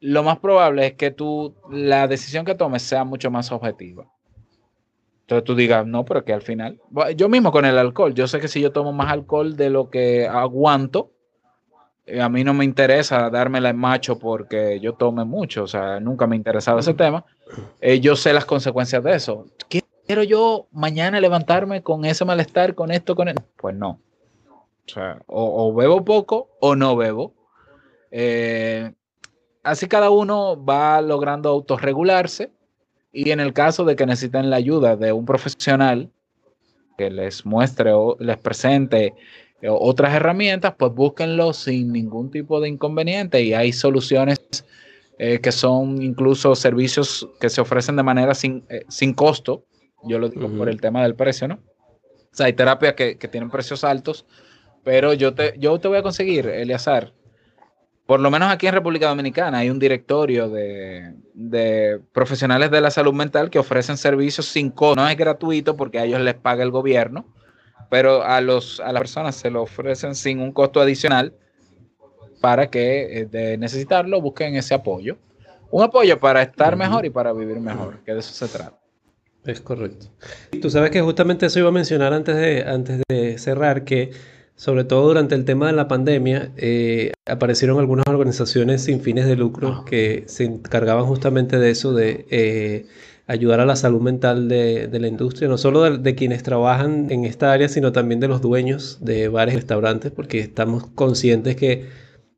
lo 0.00 0.22
más 0.22 0.38
probable 0.38 0.86
es 0.86 0.94
que 0.94 1.10
tú, 1.10 1.54
la 1.70 2.08
decisión 2.08 2.44
que 2.44 2.56
tomes 2.56 2.82
sea 2.82 3.04
mucho 3.04 3.30
más 3.30 3.52
objetiva. 3.52 4.04
Entonces 5.22 5.44
tú 5.44 5.54
digas, 5.54 5.86
no, 5.86 6.04
pero 6.04 6.24
que 6.24 6.32
al 6.32 6.42
final, 6.42 6.80
yo 7.16 7.28
mismo 7.28 7.52
con 7.52 7.64
el 7.64 7.78
alcohol, 7.78 8.12
yo 8.12 8.26
sé 8.26 8.40
que 8.40 8.48
si 8.48 8.60
yo 8.60 8.72
tomo 8.72 8.92
más 8.92 9.12
alcohol 9.12 9.56
de 9.56 9.70
lo 9.70 9.88
que 9.88 10.26
aguanto, 10.26 11.12
eh, 12.04 12.20
a 12.20 12.28
mí 12.28 12.42
no 12.42 12.52
me 12.52 12.64
interesa 12.64 13.30
dármela 13.30 13.70
en 13.70 13.76
macho 13.76 14.18
porque 14.18 14.80
yo 14.80 14.94
tome 14.94 15.24
mucho, 15.24 15.62
o 15.62 15.66
sea, 15.68 16.00
nunca 16.00 16.26
me 16.26 16.34
ha 16.34 16.36
interesado 16.36 16.80
ese 16.80 16.94
tema. 16.94 17.24
Eh, 17.80 18.00
yo 18.00 18.16
sé 18.16 18.32
las 18.32 18.44
consecuencias 18.44 19.02
de 19.04 19.14
eso. 19.14 19.46
¿Quiero 20.12 20.24
yo 20.24 20.68
mañana 20.72 21.22
levantarme 21.22 21.82
con 21.82 22.04
ese 22.04 22.26
malestar, 22.26 22.74
con 22.74 22.90
esto, 22.90 23.16
con 23.16 23.28
esto? 23.28 23.42
Pues 23.56 23.74
no. 23.74 23.98
O 24.50 24.68
sea, 24.84 25.22
o, 25.26 25.72
bebo 25.72 26.04
poco 26.04 26.50
o 26.60 26.76
no 26.76 26.96
bebo. 26.96 27.32
Eh, 28.10 28.92
así 29.62 29.88
cada 29.88 30.10
uno 30.10 30.62
va 30.62 31.00
logrando 31.00 31.48
autorregularse 31.48 32.52
y 33.10 33.30
en 33.30 33.40
el 33.40 33.54
caso 33.54 33.86
de 33.86 33.96
que 33.96 34.04
necesiten 34.04 34.50
la 34.50 34.56
ayuda 34.56 34.96
de 34.96 35.12
un 35.14 35.24
profesional 35.24 36.10
que 36.98 37.08
les 37.08 37.46
muestre 37.46 37.94
o 37.94 38.18
les 38.20 38.36
presente 38.36 39.14
eh, 39.62 39.68
otras 39.70 40.12
herramientas, 40.12 40.74
pues 40.78 40.92
búsquenlo 40.92 41.54
sin 41.54 41.90
ningún 41.90 42.30
tipo 42.30 42.60
de 42.60 42.68
inconveniente 42.68 43.40
y 43.40 43.54
hay 43.54 43.72
soluciones 43.72 44.66
eh, 45.18 45.40
que 45.40 45.52
son 45.52 46.02
incluso 46.02 46.54
servicios 46.54 47.26
que 47.40 47.48
se 47.48 47.62
ofrecen 47.62 47.96
de 47.96 48.02
manera 48.02 48.34
sin 48.34 49.14
costo. 49.14 49.64
Yo 50.04 50.18
lo 50.18 50.28
digo 50.28 50.48
por 50.48 50.68
el 50.68 50.80
tema 50.80 51.02
del 51.02 51.14
precio, 51.14 51.48
¿no? 51.48 51.54
O 51.54 52.34
sea, 52.34 52.46
hay 52.46 52.54
terapias 52.54 52.94
que, 52.94 53.18
que 53.18 53.28
tienen 53.28 53.50
precios 53.50 53.84
altos, 53.84 54.26
pero 54.82 55.12
yo 55.12 55.34
te, 55.34 55.54
yo 55.58 55.78
te 55.78 55.88
voy 55.88 55.98
a 55.98 56.02
conseguir, 56.02 56.46
Eleazar, 56.48 57.12
por 58.06 58.20
lo 58.20 58.30
menos 58.30 58.50
aquí 58.50 58.66
en 58.66 58.74
República 58.74 59.08
Dominicana 59.08 59.58
hay 59.58 59.70
un 59.70 59.78
directorio 59.78 60.48
de, 60.48 62.00
profesionales 62.12 62.70
de 62.70 62.80
la 62.80 62.90
salud 62.90 63.14
mental 63.14 63.48
que 63.48 63.58
ofrecen 63.58 63.96
servicios 63.96 64.46
sin 64.46 64.70
costo. 64.70 65.00
No 65.00 65.08
es 65.08 65.16
gratuito 65.16 65.76
porque 65.76 65.98
a 65.98 66.04
ellos 66.04 66.20
les 66.20 66.34
paga 66.34 66.62
el 66.62 66.70
gobierno, 66.70 67.24
pero 67.90 68.22
a, 68.22 68.40
los, 68.40 68.80
a 68.80 68.92
las 68.92 69.00
personas 69.00 69.36
se 69.36 69.50
lo 69.50 69.62
ofrecen 69.62 70.14
sin 70.14 70.40
un 70.40 70.52
costo 70.52 70.80
adicional 70.80 71.34
para 72.40 72.68
que 72.68 73.20
eh, 73.20 73.26
de 73.26 73.56
necesitarlo 73.56 74.20
busquen 74.20 74.56
ese 74.56 74.74
apoyo. 74.74 75.16
Un 75.70 75.84
apoyo 75.84 76.18
para 76.18 76.42
estar 76.42 76.76
mejor 76.76 77.06
y 77.06 77.10
para 77.10 77.32
vivir 77.32 77.60
mejor, 77.60 78.00
que 78.04 78.12
de 78.12 78.18
eso 78.18 78.34
se 78.34 78.52
trata. 78.52 78.81
Es 79.44 79.60
correcto. 79.60 80.06
Tú 80.60 80.70
sabes 80.70 80.90
que 80.90 81.00
justamente 81.00 81.46
eso 81.46 81.58
iba 81.58 81.68
a 81.68 81.72
mencionar 81.72 82.12
antes 82.12 82.36
de, 82.36 82.62
antes 82.62 83.02
de 83.08 83.38
cerrar, 83.38 83.84
que 83.84 84.12
sobre 84.54 84.84
todo 84.84 85.08
durante 85.08 85.34
el 85.34 85.44
tema 85.44 85.66
de 85.66 85.72
la 85.72 85.88
pandemia, 85.88 86.52
eh, 86.56 87.12
aparecieron 87.26 87.80
algunas 87.80 88.04
organizaciones 88.06 88.84
sin 88.84 89.00
fines 89.00 89.26
de 89.26 89.34
lucro 89.34 89.84
que 89.84 90.22
se 90.26 90.44
encargaban 90.44 91.04
justamente 91.06 91.58
de 91.58 91.70
eso, 91.70 91.92
de 91.94 92.26
eh, 92.30 92.86
ayudar 93.26 93.58
a 93.58 93.66
la 93.66 93.74
salud 93.74 94.00
mental 94.00 94.48
de, 94.48 94.88
la 94.92 95.08
industria, 95.08 95.48
no 95.48 95.58
solo 95.58 95.98
de, 95.98 96.14
quienes 96.14 96.44
trabajan 96.44 97.10
en 97.10 97.24
esta 97.24 97.52
área, 97.52 97.68
sino 97.68 97.90
también 97.90 98.20
de 98.20 98.28
los 98.28 98.40
dueños 98.40 98.98
de 99.00 99.28
bares 99.28 99.54
y 99.54 99.56
restaurantes, 99.56 100.12
porque 100.12 100.38
estamos 100.38 100.86
conscientes 100.94 101.56
que 101.56 101.88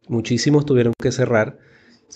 muchísimos 0.08 0.64
tuvieron 0.64 0.94
que 1.00 1.12
cerrar. 1.12 1.58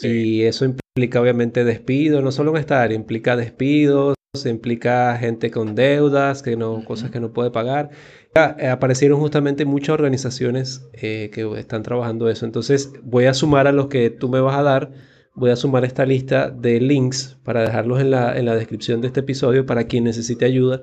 Y 0.00 0.42
eso 0.42 0.64
implica 0.64 1.20
obviamente 1.20 1.64
despido, 1.64 2.22
no 2.22 2.30
solo 2.30 2.52
en 2.52 2.58
esta 2.58 2.82
área, 2.82 2.96
implica 2.96 3.36
despidos, 3.36 4.14
implica 4.46 5.16
gente 5.18 5.50
con 5.50 5.74
deudas, 5.74 6.42
que 6.42 6.56
no, 6.56 6.84
cosas 6.84 7.10
que 7.10 7.20
no 7.20 7.32
puede 7.32 7.50
pagar. 7.50 7.90
Eh, 8.34 8.68
aparecieron 8.68 9.18
justamente 9.18 9.64
muchas 9.64 9.94
organizaciones 9.94 10.86
eh, 10.92 11.30
que 11.32 11.48
están 11.58 11.82
trabajando 11.82 12.28
eso. 12.28 12.46
Entonces 12.46 12.92
voy 13.02 13.24
a 13.26 13.34
sumar 13.34 13.66
a 13.66 13.72
los 13.72 13.88
que 13.88 14.10
tú 14.10 14.28
me 14.28 14.40
vas 14.40 14.56
a 14.56 14.62
dar, 14.62 14.92
voy 15.34 15.50
a 15.50 15.56
sumar 15.56 15.84
esta 15.84 16.04
lista 16.04 16.50
de 16.50 16.80
links 16.80 17.38
para 17.42 17.62
dejarlos 17.62 18.00
en 18.00 18.10
la, 18.10 18.36
en 18.38 18.44
la 18.44 18.54
descripción 18.54 19.00
de 19.00 19.08
este 19.08 19.20
episodio 19.20 19.66
para 19.66 19.84
quien 19.84 20.04
necesite 20.04 20.44
ayuda. 20.44 20.80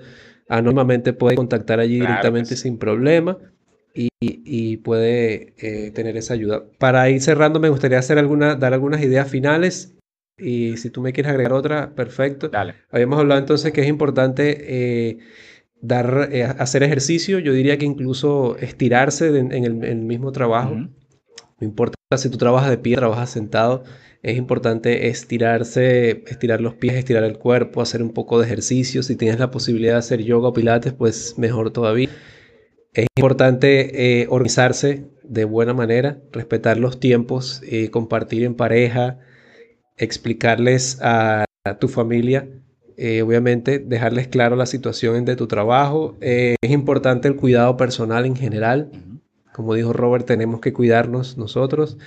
Anónimamente 0.49 1.14
puede 1.14 1.36
contactar 1.36 1.80
allí 1.80 1.99
directamente 1.99 2.56
sin 2.56 2.78
problema 2.78 3.38
y, 3.93 4.10
y 4.20 4.78
puede 4.78 5.53
eh, 5.58 5.91
tener 5.91 6.18
esa 6.18 6.34
ayuda. 6.34 6.64
Para 6.78 7.10
ir 7.10 7.22
cerrando, 7.22 7.60
me 7.60 7.70
gustaría 7.70 7.97
hacer 7.97 8.18
alguna, 8.18 8.56
dar 8.56 8.74
algunas 8.74 9.01
ideas 9.01 9.30
finales 9.30 9.95
y 10.38 10.78
si 10.78 10.90
tú 10.90 11.02
me 11.02 11.14
quieres 11.14 11.32
agregar 11.32 11.54
otra, 11.54 11.96
perfecto. 11.96 12.50
Dale. 12.50 12.76
Habíamos 12.92 13.20
hablado 13.20 13.40
entonces 13.40 13.72
que 13.72 13.82
es 13.82 13.88
importante 13.88 15.20
dar, 15.86 16.30
eh, 16.32 16.44
hacer 16.44 16.84
ejercicio, 16.84 17.40
yo 17.40 17.54
diría 17.54 17.78
que 17.78 17.86
incluso 17.86 18.58
estirarse 18.58 19.28
en, 19.38 19.52
el, 19.52 19.98
mismo 19.98 20.32
trabajo. 20.32 20.76
No 20.76 21.68
importa 21.68 21.96
si 22.18 22.30
tú 22.30 22.38
trabajas 22.38 22.70
de 22.70 22.78
pie, 22.78 22.96
trabajas 22.96 23.30
sentado, 23.30 23.84
es 24.22 24.38
importante 24.38 25.08
estirarse, 25.08 26.24
estirar 26.28 26.62
los 26.62 26.74
pies, 26.76 26.96
estirar 26.96 27.24
el 27.24 27.38
cuerpo, 27.38 27.82
hacer 27.82 28.02
un 28.02 28.12
poco 28.12 28.40
de 28.40 28.46
ejercicio. 28.46 29.04
Si 29.04 29.16
tienes 29.16 29.40
la 29.40 29.52
posibilidad 29.52 29.94
de 29.94 30.00
hacer 30.00 30.24
yoga 30.24 30.50
o 30.50 30.54
pilates, 30.54 30.94
pues 30.94 31.36
mejor 31.38 31.72
todavía. 31.72 32.10
Es 32.94 33.08
importante 33.18 34.22
eh, 34.22 34.28
organizarse 34.30 35.06
de 35.24 35.46
buena 35.46 35.74
manera, 35.74 36.18
respetar 36.32 36.78
los 36.78 37.00
tiempos, 37.00 37.62
eh, 37.70 37.90
compartir 37.90 38.44
en 38.44 38.56
pareja, 38.56 39.20
explicarles 39.98 41.00
a 41.02 41.46
tu 41.80 41.88
familia 41.88 42.48
eh, 42.98 43.22
obviamente 43.22 43.80
dejarles 43.80 44.30
claro 44.30 44.56
la 44.56 44.66
situación 44.66 45.26
de 45.26 45.36
tu 45.36 45.48
trabajo. 45.48 46.16
Eh, 46.22 46.56
es 46.62 46.72
importante 46.72 47.28
el 47.28 47.36
cuidado 47.36 47.76
personal 47.78 48.26
en 48.26 48.36
general. 48.36 48.89
Como 49.54 49.74
dijo 49.74 49.93
Robert, 49.93 50.26
tenemos 50.26 50.62
que 50.62 50.74
cuidarnos 50.74 51.38
nosotros. 51.38 51.98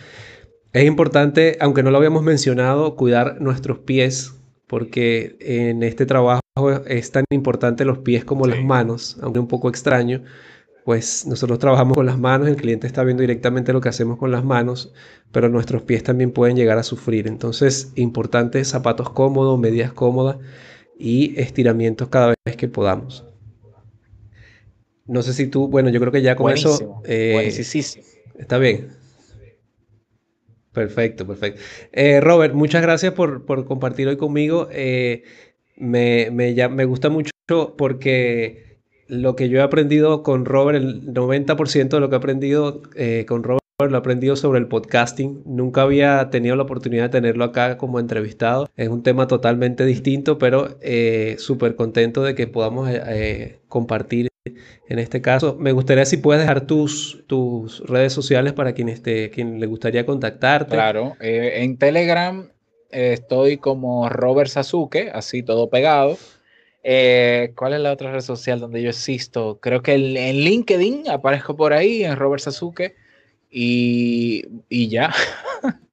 Es 0.72 0.84
importante, 0.84 1.56
aunque 1.60 1.82
no 1.82 1.90
lo 1.90 1.98
habíamos 1.98 2.22
mencionado, 2.22 2.96
cuidar 2.96 3.40
nuestros 3.40 3.78
pies, 3.78 4.34
porque 4.66 5.36
en 5.40 5.82
este 5.82 6.06
trabajo 6.06 6.40
es 6.86 7.10
tan 7.10 7.24
importante 7.30 7.84
los 7.84 7.98
pies 7.98 8.24
como 8.24 8.46
las 8.46 8.62
manos, 8.62 9.18
aunque 9.22 9.40
un 9.40 9.48
poco 9.48 9.68
extraño, 9.68 10.22
pues 10.88 11.26
nosotros 11.26 11.58
trabajamos 11.58 11.94
con 11.98 12.06
las 12.06 12.18
manos, 12.18 12.48
el 12.48 12.56
cliente 12.56 12.86
está 12.86 13.04
viendo 13.04 13.20
directamente 13.20 13.74
lo 13.74 13.80
que 13.82 13.90
hacemos 13.90 14.16
con 14.16 14.30
las 14.30 14.42
manos, 14.42 14.90
pero 15.32 15.50
nuestros 15.50 15.82
pies 15.82 16.02
también 16.02 16.30
pueden 16.30 16.56
llegar 16.56 16.78
a 16.78 16.82
sufrir. 16.82 17.28
Entonces, 17.28 17.92
importante 17.94 18.64
zapatos 18.64 19.10
cómodos, 19.10 19.58
medias 19.58 19.92
cómodas 19.92 20.38
y 20.98 21.38
estiramientos 21.38 22.08
cada 22.08 22.28
vez 22.28 22.56
que 22.56 22.68
podamos. 22.68 23.26
No 25.04 25.20
sé 25.20 25.34
si 25.34 25.48
tú, 25.48 25.68
bueno, 25.68 25.90
yo 25.90 26.00
creo 26.00 26.10
que 26.10 26.22
ya 26.22 26.36
con 26.36 26.50
eso... 26.50 27.02
Eh, 27.04 27.52
está 28.38 28.56
bien. 28.56 28.88
Perfecto, 30.72 31.26
perfecto. 31.26 31.60
Eh, 31.92 32.22
Robert, 32.22 32.54
muchas 32.54 32.80
gracias 32.80 33.12
por, 33.12 33.44
compartir 33.66 34.08
hoy 34.08 34.16
conmigo. 34.16 34.68
Eh, 34.72 35.22
me, 35.76 36.30
me, 36.30 36.84
gusta 36.86 37.10
mucho 37.10 37.30
porque 37.76 38.67
lo 39.08 39.36
que 39.36 39.48
yo 39.48 39.58
he 39.58 39.62
aprendido 39.62 40.22
con 40.22 40.44
Robert, 40.44 40.78
el 40.78 41.12
90% 41.12 41.88
de 41.88 42.00
lo 42.00 42.08
que 42.08 42.14
he 42.14 42.18
aprendido 42.18 42.82
con 43.26 43.42
Robert 43.42 43.58
lo 43.86 43.94
he 43.94 43.98
aprendido 43.98 44.34
sobre 44.34 44.58
el 44.58 44.66
podcasting. 44.66 45.42
Nunca 45.46 45.82
había 45.82 46.30
tenido 46.30 46.56
la 46.56 46.64
oportunidad 46.64 47.04
de 47.04 47.08
tenerlo 47.10 47.44
acá 47.44 47.76
como 47.78 48.00
entrevistado. 48.00 48.68
Es 48.76 48.88
un 48.88 49.04
tema 49.04 49.28
totalmente 49.28 49.84
distinto, 49.84 50.36
pero 50.36 50.76
eh, 50.80 51.36
súper 51.38 51.76
contento 51.76 52.24
de 52.24 52.34
que 52.34 52.48
podamos 52.48 52.90
eh, 52.90 53.00
eh, 53.06 53.58
compartir 53.68 54.28
en 54.44 54.98
este 54.98 55.20
caso. 55.20 55.56
Me 55.60 55.70
gustaría 55.70 56.04
si 56.06 56.16
puedes 56.16 56.42
dejar 56.42 56.62
tus, 56.66 57.22
tus 57.28 57.86
redes 57.86 58.12
sociales 58.12 58.52
para 58.52 58.72
quien, 58.72 58.92
quien 59.32 59.60
le 59.60 59.66
gustaría 59.66 60.04
contactarte. 60.04 60.74
Claro, 60.74 61.12
en 61.20 61.76
Telegram 61.78 62.48
estoy 62.90 63.58
como 63.58 64.08
Robert 64.08 64.50
Sasuke, 64.50 65.10
así 65.14 65.44
todo 65.44 65.70
pegado. 65.70 66.18
¿Cuál 66.82 67.74
es 67.74 67.80
la 67.80 67.92
otra 67.92 68.12
red 68.12 68.20
social 68.20 68.60
donde 68.60 68.82
yo 68.82 68.90
existo? 68.90 69.58
Creo 69.60 69.82
que 69.82 69.94
en 69.94 70.36
LinkedIn 70.36 71.10
aparezco 71.10 71.56
por 71.56 71.72
ahí, 71.72 72.04
en 72.04 72.16
Robert 72.16 72.42
Sasuke. 72.42 72.94
Y, 73.50 74.44
y 74.68 74.88
ya. 74.88 75.12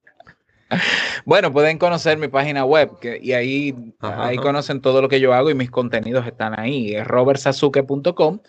bueno, 1.25 1.51
pueden 1.51 1.77
conocer 1.77 2.17
mi 2.17 2.27
página 2.27 2.65
web 2.65 2.91
y 3.21 3.31
ahí, 3.33 3.93
ahí 3.99 4.37
conocen 4.37 4.81
todo 4.81 5.01
lo 5.01 5.09
que 5.09 5.19
yo 5.19 5.33
hago 5.33 5.49
y 5.49 5.55
mis 5.55 5.71
contenidos 5.71 6.25
están 6.25 6.59
ahí. 6.59 6.95
Es 6.95 7.07
robertsazuke.com. 7.07 8.39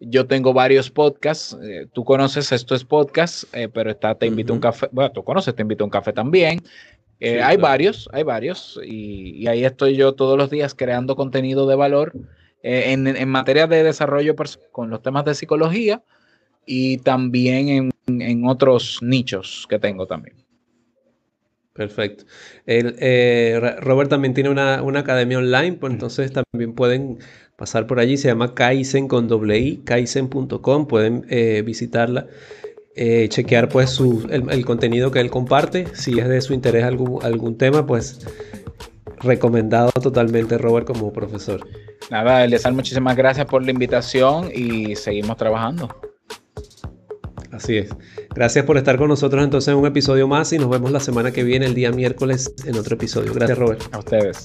Yo 0.00 0.26
tengo 0.26 0.52
varios 0.52 0.90
podcasts. 0.90 1.56
Eh, 1.62 1.86
tú 1.92 2.04
conoces, 2.04 2.52
esto 2.52 2.74
es 2.74 2.84
podcast, 2.84 3.44
eh, 3.52 3.68
pero 3.68 3.90
está 3.90 4.14
Te 4.14 4.26
invito 4.26 4.52
a 4.52 4.54
un 4.54 4.60
café. 4.60 4.88
Bueno, 4.92 5.10
tú 5.10 5.24
conoces, 5.24 5.54
Te 5.54 5.62
invito 5.62 5.84
a 5.84 5.86
un 5.86 5.90
café 5.90 6.12
también. 6.12 6.62
Eh, 7.20 7.42
hay 7.42 7.56
varios, 7.56 8.08
hay 8.12 8.22
varios. 8.22 8.78
Y, 8.84 9.46
ahí 9.46 9.64
estoy 9.64 9.96
yo 9.96 10.14
todos 10.14 10.38
los 10.38 10.50
días 10.50 10.74
creando 10.74 11.16
contenido 11.16 11.66
de 11.66 11.76
valor 11.76 12.12
en, 12.62 13.06
en, 13.06 13.28
materia 13.28 13.66
de 13.66 13.82
desarrollo 13.82 14.34
con 14.72 14.90
los 14.90 15.02
temas 15.02 15.24
de 15.24 15.34
psicología 15.34 16.02
y 16.66 16.98
también 16.98 17.68
en 17.68 17.90
en 18.08 18.46
otros 18.46 18.98
nichos 19.02 19.66
que 19.68 19.78
tengo 19.78 20.06
también. 20.06 20.36
Perfecto. 21.72 22.24
El, 22.66 22.96
eh, 22.98 23.76
Robert 23.80 24.10
también 24.10 24.34
tiene 24.34 24.50
una, 24.50 24.80
academia 24.98 25.38
online, 25.38 25.74
pues 25.74 25.92
entonces 25.92 26.32
también 26.32 26.74
pueden 26.74 27.18
pasar 27.56 27.86
por 27.86 28.00
allí. 28.00 28.16
Se 28.16 28.28
llama 28.28 28.54
Kaizen 28.54 29.06
con 29.06 29.28
doble 29.28 29.58
i, 29.58 29.76
kaizen.com. 29.84 30.88
Pueden 30.88 31.24
eh, 31.28 31.62
visitarla, 31.64 32.26
eh, 33.00 33.28
chequear 33.28 33.68
pues 33.68 33.90
su, 33.90 34.26
el, 34.28 34.64
contenido 34.64 35.12
que 35.12 35.20
él 35.20 35.30
comparte. 35.30 35.86
Si 35.94 36.18
es 36.18 36.28
de 36.28 36.40
su 36.40 36.52
interés 36.52 36.82
algún, 36.82 37.24
algún 37.24 37.56
tema, 37.56 37.86
pues 37.86 38.26
recomendado 39.20 39.92
totalmente 39.92 40.58
Robert 40.58 40.84
como 40.84 41.12
profesor. 41.12 41.64
Nada, 42.10 42.44
Eliasar, 42.44 42.72
muchísimas 42.72 43.16
gracias 43.16 43.46
por 43.46 43.64
la 43.64 43.70
invitación 43.70 44.50
y 44.52 44.96
seguimos 44.96 45.36
trabajando. 45.36 45.94
Así 47.52 47.76
es. 47.76 47.90
Gracias 48.34 48.64
por 48.64 48.76
estar 48.76 48.96
con 48.98 49.08
nosotros 49.08 49.44
entonces 49.44 49.72
en 49.72 49.78
un 49.78 49.86
episodio 49.86 50.26
más 50.26 50.52
y 50.52 50.58
nos 50.58 50.68
vemos 50.68 50.90
la 50.90 51.00
semana 51.00 51.30
que 51.30 51.44
viene, 51.44 51.66
el 51.66 51.74
día 51.74 51.92
miércoles, 51.92 52.52
en 52.66 52.76
otro 52.76 52.96
episodio. 52.96 53.32
Gracias, 53.32 53.58
Robert. 53.58 53.82
A 53.92 53.98
ustedes. 53.98 54.44